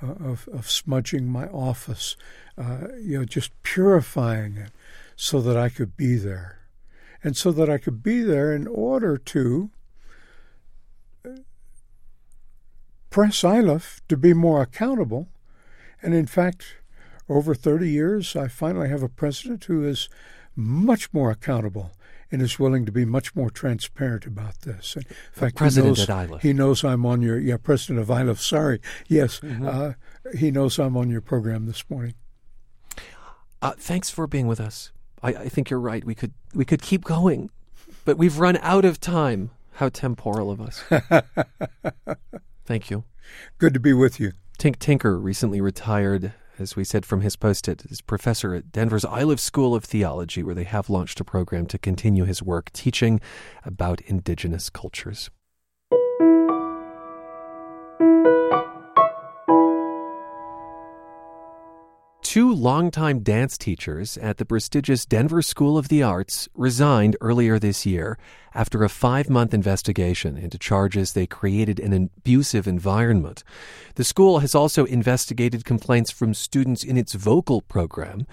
of, 0.01 0.47
of 0.51 0.69
smudging 0.69 1.27
my 1.27 1.47
office, 1.47 2.15
uh, 2.57 2.87
you 3.01 3.17
know, 3.17 3.25
just 3.25 3.51
purifying 3.63 4.57
it 4.57 4.71
so 5.15 5.41
that 5.41 5.57
I 5.57 5.69
could 5.69 5.97
be 5.97 6.15
there. 6.17 6.59
And 7.23 7.35
so 7.35 7.51
that 7.51 7.69
I 7.69 7.77
could 7.77 8.03
be 8.03 8.21
there 8.21 8.53
in 8.53 8.67
order 8.67 9.17
to 9.17 9.71
uh, 11.25 11.29
press 13.09 13.43
Iliff 13.43 14.01
to 14.07 14.17
be 14.17 14.33
more 14.33 14.61
accountable. 14.61 15.27
And 16.01 16.13
in 16.13 16.27
fact, 16.27 16.75
over 17.27 17.55
30 17.55 17.89
years, 17.89 18.35
I 18.35 18.47
finally 18.47 18.89
have 18.89 19.03
a 19.03 19.09
president 19.09 19.63
who 19.65 19.83
is 19.85 20.09
much 20.55 21.11
more 21.13 21.31
accountable 21.31 21.91
and 22.31 22.41
is 22.41 22.59
willing 22.59 22.85
to 22.85 22.91
be 22.91 23.05
much 23.05 23.35
more 23.35 23.49
transparent 23.49 24.25
about 24.25 24.61
this. 24.61 24.95
In 24.97 25.03
fact, 25.31 25.55
president 25.55 25.97
he 25.97 26.05
knows, 26.05 26.41
he 26.41 26.53
knows 26.53 26.83
I'm 26.83 27.05
on 27.05 27.21
your 27.21 27.39
yeah, 27.39 27.57
president 27.57 27.99
of 27.99 28.09
Iliff. 28.09 28.41
Sorry, 28.41 28.79
yes, 29.07 29.39
Mm-hmm. 29.39 29.67
uh, 29.67 29.93
he 30.37 30.51
knows 30.51 30.77
I'm 30.77 30.97
on 30.97 31.09
your 31.09 31.21
program 31.21 31.67
this 31.67 31.89
morning. 31.89 32.15
Uh, 33.61 33.73
thanks 33.77 34.09
for 34.09 34.27
being 34.27 34.45
with 34.45 34.59
us. 34.59 34.91
I, 35.21 35.29
I 35.29 35.49
think 35.49 35.69
you're 35.69 35.79
right. 35.79 36.03
We 36.03 36.15
could 36.15 36.33
we 36.53 36.65
could 36.65 36.81
keep 36.81 37.03
going, 37.03 37.49
but 38.05 38.17
we've 38.17 38.39
run 38.39 38.57
out 38.61 38.85
of 38.85 38.99
time. 38.99 39.51
How 39.73 39.89
temporal 39.89 40.49
of 40.49 40.59
us. 40.59 40.83
Thank 42.65 42.89
you. 42.89 43.03
Good 43.59 43.75
to 43.75 43.79
be 43.79 43.93
with 43.93 44.19
you. 44.19 44.31
Tink 44.57 44.79
Tinker 44.79 45.19
recently 45.19 45.61
retired, 45.61 46.33
as 46.57 46.75
we 46.75 46.83
said, 46.83 47.05
from 47.05 47.21
his 47.21 47.35
post 47.35 47.67
as 47.67 48.01
professor 48.01 48.55
at 48.55 48.71
Denver's 48.71 49.05
Iliff 49.05 49.39
School 49.39 49.75
of 49.75 49.83
Theology, 49.83 50.41
where 50.41 50.55
they 50.55 50.63
have 50.63 50.89
launched 50.89 51.19
a 51.19 51.23
program 51.23 51.67
to 51.67 51.77
continue 51.77 52.25
his 52.25 52.41
work 52.41 52.71
teaching 52.73 53.21
about 53.63 54.01
indigenous 54.01 54.71
cultures. 54.71 55.29
Two 62.37 62.53
longtime 62.53 63.21
dance 63.21 63.57
teachers 63.57 64.15
at 64.15 64.37
the 64.37 64.45
prestigious 64.45 65.07
Denver 65.07 65.41
School 65.41 65.75
of 65.75 65.87
the 65.87 66.03
Arts 66.03 66.47
resigned 66.53 67.17
earlier 67.19 67.57
this 67.57 67.83
year 67.83 68.19
after 68.53 68.83
a 68.83 68.89
five 68.89 69.27
month 69.27 69.55
investigation 69.55 70.37
into 70.37 70.59
charges 70.59 71.13
they 71.13 71.25
created 71.25 71.79
an 71.79 71.93
abusive 71.93 72.67
environment. 72.67 73.43
The 73.95 74.03
school 74.03 74.37
has 74.37 74.53
also 74.53 74.85
investigated 74.85 75.65
complaints 75.65 76.11
from 76.11 76.35
students 76.35 76.83
in 76.83 76.95
its 76.95 77.13
vocal 77.13 77.61
program. 77.61 78.27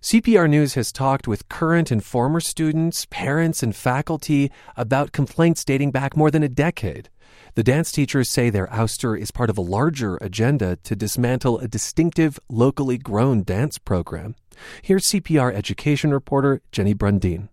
CPR 0.00 0.48
News 0.48 0.72
has 0.72 0.90
talked 0.90 1.28
with 1.28 1.50
current 1.50 1.90
and 1.90 2.02
former 2.02 2.40
students, 2.40 3.06
parents, 3.10 3.62
and 3.62 3.76
faculty 3.76 4.50
about 4.78 5.12
complaints 5.12 5.62
dating 5.62 5.90
back 5.90 6.16
more 6.16 6.30
than 6.30 6.42
a 6.42 6.48
decade. 6.48 7.10
The 7.54 7.62
dance 7.62 7.92
teachers 7.92 8.30
say 8.30 8.48
their 8.48 8.68
ouster 8.68 9.18
is 9.18 9.30
part 9.30 9.50
of 9.50 9.58
a 9.58 9.62
larger 9.62 10.16
agenda 10.22 10.76
to 10.84 10.96
dismantle 10.96 11.58
a 11.58 11.68
distinctive, 11.68 12.40
locally 12.48 12.96
grown 12.96 13.42
dance 13.42 13.76
program. 13.76 14.36
Here's 14.80 15.04
CPR 15.08 15.52
education 15.52 16.12
reporter 16.12 16.62
Jenny 16.72 16.94
Brundin. 16.94 17.50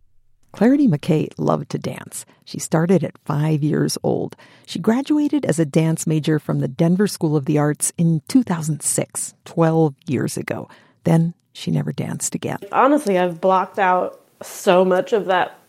Clarity 0.53 0.87
McKay 0.87 1.27
loved 1.37 1.69
to 1.71 1.77
dance. 1.77 2.25
She 2.45 2.59
started 2.59 3.03
at 3.03 3.17
five 3.25 3.61
years 3.61 3.97
old. 4.01 4.37
She 4.65 4.79
graduated 4.79 5.43
as 5.43 5.59
a 5.59 5.65
dance 5.65 6.07
major 6.07 6.39
from 6.39 6.59
the 6.59 6.69
Denver 6.69 7.07
School 7.07 7.35
of 7.35 7.43
the 7.43 7.57
Arts 7.57 7.91
in 7.97 8.21
2006, 8.29 9.33
12 9.43 9.95
years 10.07 10.37
ago. 10.37 10.69
Then 11.03 11.33
she 11.51 11.71
never 11.71 11.91
danced 11.91 12.35
again. 12.35 12.59
Honestly, 12.71 13.19
I've 13.19 13.41
blocked 13.41 13.79
out 13.79 14.21
so 14.41 14.85
much 14.85 15.11
of 15.11 15.25
that 15.25 15.59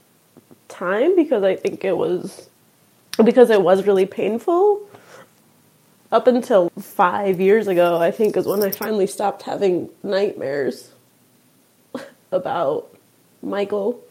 time 0.69 1.17
because 1.17 1.43
I 1.43 1.57
think 1.57 1.85
it 1.85 1.97
was 1.97 2.49
because 3.23 3.51
it 3.51 3.63
was 3.63 3.87
really 3.87 4.07
painful. 4.07 4.81
Up 6.13 6.27
until 6.27 6.71
five 6.81 7.41
years 7.41 7.69
ago, 7.69 7.99
I 7.99 8.11
think 8.11 8.37
is 8.37 8.47
when 8.47 8.63
I 8.63 8.71
finally 8.71 9.07
stopped 9.07 9.43
having 9.43 9.89
nightmares 10.03 10.91
about 12.33 12.95
Michael. 13.43 14.03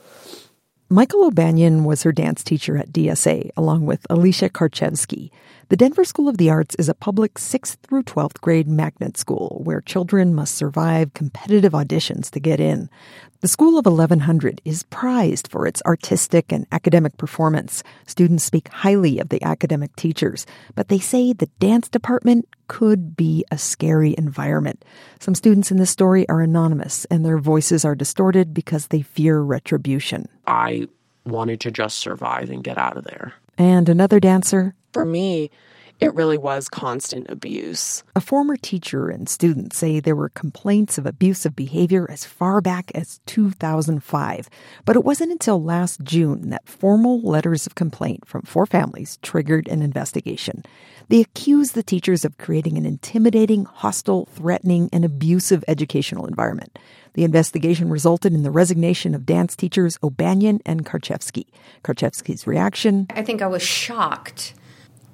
Michael 0.90 1.26
O'Banion 1.26 1.84
was 1.84 2.04
her 2.04 2.12
dance 2.12 2.44
teacher 2.44 2.78
at 2.78 2.92
DSA, 2.92 3.52
along 3.56 3.86
with 3.86 4.08
Alicia 4.10 4.50
Karchevsky. 4.50 5.30
The 5.70 5.78
Denver 5.78 6.04
School 6.04 6.28
of 6.28 6.40
the 6.40 6.50
Arts 6.50 6.74
is 6.80 6.90
a 6.90 6.96
public 6.96 7.36
6th 7.36 7.78
through 7.84 8.02
12th 8.02 8.42
grade 8.42 8.68
magnet 8.68 9.18
school 9.18 9.62
where 9.64 9.82
children 9.82 10.34
must 10.34 10.56
survive 10.56 11.14
competitive 11.14 11.74
auditions 11.74 12.32
to 12.32 12.40
get 12.40 12.60
in. 12.60 12.90
The 13.42 13.48
School 13.48 13.78
of 13.78 13.86
1100 13.86 14.62
is 14.66 14.82
prized 14.82 15.48
for 15.48 15.68
its 15.68 15.84
artistic 15.86 16.52
and 16.52 16.66
academic 16.72 17.18
performance. 17.18 17.84
Students 18.08 18.44
speak 18.44 18.70
highly 18.70 19.20
of 19.20 19.30
the 19.30 19.44
academic 19.44 19.96
teachers, 19.96 20.48
but 20.74 20.88
they 20.88 20.98
say 20.98 21.34
the 21.34 21.52
dance 21.60 21.88
department 21.88 22.48
could 22.68 23.16
be 23.16 23.46
a 23.52 23.60
scary 23.60 24.16
environment. 24.18 24.84
Some 25.20 25.36
students 25.36 25.70
in 25.70 25.78
this 25.78 25.92
story 25.92 26.28
are 26.30 26.42
anonymous 26.42 27.06
and 27.12 27.24
their 27.24 27.38
voices 27.38 27.86
are 27.86 27.94
distorted 27.94 28.56
because 28.56 28.88
they 28.88 29.04
fear 29.04 29.40
retribution. 29.40 30.30
I 30.48 30.88
wanted 31.28 31.60
to 31.60 31.70
just 31.70 32.00
survive 32.00 32.50
and 32.50 32.64
get 32.64 32.80
out 32.80 32.98
of 32.98 33.04
there. 33.04 33.36
And 33.60 33.90
another 33.90 34.22
dancer. 34.22 34.74
For 34.94 35.04
me, 35.04 35.52
it 36.00 36.16
really 36.16 36.38
was 36.38 36.70
constant 36.70 37.30
abuse. 37.30 38.04
A 38.16 38.22
former 38.22 38.56
teacher 38.56 39.10
and 39.10 39.28
student 39.28 39.74
say 39.74 40.00
there 40.00 40.16
were 40.16 40.30
complaints 40.30 40.98
of 40.98 41.06
abusive 41.06 41.56
behavior 41.56 42.10
as 42.10 42.24
far 42.24 42.62
back 42.62 42.92
as 42.96 43.20
2005. 43.26 44.50
But 44.86 44.96
it 44.96 45.04
wasn't 45.04 45.32
until 45.32 45.62
last 45.62 46.02
June 46.02 46.50
that 46.52 46.68
formal 46.68 47.22
letters 47.22 47.68
of 47.68 47.76
complaint 47.76 48.26
from 48.26 48.44
four 48.44 48.66
families 48.66 49.20
triggered 49.22 49.68
an 49.68 49.82
investigation. 49.82 50.64
They 51.10 51.22
accused 51.22 51.76
the 51.76 51.84
teachers 51.84 52.24
of 52.24 52.38
creating 52.38 52.78
an 52.78 52.86
intimidating, 52.86 53.66
hostile, 53.66 54.26
threatening, 54.28 54.90
and 54.94 55.04
abusive 55.04 55.66
educational 55.68 56.28
environment. 56.28 56.80
The 57.14 57.24
investigation 57.24 57.90
resulted 57.90 58.34
in 58.34 58.44
the 58.44 58.52
resignation 58.52 59.14
of 59.16 59.26
dance 59.26 59.56
teachers 59.56 59.98
O'Banion 60.02 60.62
and 60.66 60.86
Karchevsky. 60.86 61.48
Karchevsky's 61.84 62.48
reaction 62.48 63.08
I 63.10 63.24
think 63.24 63.42
I 63.42 63.48
was 63.48 63.64
shocked 63.64 64.54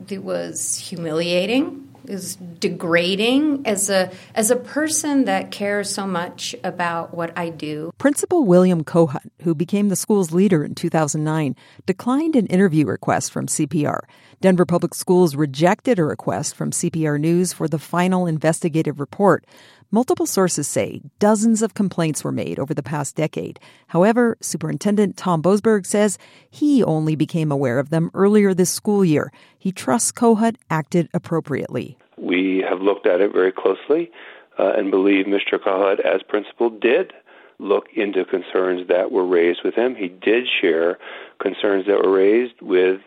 it 0.08 0.24
was 0.24 0.78
humiliating. 0.78 1.82
It 2.08 2.12
was 2.12 2.36
degrading 2.36 3.66
as 3.66 3.90
a 3.90 4.12
as 4.36 4.52
a 4.52 4.56
person 4.56 5.26
that 5.26 5.50
cares 5.50 5.92
so 5.92 6.06
much 6.06 6.56
about 6.64 7.16
what 7.16 7.36
I 7.36 7.50
do. 7.50 7.92
Principal 7.98 8.46
William 8.46 8.84
Kohut, 8.84 9.28
who 9.42 9.56
became 9.56 9.90
the 9.90 9.96
school's 9.96 10.32
leader 10.32 10.64
in 10.64 10.76
2009, 10.76 11.56
declined 11.88 12.36
an 12.36 12.46
interview 12.48 12.86
request 12.86 13.32
from 13.32 13.48
CPR. 13.48 14.02
Denver 14.42 14.66
Public 14.66 14.94
Schools 14.94 15.36
rejected 15.36 15.98
a 15.98 16.04
request 16.04 16.56
from 16.56 16.70
CPR 16.70 17.20
News 17.20 17.54
for 17.54 17.68
the 17.68 17.80
final 17.80 18.28
investigative 18.28 19.00
report. 19.00 19.46
Multiple 19.92 20.26
sources 20.26 20.68
say 20.68 21.02
dozens 21.20 21.62
of 21.62 21.74
complaints 21.74 22.24
were 22.24 22.32
made 22.32 22.60
over 22.60 22.74
the 22.74 22.84
past 22.84 23.16
decade. 23.16 23.60
However, 23.88 24.38
Superintendent 24.42 25.16
Tom 25.16 25.44
Boasberg 25.44 25.86
says 25.86 26.18
he 26.50 26.84
only 26.84 27.16
became 27.16 27.52
aware 27.52 27.78
of 27.78 27.92
them 27.92 28.10
earlier 28.14 28.54
this 28.54 28.72
school 28.72 29.06
year. 29.06 29.32
He 29.58 29.72
trusts 29.72 30.12
Kohut 30.12 30.56
acted 30.70 31.08
appropriately. 31.14 31.98
We 32.18 32.66
have 32.68 32.82
looked 32.82 33.06
at 33.06 33.22
it 33.22 33.32
very 33.32 33.52
closely 33.52 34.12
uh, 34.58 34.74
and 34.76 34.90
believe 34.90 35.28
Mr. 35.28 35.60
Kohut, 35.60 36.00
as 36.00 36.22
principal, 36.28 36.70
did 36.70 37.14
look 37.60 37.86
into 37.96 38.26
concerns 38.26 38.88
that 38.88 39.12
were 39.12 39.26
raised 39.26 39.60
with 39.64 39.76
him. 39.76 39.96
He 39.96 40.08
did 40.08 40.46
share 40.62 40.98
concerns 41.40 41.86
that 41.86 42.04
were 42.04 42.12
raised 42.12 42.62
with 42.62 43.02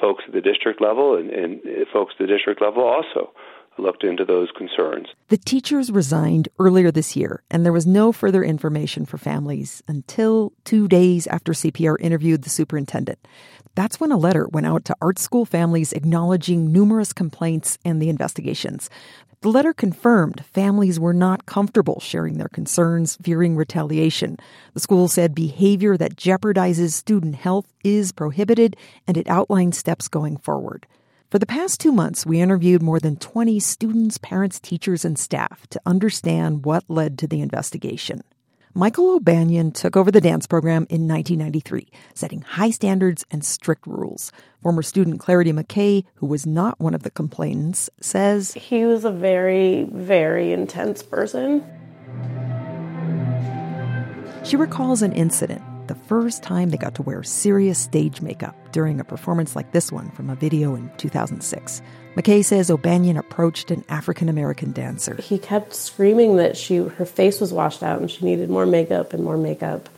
folks 0.00 0.24
at 0.26 0.34
the 0.34 0.40
district 0.40 0.80
level 0.80 1.16
and, 1.16 1.30
and 1.30 1.60
folks 1.92 2.14
at 2.18 2.26
the 2.26 2.32
district 2.32 2.60
level 2.60 2.82
also 2.82 3.32
looked 3.78 4.04
into 4.04 4.24
those 4.24 4.50
concerns. 4.56 5.08
The 5.28 5.36
teachers 5.36 5.90
resigned 5.90 6.48
earlier 6.58 6.90
this 6.90 7.16
year, 7.16 7.42
and 7.50 7.64
there 7.64 7.72
was 7.72 7.86
no 7.86 8.12
further 8.12 8.44
information 8.44 9.04
for 9.06 9.18
families 9.18 9.82
until 9.88 10.52
two 10.64 10.88
days 10.88 11.26
after 11.26 11.52
CPR 11.52 11.96
interviewed 12.00 12.42
the 12.42 12.50
superintendent. 12.50 13.18
That's 13.74 13.98
when 13.98 14.12
a 14.12 14.16
letter 14.16 14.46
went 14.52 14.66
out 14.66 14.84
to 14.86 14.96
art 15.02 15.18
school 15.18 15.44
families 15.44 15.92
acknowledging 15.92 16.70
numerous 16.70 17.12
complaints 17.12 17.76
and 17.84 18.00
the 18.00 18.08
investigations. 18.08 18.88
The 19.40 19.50
letter 19.50 19.74
confirmed 19.74 20.42
families 20.46 20.98
were 20.98 21.12
not 21.12 21.44
comfortable 21.44 22.00
sharing 22.00 22.38
their 22.38 22.48
concerns, 22.48 23.16
fearing 23.16 23.56
retaliation. 23.56 24.38
The 24.72 24.80
school 24.80 25.06
said 25.06 25.34
behavior 25.34 25.98
that 25.98 26.16
jeopardizes 26.16 26.92
student 26.92 27.34
health 27.34 27.66
is 27.82 28.10
prohibited, 28.10 28.74
and 29.06 29.18
it 29.18 29.28
outlined 29.28 29.74
steps 29.74 30.08
going 30.08 30.38
forward. 30.38 30.86
For 31.30 31.38
the 31.38 31.46
past 31.46 31.80
two 31.80 31.90
months, 31.90 32.24
we 32.24 32.40
interviewed 32.40 32.82
more 32.82 33.00
than 33.00 33.16
20 33.16 33.58
students, 33.58 34.18
parents, 34.18 34.60
teachers, 34.60 35.04
and 35.04 35.18
staff 35.18 35.66
to 35.68 35.80
understand 35.84 36.64
what 36.64 36.84
led 36.88 37.18
to 37.18 37.26
the 37.26 37.40
investigation. 37.40 38.22
Michael 38.76 39.14
O'Banion 39.14 39.72
took 39.72 39.96
over 39.96 40.10
the 40.10 40.20
dance 40.20 40.46
program 40.46 40.86
in 40.90 41.08
1993, 41.08 41.88
setting 42.12 42.42
high 42.42 42.70
standards 42.70 43.24
and 43.30 43.44
strict 43.44 43.86
rules. 43.86 44.32
Former 44.62 44.82
student 44.82 45.20
Clarity 45.20 45.52
McKay, 45.52 46.04
who 46.16 46.26
was 46.26 46.44
not 46.44 46.78
one 46.80 46.94
of 46.94 47.04
the 47.04 47.10
complainants, 47.10 47.88
says 48.00 48.52
He 48.54 48.84
was 48.84 49.04
a 49.04 49.12
very, 49.12 49.84
very 49.84 50.52
intense 50.52 51.02
person. 51.02 51.64
She 54.44 54.56
recalls 54.56 55.02
an 55.02 55.12
incident 55.12 55.62
the 55.88 55.94
first 55.94 56.42
time 56.42 56.70
they 56.70 56.76
got 56.76 56.94
to 56.96 57.02
wear 57.02 57.22
serious 57.22 57.78
stage 57.78 58.20
makeup 58.20 58.56
during 58.72 59.00
a 59.00 59.04
performance 59.04 59.54
like 59.54 59.72
this 59.72 59.92
one 59.92 60.10
from 60.10 60.30
a 60.30 60.34
video 60.34 60.74
in 60.74 60.90
2006. 60.96 61.82
McKay 62.16 62.44
says 62.44 62.70
O'Banion 62.70 63.16
approached 63.16 63.70
an 63.70 63.84
African 63.88 64.28
American 64.28 64.72
dancer. 64.72 65.16
He 65.16 65.38
kept 65.38 65.74
screaming 65.74 66.36
that 66.36 66.56
she 66.56 66.76
her 66.76 67.04
face 67.04 67.40
was 67.40 67.52
washed 67.52 67.82
out 67.82 68.00
and 68.00 68.10
she 68.10 68.24
needed 68.24 68.50
more 68.50 68.66
makeup 68.66 69.12
and 69.12 69.24
more 69.24 69.36
makeup. 69.36 69.88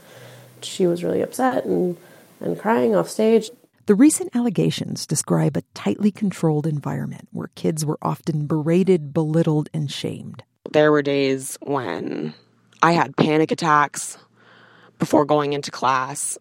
She 0.62 0.87
was 0.87 1.05
really 1.05 1.20
upset 1.20 1.64
and, 1.64 1.97
and 2.41 2.59
crying 2.59 2.97
off 2.97 3.09
stage. 3.09 3.51
The 3.87 3.95
recent 3.95 4.34
allegations 4.34 5.07
describe 5.07 5.57
a 5.57 5.62
tightly 5.74 6.11
controlled 6.11 6.66
environment 6.66 7.28
where 7.30 7.51
kids 7.55 7.87
were 7.87 7.99
often 8.03 8.47
berated, 8.47 9.12
belittled, 9.12 9.68
and 9.72 9.91
shamed. 9.91 10.43
There 10.72 10.91
were 10.91 11.03
days 11.03 11.57
when 11.62 12.34
I 12.82 12.93
had 12.93 13.16
panic 13.16 13.53
attacks 13.53 14.18
before 14.99 15.25
going 15.25 15.53
into 15.53 15.71
class 15.71 16.39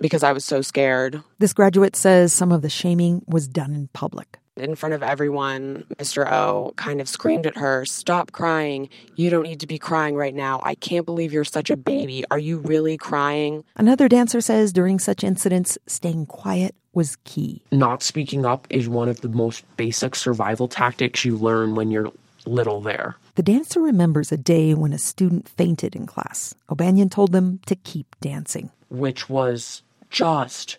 because 0.00 0.22
I 0.22 0.32
was 0.32 0.44
so 0.44 0.62
scared. 0.62 1.22
This 1.38 1.52
graduate 1.52 1.94
says 1.94 2.32
some 2.32 2.52
of 2.52 2.62
the 2.62 2.70
shaming 2.70 3.22
was 3.26 3.46
done 3.46 3.74
in 3.74 3.88
public. 3.92 4.38
In 4.56 4.74
front 4.74 4.94
of 4.94 5.02
everyone, 5.02 5.84
Mr. 5.96 6.30
O 6.30 6.72
kind 6.76 7.00
of 7.00 7.08
screamed 7.08 7.46
at 7.46 7.56
her, 7.56 7.86
Stop 7.86 8.32
crying. 8.32 8.88
You 9.16 9.30
don't 9.30 9.44
need 9.44 9.60
to 9.60 9.66
be 9.66 9.78
crying 9.78 10.16
right 10.16 10.34
now. 10.34 10.60
I 10.64 10.74
can't 10.74 11.06
believe 11.06 11.32
you're 11.32 11.44
such 11.44 11.70
a 11.70 11.76
baby. 11.76 12.24
Are 12.30 12.38
you 12.38 12.58
really 12.58 12.98
crying? 12.98 13.64
Another 13.76 14.08
dancer 14.08 14.40
says 14.40 14.72
during 14.72 14.98
such 14.98 15.24
incidents, 15.24 15.78
staying 15.86 16.26
quiet 16.26 16.74
was 16.92 17.16
key. 17.24 17.62
Not 17.72 18.02
speaking 18.02 18.44
up 18.44 18.66
is 18.68 18.88
one 18.88 19.08
of 19.08 19.20
the 19.20 19.28
most 19.28 19.64
basic 19.76 20.14
survival 20.14 20.68
tactics 20.68 21.24
you 21.24 21.36
learn 21.36 21.74
when 21.74 21.90
you're 21.90 22.12
little 22.44 22.80
there. 22.80 23.16
The 23.40 23.52
dancer 23.52 23.80
remembers 23.80 24.32
a 24.32 24.36
day 24.36 24.74
when 24.74 24.92
a 24.92 24.98
student 24.98 25.48
fainted 25.48 25.96
in 25.96 26.04
class. 26.04 26.54
O'Banion 26.68 27.08
told 27.08 27.32
them 27.32 27.58
to 27.64 27.74
keep 27.74 28.14
dancing, 28.20 28.68
which 28.90 29.30
was 29.30 29.80
just 30.10 30.76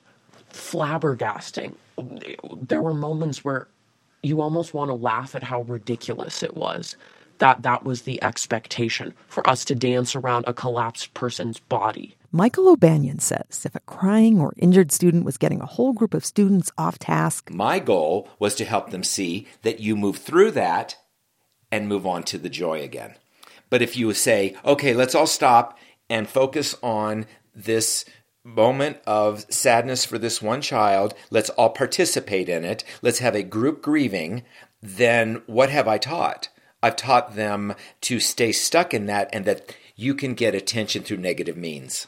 flabbergasting. 0.53 1.73
There 2.61 2.83
were 2.83 2.93
moments 2.93 3.43
where 3.43 3.67
you 4.21 4.41
almost 4.41 4.75
want 4.75 4.89
to 4.89 4.93
laugh 4.93 5.33
at 5.33 5.41
how 5.41 5.63
ridiculous 5.63 6.43
it 6.43 6.55
was. 6.55 6.95
That 7.39 7.63
that 7.63 7.83
was 7.83 8.03
the 8.03 8.21
expectation 8.21 9.15
for 9.27 9.49
us 9.49 9.65
to 9.65 9.73
dance 9.73 10.15
around 10.15 10.45
a 10.45 10.53
collapsed 10.53 11.15
person's 11.15 11.57
body. 11.57 12.15
Michael 12.31 12.69
O'Banion 12.69 13.17
says 13.17 13.65
if 13.65 13.73
a 13.73 13.79
crying 13.79 14.39
or 14.39 14.53
injured 14.57 14.91
student 14.91 15.25
was 15.25 15.39
getting 15.39 15.61
a 15.61 15.65
whole 15.65 15.93
group 15.93 16.13
of 16.13 16.23
students 16.23 16.71
off 16.77 16.99
task, 16.99 17.49
my 17.49 17.79
goal 17.79 18.29
was 18.37 18.53
to 18.53 18.65
help 18.65 18.91
them 18.91 19.03
see 19.03 19.47
that 19.63 19.79
you 19.79 19.95
move 19.95 20.17
through 20.17 20.51
that 20.51 20.95
and 21.71 21.87
move 21.87 22.05
on 22.05 22.23
to 22.23 22.37
the 22.37 22.49
joy 22.49 22.81
again. 22.81 23.15
But 23.69 23.81
if 23.81 23.95
you 23.95 24.13
say, 24.13 24.55
okay, 24.65 24.93
let's 24.93 25.15
all 25.15 25.27
stop 25.27 25.77
and 26.09 26.27
focus 26.27 26.75
on 26.83 27.25
this 27.55 28.05
moment 28.43 28.97
of 29.05 29.45
sadness 29.53 30.03
for 30.03 30.17
this 30.17 30.41
one 30.41 30.61
child, 30.61 31.13
let's 31.29 31.49
all 31.51 31.69
participate 31.69 32.49
in 32.49 32.65
it, 32.65 32.83
let's 33.01 33.19
have 33.19 33.35
a 33.35 33.43
group 33.43 33.81
grieving, 33.81 34.43
then 34.81 35.41
what 35.45 35.69
have 35.69 35.87
I 35.87 35.97
taught? 35.97 36.49
I've 36.83 36.95
taught 36.95 37.35
them 37.35 37.75
to 38.01 38.19
stay 38.19 38.51
stuck 38.51 38.93
in 38.93 39.05
that 39.05 39.29
and 39.31 39.45
that 39.45 39.75
you 39.95 40.15
can 40.15 40.33
get 40.33 40.55
attention 40.55 41.03
through 41.03 41.17
negative 41.17 41.55
means. 41.55 42.07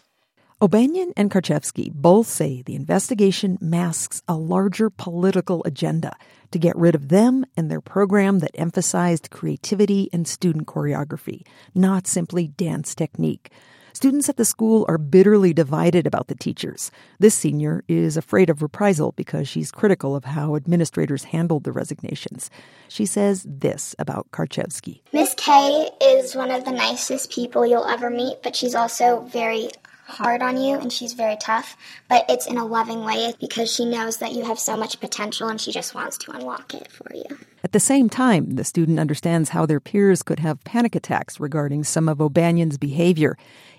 O'Banion 0.64 1.12
and 1.18 1.30
Karchevsky 1.30 1.92
both 1.92 2.26
say 2.26 2.62
the 2.62 2.74
investigation 2.74 3.58
masks 3.60 4.24
a 4.30 4.36
larger 4.36 4.90
political 4.90 5.62
agenda 5.66 6.16
to 6.52 6.58
get 6.58 6.78
rid 6.78 6.96
of 6.96 7.10
them 7.10 7.46
and 7.58 7.70
their 7.70 7.82
program 7.82 8.40
that 8.40 8.52
emphasized 8.54 9.30
creativity 9.30 10.08
and 10.14 10.26
student 10.26 10.66
choreography, 10.66 11.46
not 11.76 12.08
simply 12.08 12.48
dance 12.48 12.96
technique. 12.96 13.52
Students 13.92 14.30
at 14.30 14.38
the 14.38 14.46
school 14.46 14.86
are 14.88 14.98
bitterly 14.98 15.54
divided 15.54 16.08
about 16.08 16.28
the 16.28 16.36
teachers. 16.36 16.92
This 17.20 17.36
senior 17.36 17.84
is 17.90 18.16
afraid 18.16 18.50
of 18.50 18.62
reprisal 18.62 19.12
because 19.12 19.50
she's 19.50 19.70
critical 19.70 20.16
of 20.16 20.24
how 20.24 20.56
administrators 20.56 21.26
handled 21.26 21.66
the 21.66 21.74
resignations. 21.74 22.50
She 22.88 23.06
says 23.06 23.46
this 23.48 23.96
about 24.00 24.32
Karchevsky. 24.32 25.02
Miss 25.12 25.36
K 25.36 25.90
is 26.02 26.36
one 26.36 26.50
of 26.52 26.64
the 26.64 26.72
nicest 26.72 27.32
people 27.32 27.66
you'll 27.68 27.86
ever 27.86 28.10
meet, 28.10 28.42
but 28.42 28.56
she's 28.56 28.74
also 28.74 29.28
very 29.32 29.70
hard 30.06 30.42
on 30.42 30.58
you 30.58 30.78
and 30.78 30.92
she's 30.92 31.14
very 31.14 31.38
tough, 31.38 31.78
but 32.10 32.26
it's 32.30 32.48
in 32.48 32.58
a 32.58 32.66
loving 32.66 33.04
way 33.04 33.34
because 33.40 33.72
she 33.74 33.86
knows 33.86 34.18
that 34.18 34.34
you 34.34 34.46
have 34.46 34.60
so 34.60 34.76
much 34.76 35.00
potential 35.00 35.48
and 35.48 35.60
she 35.60 35.72
just 35.72 35.96
wants 35.96 36.18
to 36.20 36.32
unlock 36.32 36.74
it 36.74 36.92
for 36.92 37.14
you. 37.14 37.38
At 37.64 37.72
the 37.72 37.80
same 37.80 38.10
time, 38.10 38.56
the 38.56 38.64
student 38.64 39.00
understands 39.00 39.50
how 39.50 39.66
their 39.66 39.80
peers 39.80 40.22
could 40.22 40.40
have 40.40 40.64
panic 40.64 40.96
attacks 40.96 41.40
regarding 41.40 41.84
some 41.84 42.10
of 42.10 42.22
O'Banion's 42.22 42.78
behavior. 42.78 43.38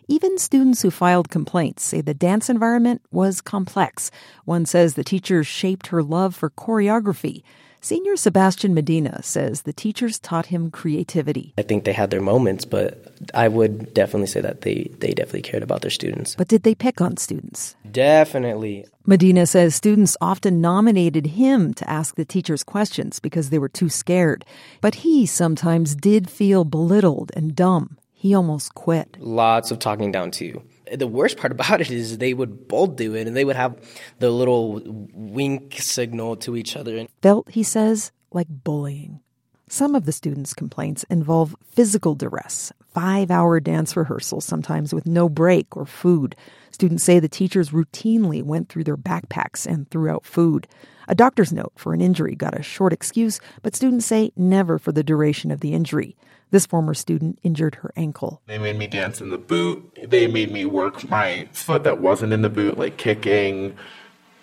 Even 0.09 0.37
students 0.37 0.83
who 0.83 0.91
filed 0.91 1.31
complaints 1.31 1.83
say 1.83 2.01
the 2.01 2.15
dance 2.15 2.51
environment 2.51 3.03
was 3.11 3.41
complex. 3.41 4.11
One 4.45 4.67
says 4.67 4.95
the 4.95 5.05
teacher 5.05 5.45
shaped 5.45 5.89
her 5.89 6.03
love 6.03 6.35
for 6.35 6.51
choreography. 6.51 7.43
Senior 7.85 8.17
Sebastian 8.17 8.73
Medina 8.73 9.23
says 9.23 9.61
the 9.61 9.73
teachers 9.75 10.19
taught 10.19 10.47
him 10.47 10.71
creativity. 10.71 11.53
I 11.59 11.63
think 11.63 11.85
they 11.85 11.93
had 11.93 12.11
their 12.11 12.23
moments, 12.23 12.65
but 12.65 13.13
I 13.35 13.47
would 13.49 13.93
definitely 13.93 14.29
say 14.29 14.41
that 14.41 14.63
they, 14.63 14.91
they 15.01 15.13
definitely 15.13 15.43
cared 15.43 15.63
about 15.63 15.83
their 15.83 15.91
students. 15.91 16.35
But 16.35 16.49
did 16.49 16.63
they 16.63 16.75
pick 16.75 17.03
on 17.03 17.19
students? 17.19 17.77
Definitely. 17.93 18.87
Medina 19.05 19.47
says 19.47 19.75
students 19.75 20.17
often 20.23 20.63
nominated 20.63 21.27
him 21.27 21.75
to 21.75 21.91
ask 21.91 22.15
the 22.15 22.25
teachers 22.25 22.63
questions 22.65 23.21
because 23.21 23.51
they 23.51 23.59
were 23.59 23.69
too 23.69 23.91
scared. 23.91 24.47
But 24.81 24.95
he 24.95 25.27
sometimes 25.27 25.95
did 25.95 26.31
feel 26.31 26.65
belittled 26.65 27.33
and 27.37 27.55
dumb. 27.55 27.99
He 28.15 28.35
almost 28.35 28.75
quit. 28.75 29.19
Lots 29.21 29.71
of 29.71 29.79
talking 29.79 30.11
down 30.11 30.31
too 30.31 30.63
the 30.97 31.07
worst 31.07 31.37
part 31.37 31.53
about 31.53 31.81
it 31.81 31.91
is 31.91 32.19
they 32.19 32.35
would 32.35 32.69
both 32.69 32.97
do 32.97 33.15
it 33.15 33.27
and 33.27 33.37
they 33.37 33.45
would 33.45 33.57
have 33.57 33.79
the 34.19 34.31
little 34.31 34.83
wink 34.85 35.77
signal 35.79 36.37
to 36.37 36.57
each 36.57 36.77
other. 36.77 37.07
Felt, 37.23 37.51
he 37.51 37.63
says, 37.63 38.13
like 38.33 38.49
bullying. 38.49 39.21
Some 39.69 39.95
of 39.95 40.05
the 40.05 40.13
students' 40.13 40.53
complaints 40.53 41.05
involve 41.05 41.57
physical 41.71 42.15
duress, 42.15 42.73
five 42.93 43.31
hour 43.31 43.61
dance 43.61 43.97
rehearsals, 43.97 44.45
sometimes 44.45 44.93
with 44.93 45.07
no 45.07 45.29
break 45.29 45.75
or 45.77 45.87
food. 45.87 46.37
Students 46.71 47.03
say 47.03 47.19
the 47.19 47.29
teachers 47.29 47.71
routinely 47.71 48.43
went 48.43 48.69
through 48.69 48.85
their 48.85 48.97
backpacks 48.97 49.67
and 49.67 49.89
threw 49.91 50.11
out 50.11 50.27
food. 50.27 50.69
A 51.09 51.15
doctor's 51.15 51.53
note 51.53 51.73
for 51.77 51.95
an 51.95 52.01
injury 52.01 52.35
got 52.35 52.59
a 52.59 52.63
short 52.63 52.93
excuse, 52.93 53.41
but 53.63 53.75
students 53.75 54.07
say 54.07 54.33
never 54.37 54.79
for 54.79 54.93
the 54.93 55.03
duration 55.03 55.51
of 55.51 55.61
the 55.61 55.73
injury. 55.73 56.15
This 56.51 56.67
former 56.67 56.95
student 56.95 57.39
injured 57.43 57.77
her 57.77 57.93
ankle. 57.97 58.43
They 58.47 58.59
made 58.59 58.77
me 58.77 58.87
dance 58.87 59.21
in 59.21 59.31
the 59.31 59.39
boot. 59.39 59.99
They 60.07 60.27
made 60.27 60.53
me 60.53 60.67
work 60.67 61.09
my 61.09 61.49
foot 61.53 61.85
that 61.85 62.01
wasn't 62.01 62.33
in 62.33 62.43
the 62.43 62.51
boot, 62.51 62.79
like 62.79 62.97
kicking, 62.97 63.77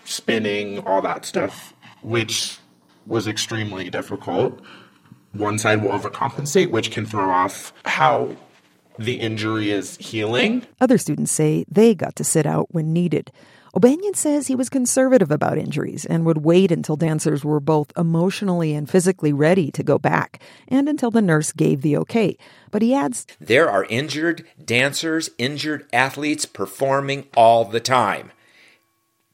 spinning, 0.04 0.80
all 0.80 1.02
that 1.04 1.26
stuff, 1.26 1.74
which 2.02 2.58
was 3.06 3.28
extremely 3.28 3.90
difficult. 3.90 4.60
One 5.34 5.58
side 5.58 5.82
will 5.82 5.92
overcompensate, 5.92 6.72
which 6.72 6.92
can 6.92 7.06
throw 7.06 7.30
off 7.30 7.74
how 7.86 8.36
the 9.00 9.20
injury 9.20 9.72
is 9.72 9.98
healing. 9.98 10.66
Other 10.80 10.98
students 10.98 11.32
say 11.32 11.66
they 11.70 11.96
got 11.96 12.16
to 12.18 12.24
sit 12.24 12.46
out 12.46 12.68
when 12.72 12.94
needed. 12.94 13.32
O'Banion 13.74 14.14
says 14.14 14.48
he 14.48 14.56
was 14.56 14.68
conservative 14.68 15.32
about 15.32 15.58
injuries 15.58 16.04
and 16.04 16.26
would 16.26 16.40
wait 16.40 16.74
until 16.74 16.98
dancers 16.98 17.46
were 17.46 17.62
both 17.62 17.94
emotionally 17.98 18.74
and 18.74 18.90
physically 18.90 19.32
ready 19.32 19.72
to 19.72 19.82
go 19.82 19.98
back 19.98 20.42
and 20.68 20.90
until 20.90 21.10
the 21.10 21.22
nurse 21.22 21.54
gave 21.54 21.82
the 21.82 21.96
okay. 21.96 22.38
But 22.70 22.82
he 22.82 22.94
adds 22.94 23.26
There 23.40 23.70
are 23.70 23.86
injured 23.86 24.46
dancers, 24.64 25.30
injured 25.38 25.88
athletes 25.94 26.46
performing 26.46 27.28
all 27.34 27.64
the 27.64 27.80
time. 27.80 28.34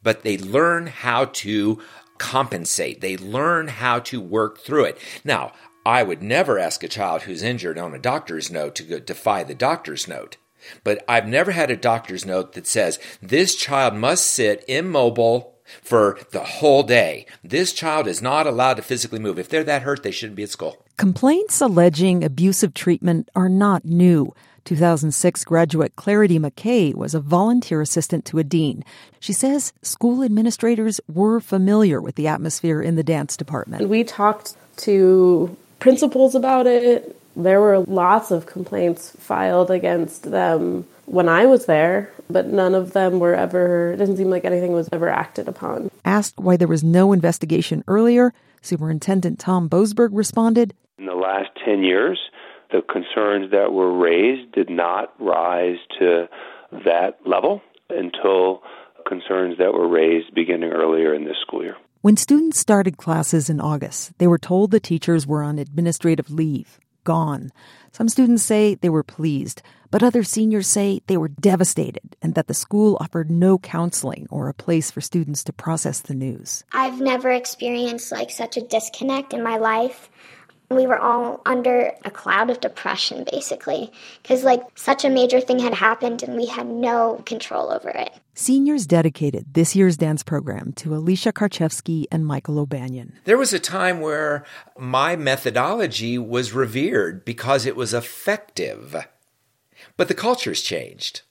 But 0.04 0.22
they 0.22 0.38
learn 0.38 0.86
how 0.86 1.26
to 1.26 1.82
compensate, 2.20 3.02
they 3.02 3.18
learn 3.18 3.68
how 3.68 4.00
to 4.00 4.22
work 4.22 4.60
through 4.60 4.86
it. 4.86 5.00
Now, 5.24 5.52
I 5.88 6.04
would 6.04 6.22
never 6.22 6.60
ask 6.60 6.84
a 6.84 6.90
child 6.90 7.22
who's 7.22 7.42
injured 7.42 7.78
on 7.78 7.94
a 7.94 7.98
doctor's 7.98 8.52
note 8.52 8.76
to 8.76 9.00
defy 9.00 9.46
the 9.46 9.56
doctor's 9.56 10.06
note. 10.06 10.36
But 10.84 11.02
I've 11.08 11.30
never 11.30 11.52
had 11.52 11.72
a 11.72 11.78
doctor's 11.78 12.26
note 12.26 12.52
that 12.54 12.68
says 12.68 13.00
this 13.22 13.56
child 13.56 13.94
must 13.94 14.26
sit 14.26 14.66
immobile 14.68 15.56
for 15.82 16.20
the 16.32 16.44
whole 16.44 16.84
day. 16.84 17.26
This 17.42 17.72
child 17.72 18.06
is 18.06 18.22
not 18.22 18.46
allowed 18.46 18.74
to 18.74 18.82
physically 18.82 19.20
move. 19.20 19.40
If 19.40 19.48
they're 19.48 19.64
that 19.64 19.84
hurt, 19.84 20.04
they 20.04 20.12
shouldn't 20.12 20.36
be 20.36 20.44
at 20.44 20.50
school. 20.50 20.84
Complaints 20.98 21.62
alleging 21.62 22.22
abusive 22.22 22.74
treatment 22.74 23.30
are 23.34 23.48
not 23.48 23.86
new. 23.86 24.34
2006 24.66 25.46
graduate 25.46 25.96
Clarity 25.96 26.38
McKay 26.38 26.94
was 26.94 27.16
a 27.16 27.22
volunteer 27.22 27.80
assistant 27.80 28.26
to 28.26 28.40
a 28.40 28.44
dean. 28.44 28.84
She 29.22 29.32
says 29.32 29.72
school 29.84 30.22
administrators 30.22 31.00
were 31.08 31.40
familiar 31.40 32.02
with 32.02 32.16
the 32.16 32.28
atmosphere 32.28 32.82
in 32.82 32.98
the 32.98 33.04
dance 33.04 33.38
department. 33.38 33.88
We 33.88 34.04
talked 34.04 34.58
to 34.80 35.56
principals 35.80 36.36
about 36.36 36.67
it, 36.67 37.19
there 37.36 37.61
were 37.61 37.80
lots 37.80 38.32
of 38.32 38.45
complaints 38.45 39.11
filed 39.19 39.69
against 39.69 40.23
them 40.32 40.88
when 41.05 41.30
I 41.30 41.45
was 41.45 41.65
there, 41.65 42.11
but 42.30 42.47
none 42.47 42.75
of 42.75 42.93
them 42.93 43.19
were 43.19 43.36
ever, 43.36 43.93
it 43.93 43.97
doesn't 43.97 44.17
seem 44.17 44.30
like 44.30 44.43
anything 44.43 44.73
was 44.73 44.89
ever 44.91 45.07
acted 45.07 45.47
upon. 45.47 45.89
Asked 46.03 46.38
why 46.38 46.57
there 46.57 46.67
was 46.67 46.84
no 46.84 47.13
investigation 47.13 47.84
earlier, 47.88 48.34
Superintendent 48.61 49.39
Tom 49.39 49.69
Boasberg 49.69 50.09
responded 50.11 50.73
In 50.97 51.05
the 51.05 51.13
last 51.13 51.49
10 51.63 51.84
years, 51.84 52.19
the 52.71 52.82
concerns 52.82 53.51
that 53.51 53.71
were 53.71 53.97
raised 53.97 54.51
did 54.51 54.69
not 54.69 55.13
rise 55.19 55.78
to 55.99 56.28
that 56.71 57.19
level 57.25 57.61
until 57.89 58.61
concerns 59.07 59.57
that 59.57 59.73
were 59.73 59.88
raised 59.88 60.34
beginning 60.34 60.71
earlier 60.71 61.13
in 61.13 61.23
this 61.23 61.38
school 61.41 61.63
year. 61.63 61.78
When 62.02 62.16
students 62.16 62.60
started 62.60 62.98
classes 62.98 63.50
in 63.50 63.60
August, 63.60 64.12
they 64.20 64.28
were 64.28 64.38
told 64.38 64.70
the 64.70 64.80
teachers 64.80 65.26
were 65.26 65.41
on 65.41 65.58
administrative 65.58 66.30
leave 66.30 66.80
gone. 67.04 67.50
Some 67.93 68.10
students 68.10 68.43
say 68.43 68.76
they 68.76 68.89
were 68.89 69.02
pleased, 69.02 69.62
but 69.89 70.04
other 70.04 70.24
seniors 70.24 70.68
say 70.68 71.00
they 71.08 71.16
were 71.16 71.30
devastated 71.30 72.18
and 72.22 72.36
that 72.36 72.48
the 72.48 72.54
school 72.54 72.98
offered 73.00 73.32
no 73.32 73.58
counseling 73.58 74.28
or 74.30 74.50
a 74.50 74.54
place 74.54 74.91
for 74.91 75.00
students 75.00 75.41
to 75.45 75.54
process 75.54 76.02
the 76.02 76.14
news. 76.14 76.66
I've 76.74 77.00
never 77.00 77.32
experienced 77.32 78.12
like 78.12 78.30
such 78.30 78.58
a 78.58 78.62
disconnect 78.62 79.34
in 79.34 79.41
my 79.41 79.56
life. 79.56 80.10
We 80.70 80.86
were 80.86 80.99
all 80.99 81.41
under 81.45 81.93
a 82.03 82.11
cloud 82.11 82.49
of 82.49 82.59
depression 82.59 83.26
basically 83.32 83.91
because 84.22 84.43
like 84.43 84.61
such 84.76 85.05
a 85.05 85.09
major 85.09 85.39
thing 85.39 85.59
had 85.59 85.74
happened 85.74 86.24
and 86.24 86.36
we 86.36 86.45
had 86.45 86.68
no 86.68 87.24
control 87.26 87.72
over 87.72 87.89
it. 87.89 88.11
Seniors 88.34 88.86
dedicated 88.86 89.53
this 89.53 89.76
year's 89.76 89.95
dance 89.95 90.24
program 90.24 90.74
to 90.74 90.93
Alicia 90.93 91.32
Karchevsky 91.32 92.05
and 92.11 92.26
Michael 92.26 92.59
O'Banion. 92.59 93.13
There 93.24 93.38
was 93.38 93.53
a 93.53 93.59
time 93.59 94.01
where 94.01 94.45
my 94.78 95.15
methodology 95.15 96.18
was 96.18 96.51
revered 96.51 97.24
because 97.24 97.65
it 97.65 97.76
was 97.76 97.93
effective. 97.93 99.07
But 99.95 100.09
the 100.09 100.13
culture's 100.13 100.61
changed. 100.61 101.22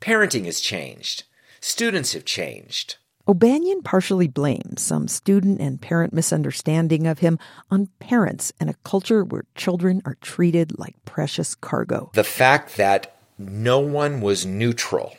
Parenting 0.00 0.44
has 0.46 0.60
changed. 0.60 1.24
Students 1.60 2.12
have 2.12 2.24
changed. 2.24 2.96
O'Banion 3.28 3.82
partially 3.82 4.26
blames 4.26 4.82
some 4.82 5.06
student 5.06 5.60
and 5.60 5.80
parent 5.80 6.12
misunderstanding 6.12 7.06
of 7.06 7.20
him 7.20 7.38
on 7.70 7.88
parents 8.00 8.52
and 8.58 8.68
a 8.68 8.74
culture 8.84 9.22
where 9.22 9.44
children 9.54 10.02
are 10.04 10.16
treated 10.20 10.76
like 10.78 10.96
precious 11.04 11.54
cargo. 11.54 12.10
The 12.14 12.24
fact 12.24 12.76
that 12.78 13.16
no 13.38 13.78
one 13.78 14.20
was 14.20 14.44
neutral 14.44 15.14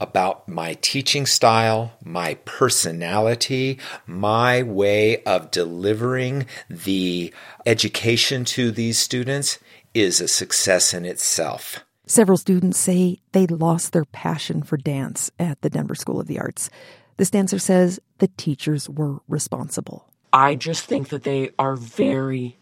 about 0.00 0.48
my 0.48 0.74
teaching 0.80 1.26
style, 1.26 1.92
my 2.02 2.34
personality, 2.46 3.78
my 4.06 4.62
way 4.62 5.22
of 5.24 5.50
delivering 5.50 6.46
the 6.70 7.32
education 7.66 8.44
to 8.46 8.70
these 8.70 8.98
students 8.98 9.58
is 9.94 10.20
a 10.20 10.28
success 10.28 10.94
in 10.94 11.04
itself. 11.04 11.84
Several 12.06 12.38
students 12.38 12.78
say 12.78 13.18
they 13.32 13.46
lost 13.46 13.92
their 13.92 14.04
passion 14.04 14.62
for 14.62 14.76
dance 14.76 15.30
at 15.38 15.60
the 15.62 15.70
Denver 15.70 15.94
School 15.94 16.20
of 16.20 16.28
the 16.28 16.38
Arts. 16.38 16.70
This 17.16 17.30
dancer 17.30 17.58
says 17.58 17.98
the 18.18 18.28
teachers 18.36 18.88
were 18.90 19.20
responsible. 19.28 20.06
I 20.32 20.54
just 20.54 20.84
think 20.84 21.08
that 21.08 21.22
they 21.22 21.50
are 21.58 21.76
very, 21.76 22.58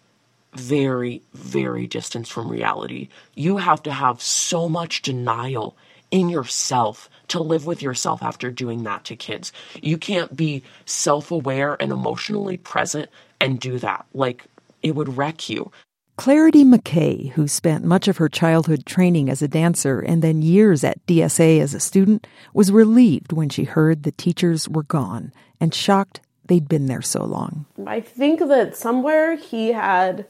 very, 0.53 1.23
very 1.33 1.87
distant 1.89 2.29
from 2.29 2.49
reality. 2.49 3.09
You 3.35 3.57
have 3.57 3.83
to 3.85 3.93
have 3.93 4.23
so 4.23 4.69
much 4.69 5.03
denial 5.03 5.77
in 6.13 6.29
yourself 6.29 7.11
to 7.29 7.43
live 7.43 7.67
with 7.67 7.83
yourself 7.83 8.23
after 8.23 8.53
doing 8.53 8.85
that 8.85 9.03
to 9.05 9.17
kids. 9.17 9.53
You 9.83 9.99
can't 9.99 10.37
be 10.37 10.63
self 10.85 11.33
aware 11.33 11.77
and 11.81 11.91
emotionally 11.91 12.57
present 12.57 13.11
and 13.41 13.59
do 13.59 13.81
that. 13.81 14.07
Like, 14.15 14.45
it 14.83 14.95
would 14.95 15.17
wreck 15.17 15.49
you. 15.49 15.73
Clarity 16.17 16.65
McKay, 16.65 17.31
who 17.33 17.49
spent 17.49 17.85
much 17.85 18.07
of 18.07 18.19
her 18.19 18.29
childhood 18.29 18.87
training 18.87 19.29
as 19.29 19.43
a 19.43 19.49
dancer 19.49 19.99
and 19.99 20.23
then 20.23 20.43
years 20.43 20.85
at 20.85 21.05
DSA 21.07 21.61
as 21.61 21.75
a 21.75 21.81
student, 21.81 22.27
was 22.53 22.71
relieved 22.71 23.33
when 23.33 23.49
she 23.49 23.65
heard 23.65 24.05
the 24.05 24.13
teachers 24.13 24.69
were 24.69 24.85
gone 24.85 25.33
and 25.61 25.75
shocked 25.75 26.21
they'd 26.47 26.69
been 26.69 26.87
there 26.87 27.03
so 27.03 27.25
long. 27.25 27.67
I 27.87 28.01
think 28.01 28.39
that 28.41 28.77
somewhere 28.77 29.35
he 29.35 29.73
had 29.73 30.27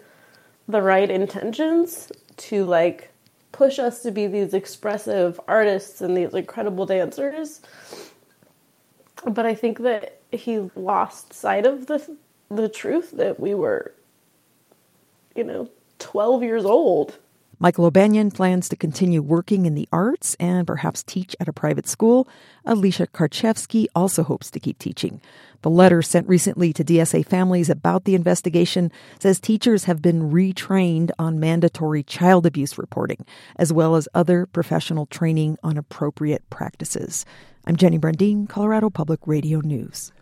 the 0.66 0.80
right 0.80 1.11
intentions 1.11 2.11
to 2.37 2.64
like 2.64 3.12
push 3.53 3.78
us 3.78 4.03
to 4.03 4.11
be 4.11 4.26
these 4.26 4.55
expressive 4.55 5.39
artists 5.47 6.01
and 6.01 6.16
these 6.16 6.32
incredible 6.32 6.87
dancers. 6.87 7.61
But 9.26 9.45
I 9.45 9.55
think 9.55 9.80
that 9.80 10.20
he 10.32 10.70
lost 10.74 11.35
sight 11.35 11.66
of 11.66 11.87
the 11.87 12.16
the 12.51 12.68
truth 12.68 13.12
that 13.12 13.41
we 13.41 13.55
were 13.55 13.95
you 15.35 15.45
know 15.45 15.68
12 15.99 16.43
years 16.43 16.64
old. 16.64 17.18
Michael 17.61 17.85
O'Banion 17.87 18.30
plans 18.30 18.68
to 18.68 18.76
continue 18.76 19.22
working 19.22 19.64
in 19.64 19.74
the 19.74 19.89
arts 19.93 20.37
and 20.41 20.66
perhaps 20.66 21.03
teach 21.03 21.37
at 21.39 21.49
a 21.49 21.53
private 21.53 21.87
school. 21.87 22.28
Alicia 22.66 23.07
Karchevsky 23.07 23.87
also 23.95 24.22
hopes 24.22 24.51
to 24.51 24.61
keep 24.61 24.78
teaching. 24.78 25.20
The 25.62 25.70
letter 25.70 26.03
sent 26.03 26.28
recently 26.28 26.72
to 26.74 26.85
DSA 26.85 27.24
families 27.24 27.70
about 27.70 28.05
the 28.05 28.14
investigation 28.14 28.91
says 29.18 29.41
teachers 29.41 29.85
have 29.85 30.03
been 30.03 30.30
retrained 30.30 31.11
on 31.18 31.41
mandatory 31.41 32.03
child 32.03 32.45
abuse 32.45 32.76
reporting, 32.76 33.24
as 33.57 33.72
well 33.72 33.95
as 33.95 34.09
other 34.14 34.47
professional 34.47 35.07
training 35.07 35.57
on 35.62 35.78
appropriate 35.78 36.49
practices. 36.51 37.24
I'm 37.66 37.76
Jenny 37.76 37.99
Brundin, 37.99 38.49
Colorado 38.49 38.91
Public 38.91 39.20
Radio 39.26 39.61
News. 39.61 40.12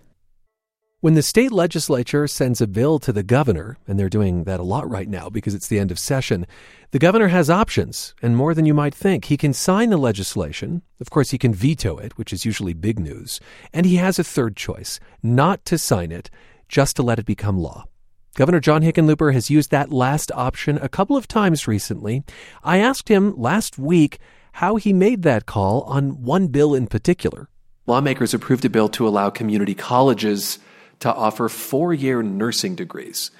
When 1.02 1.14
the 1.14 1.22
state 1.22 1.50
legislature 1.50 2.28
sends 2.28 2.60
a 2.60 2.68
bill 2.68 3.00
to 3.00 3.12
the 3.12 3.24
governor, 3.24 3.76
and 3.88 3.98
they're 3.98 4.08
doing 4.08 4.44
that 4.44 4.60
a 4.60 4.62
lot 4.62 4.88
right 4.88 5.08
now 5.08 5.28
because 5.28 5.52
it's 5.52 5.66
the 5.66 5.80
end 5.80 5.90
of 5.90 5.98
session, 5.98 6.46
the 6.92 7.00
governor 7.00 7.26
has 7.26 7.50
options, 7.50 8.14
and 8.22 8.36
more 8.36 8.54
than 8.54 8.66
you 8.66 8.72
might 8.72 8.94
think. 8.94 9.24
He 9.24 9.36
can 9.36 9.52
sign 9.52 9.90
the 9.90 9.96
legislation. 9.96 10.82
Of 11.00 11.10
course, 11.10 11.32
he 11.32 11.38
can 11.38 11.52
veto 11.52 11.98
it, 11.98 12.16
which 12.16 12.32
is 12.32 12.44
usually 12.44 12.72
big 12.72 13.00
news. 13.00 13.40
And 13.72 13.84
he 13.84 13.96
has 13.96 14.20
a 14.20 14.22
third 14.22 14.54
choice 14.54 15.00
not 15.24 15.64
to 15.64 15.76
sign 15.76 16.12
it, 16.12 16.30
just 16.68 16.94
to 16.94 17.02
let 17.02 17.18
it 17.18 17.26
become 17.26 17.58
law. 17.58 17.86
Governor 18.36 18.60
John 18.60 18.82
Hickenlooper 18.82 19.34
has 19.34 19.50
used 19.50 19.72
that 19.72 19.90
last 19.90 20.30
option 20.36 20.78
a 20.78 20.88
couple 20.88 21.16
of 21.16 21.26
times 21.26 21.66
recently. 21.66 22.22
I 22.62 22.78
asked 22.78 23.08
him 23.08 23.34
last 23.36 23.76
week 23.76 24.20
how 24.52 24.76
he 24.76 24.92
made 24.92 25.22
that 25.22 25.46
call 25.46 25.80
on 25.80 26.22
one 26.22 26.46
bill 26.46 26.76
in 26.76 26.86
particular. 26.86 27.48
Lawmakers 27.88 28.32
approved 28.32 28.64
a 28.64 28.70
bill 28.70 28.88
to 28.90 29.08
allow 29.08 29.30
community 29.30 29.74
colleges 29.74 30.60
to 31.02 31.12
offer 31.12 31.48
four 31.48 31.92
year 31.92 32.22
nursing 32.22 32.74
degrees. 32.74 33.30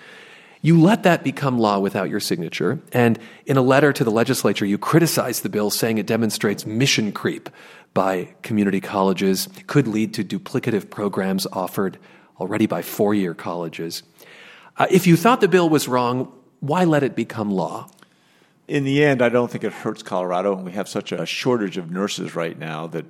You 0.65 0.81
let 0.81 1.03
that 1.03 1.25
become 1.25 1.59
law 1.59 1.81
without 1.81 2.09
your 2.09 2.21
signature, 2.21 2.81
and 2.93 3.19
in 3.47 3.57
a 3.57 3.63
letter 3.63 3.93
to 3.93 4.05
the 4.05 4.13
legislature, 4.13 4.65
you 4.65 4.79
criticize 4.79 5.41
the 5.41 5.49
bill, 5.49 5.71
saying 5.71 5.99
it 5.99 6.07
demonstrates 6.07 6.65
mission 6.65 7.11
creep 7.11 7.51
by 7.95 8.35
community 8.43 8.81
colleges, 8.81 9.49
could 9.67 9.89
lead 9.89 10.15
to 10.15 10.25
duplicative 10.25 10.89
programs 10.89 11.47
offered 11.53 11.99
already 12.39 12.67
by 12.67 12.81
four 12.81 13.13
year 13.13 13.35
colleges. 13.35 14.03
Uh, 14.77 14.87
if 14.91 15.07
you 15.07 15.17
thought 15.17 15.41
the 15.41 15.49
bill 15.49 15.69
was 15.69 15.89
wrong, 15.89 16.33
why 16.61 16.85
let 16.85 17.03
it 17.03 17.17
become 17.17 17.51
law? 17.51 17.91
In 18.69 18.85
the 18.85 19.05
end, 19.05 19.21
I 19.21 19.29
don't 19.29 19.51
think 19.51 19.65
it 19.65 19.73
hurts 19.73 20.03
Colorado. 20.03 20.57
And 20.57 20.65
we 20.65 20.73
have 20.73 20.89
such 20.89 21.13
a 21.13 21.27
shortage 21.27 21.77
of 21.77 21.91
nurses 21.91 22.35
right 22.35 22.59
now 22.59 22.87
that 22.89 23.05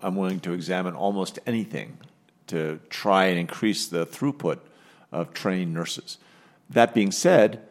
I'm 0.00 0.14
willing 0.14 0.40
to 0.40 0.52
examine 0.52 0.94
almost 0.94 1.38
anything 1.46 1.98
to 2.48 2.80
try 2.90 3.26
and 3.26 3.38
increase 3.38 3.88
the 3.88 4.06
throughput 4.06 4.58
of 5.12 5.32
trained 5.32 5.72
nurses. 5.74 6.18
That 6.70 6.94
being 6.94 7.12
said, 7.12 7.62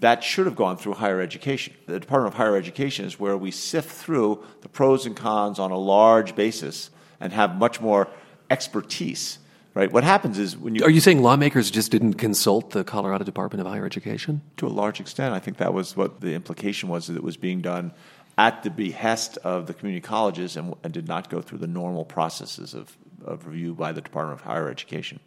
that 0.00 0.24
should 0.24 0.46
have 0.46 0.56
gone 0.56 0.76
through 0.76 0.94
higher 0.94 1.20
education. 1.20 1.74
The 1.86 2.00
Department 2.00 2.34
of 2.34 2.38
Higher 2.38 2.56
Education 2.56 3.04
is 3.04 3.20
where 3.20 3.36
we 3.36 3.50
sift 3.50 3.90
through 3.90 4.44
the 4.62 4.68
pros 4.68 5.06
and 5.06 5.16
cons 5.16 5.58
on 5.58 5.70
a 5.70 5.78
large 5.78 6.34
basis 6.34 6.90
and 7.20 7.32
have 7.32 7.56
much 7.56 7.80
more 7.80 8.08
expertise. 8.50 9.38
Right? 9.74 9.90
What 9.90 10.04
happens 10.04 10.38
is 10.38 10.56
when 10.56 10.76
you 10.76 10.84
Are 10.84 10.90
you 10.90 11.00
saying 11.00 11.20
lawmakers 11.20 11.68
just 11.70 11.90
didn't 11.90 12.14
consult 12.14 12.70
the 12.70 12.84
Colorado 12.84 13.24
Department 13.24 13.60
of 13.60 13.66
Higher 13.66 13.84
Education? 13.84 14.40
To 14.58 14.66
a 14.66 14.68
large 14.68 15.00
extent, 15.00 15.34
I 15.34 15.40
think 15.40 15.56
that 15.56 15.74
was 15.74 15.96
what 15.96 16.20
the 16.20 16.34
implication 16.34 16.88
was 16.88 17.08
that 17.08 17.16
it 17.16 17.24
was 17.24 17.36
being 17.36 17.60
done 17.60 17.92
at 18.38 18.62
the 18.62 18.70
behest 18.70 19.36
of 19.38 19.66
the 19.66 19.74
community 19.74 20.00
colleges 20.00 20.56
and, 20.56 20.74
and 20.84 20.92
did 20.92 21.08
not 21.08 21.28
go 21.28 21.40
through 21.40 21.58
the 21.58 21.66
normal 21.66 22.04
processes 22.04 22.74
of, 22.74 22.96
of 23.24 23.46
review 23.46 23.74
by 23.74 23.92
the 23.92 24.00
Department 24.00 24.40
of 24.40 24.46
Higher 24.46 24.68
Education. 24.68 25.20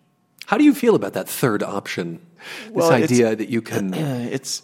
How 0.46 0.58
do 0.58 0.64
you 0.64 0.74
feel 0.74 0.96
about 0.96 1.14
that 1.14 1.28
third 1.28 1.62
option? 1.62 2.20
This 2.66 2.74
Well, 2.74 2.92
idea 2.92 3.36
that 3.36 3.50
you 3.50 3.62
can. 3.62 3.94
it's 3.94 4.64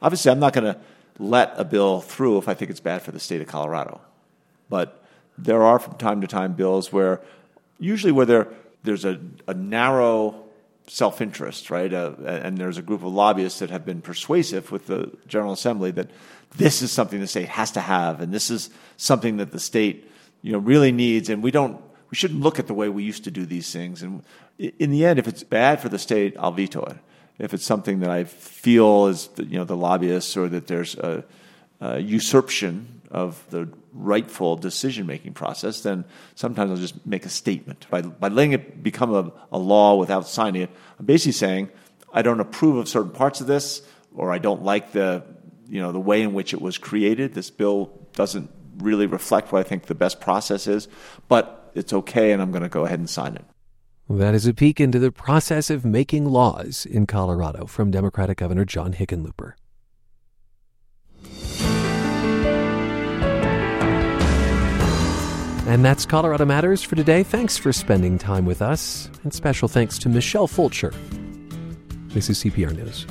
obviously 0.00 0.30
I'm 0.30 0.38
not 0.38 0.52
going 0.52 0.72
to 0.72 0.80
let 1.18 1.52
a 1.56 1.64
bill 1.64 2.00
through 2.00 2.38
if 2.38 2.48
I 2.48 2.54
think 2.54 2.70
it's 2.70 2.80
bad 2.80 3.02
for 3.02 3.10
the 3.10 3.20
state 3.20 3.40
of 3.40 3.48
Colorado, 3.48 4.00
but 4.68 5.04
there 5.36 5.62
are 5.62 5.78
from 5.78 5.94
time 5.94 6.20
to 6.20 6.26
time 6.26 6.52
bills 6.52 6.92
where 6.92 7.20
usually 7.78 8.12
where 8.12 8.26
there 8.26 8.48
there's 8.82 9.04
a, 9.04 9.20
a 9.46 9.54
narrow 9.54 10.44
self 10.86 11.20
interest, 11.20 11.70
right, 11.70 11.92
uh, 11.92 12.12
and 12.24 12.58
there's 12.58 12.78
a 12.78 12.82
group 12.82 13.02
of 13.02 13.12
lobbyists 13.12 13.58
that 13.60 13.70
have 13.70 13.84
been 13.84 14.00
persuasive 14.00 14.72
with 14.72 14.86
the 14.86 15.10
General 15.26 15.52
Assembly 15.52 15.90
that 15.92 16.10
this 16.56 16.82
is 16.82 16.90
something 16.90 17.20
the 17.20 17.26
state 17.26 17.48
has 17.48 17.70
to 17.72 17.80
have, 17.80 18.20
and 18.20 18.32
this 18.32 18.50
is 18.50 18.70
something 18.96 19.36
that 19.38 19.52
the 19.52 19.60
state 19.60 20.10
you 20.42 20.52
know 20.52 20.58
really 20.58 20.92
needs, 20.92 21.28
and 21.28 21.42
we 21.42 21.50
don't 21.50 21.80
we 22.10 22.16
shouldn't 22.16 22.40
look 22.40 22.58
at 22.58 22.66
the 22.66 22.74
way 22.74 22.88
we 22.88 23.04
used 23.04 23.24
to 23.24 23.30
do 23.30 23.46
these 23.46 23.72
things. 23.72 24.02
And 24.02 24.22
in 24.58 24.90
the 24.90 25.06
end, 25.06 25.18
if 25.18 25.28
it's 25.28 25.44
bad 25.44 25.80
for 25.80 25.88
the 25.88 25.98
state, 25.98 26.34
I'll 26.38 26.52
veto 26.52 26.82
it. 26.84 26.96
If 27.38 27.54
it's 27.54 27.64
something 27.64 28.00
that 28.00 28.10
I 28.10 28.24
feel 28.24 29.06
is 29.06 29.28
the, 29.28 29.44
you 29.44 29.56
know 29.56 29.64
the 29.64 29.76
lobbyists 29.76 30.36
or 30.36 30.48
that 30.48 30.66
there's 30.66 30.96
a, 30.96 31.24
a 31.80 31.98
usurpation 31.98 33.00
of 33.10 33.42
the 33.50 33.68
rightful 33.92 34.56
decision 34.56 35.06
making 35.06 35.32
process, 35.32 35.80
then 35.80 36.04
sometimes 36.34 36.70
I'll 36.70 36.76
just 36.76 37.06
make 37.06 37.24
a 37.24 37.30
statement 37.30 37.86
by 37.88 38.02
by 38.02 38.28
letting 38.28 38.52
it 38.52 38.82
become 38.82 39.14
a, 39.14 39.32
a 39.52 39.58
law 39.58 39.94
without 39.94 40.28
signing 40.28 40.62
it. 40.62 40.70
I'm 40.98 41.06
basically 41.06 41.32
saying 41.32 41.70
I 42.12 42.22
don't 42.22 42.40
approve 42.40 42.76
of 42.76 42.88
certain 42.88 43.12
parts 43.12 43.40
of 43.40 43.46
this, 43.46 43.82
or 44.14 44.32
I 44.32 44.38
don't 44.38 44.62
like 44.62 44.92
the 44.92 45.22
you 45.68 45.80
know 45.80 45.92
the 45.92 46.00
way 46.00 46.20
in 46.20 46.34
which 46.34 46.52
it 46.52 46.60
was 46.60 46.76
created. 46.76 47.32
This 47.32 47.50
bill 47.50 47.90
doesn't 48.12 48.50
really 48.76 49.06
reflect 49.06 49.52
what 49.52 49.60
I 49.60 49.62
think 49.62 49.86
the 49.86 49.94
best 49.94 50.20
process 50.20 50.66
is, 50.66 50.88
but 51.28 51.59
it's 51.74 51.92
okay, 51.92 52.32
and 52.32 52.40
I'm 52.42 52.50
going 52.50 52.62
to 52.62 52.68
go 52.68 52.84
ahead 52.84 52.98
and 52.98 53.08
sign 53.08 53.36
it. 53.36 53.44
That 54.08 54.34
is 54.34 54.46
a 54.46 54.54
peek 54.54 54.80
into 54.80 54.98
the 54.98 55.12
process 55.12 55.70
of 55.70 55.84
making 55.84 56.24
laws 56.24 56.84
in 56.84 57.06
Colorado 57.06 57.66
from 57.66 57.90
Democratic 57.90 58.38
Governor 58.38 58.64
John 58.64 58.92
Hickenlooper. 58.92 59.52
And 65.66 65.84
that's 65.84 66.04
Colorado 66.04 66.44
Matters 66.44 66.82
for 66.82 66.96
today. 66.96 67.22
Thanks 67.22 67.56
for 67.56 67.72
spending 67.72 68.18
time 68.18 68.44
with 68.44 68.60
us. 68.60 69.08
And 69.22 69.32
special 69.32 69.68
thanks 69.68 69.98
to 70.00 70.08
Michelle 70.08 70.48
Fulcher. 70.48 70.92
This 72.08 72.28
is 72.28 72.42
CPR 72.42 72.74
News. 72.74 73.06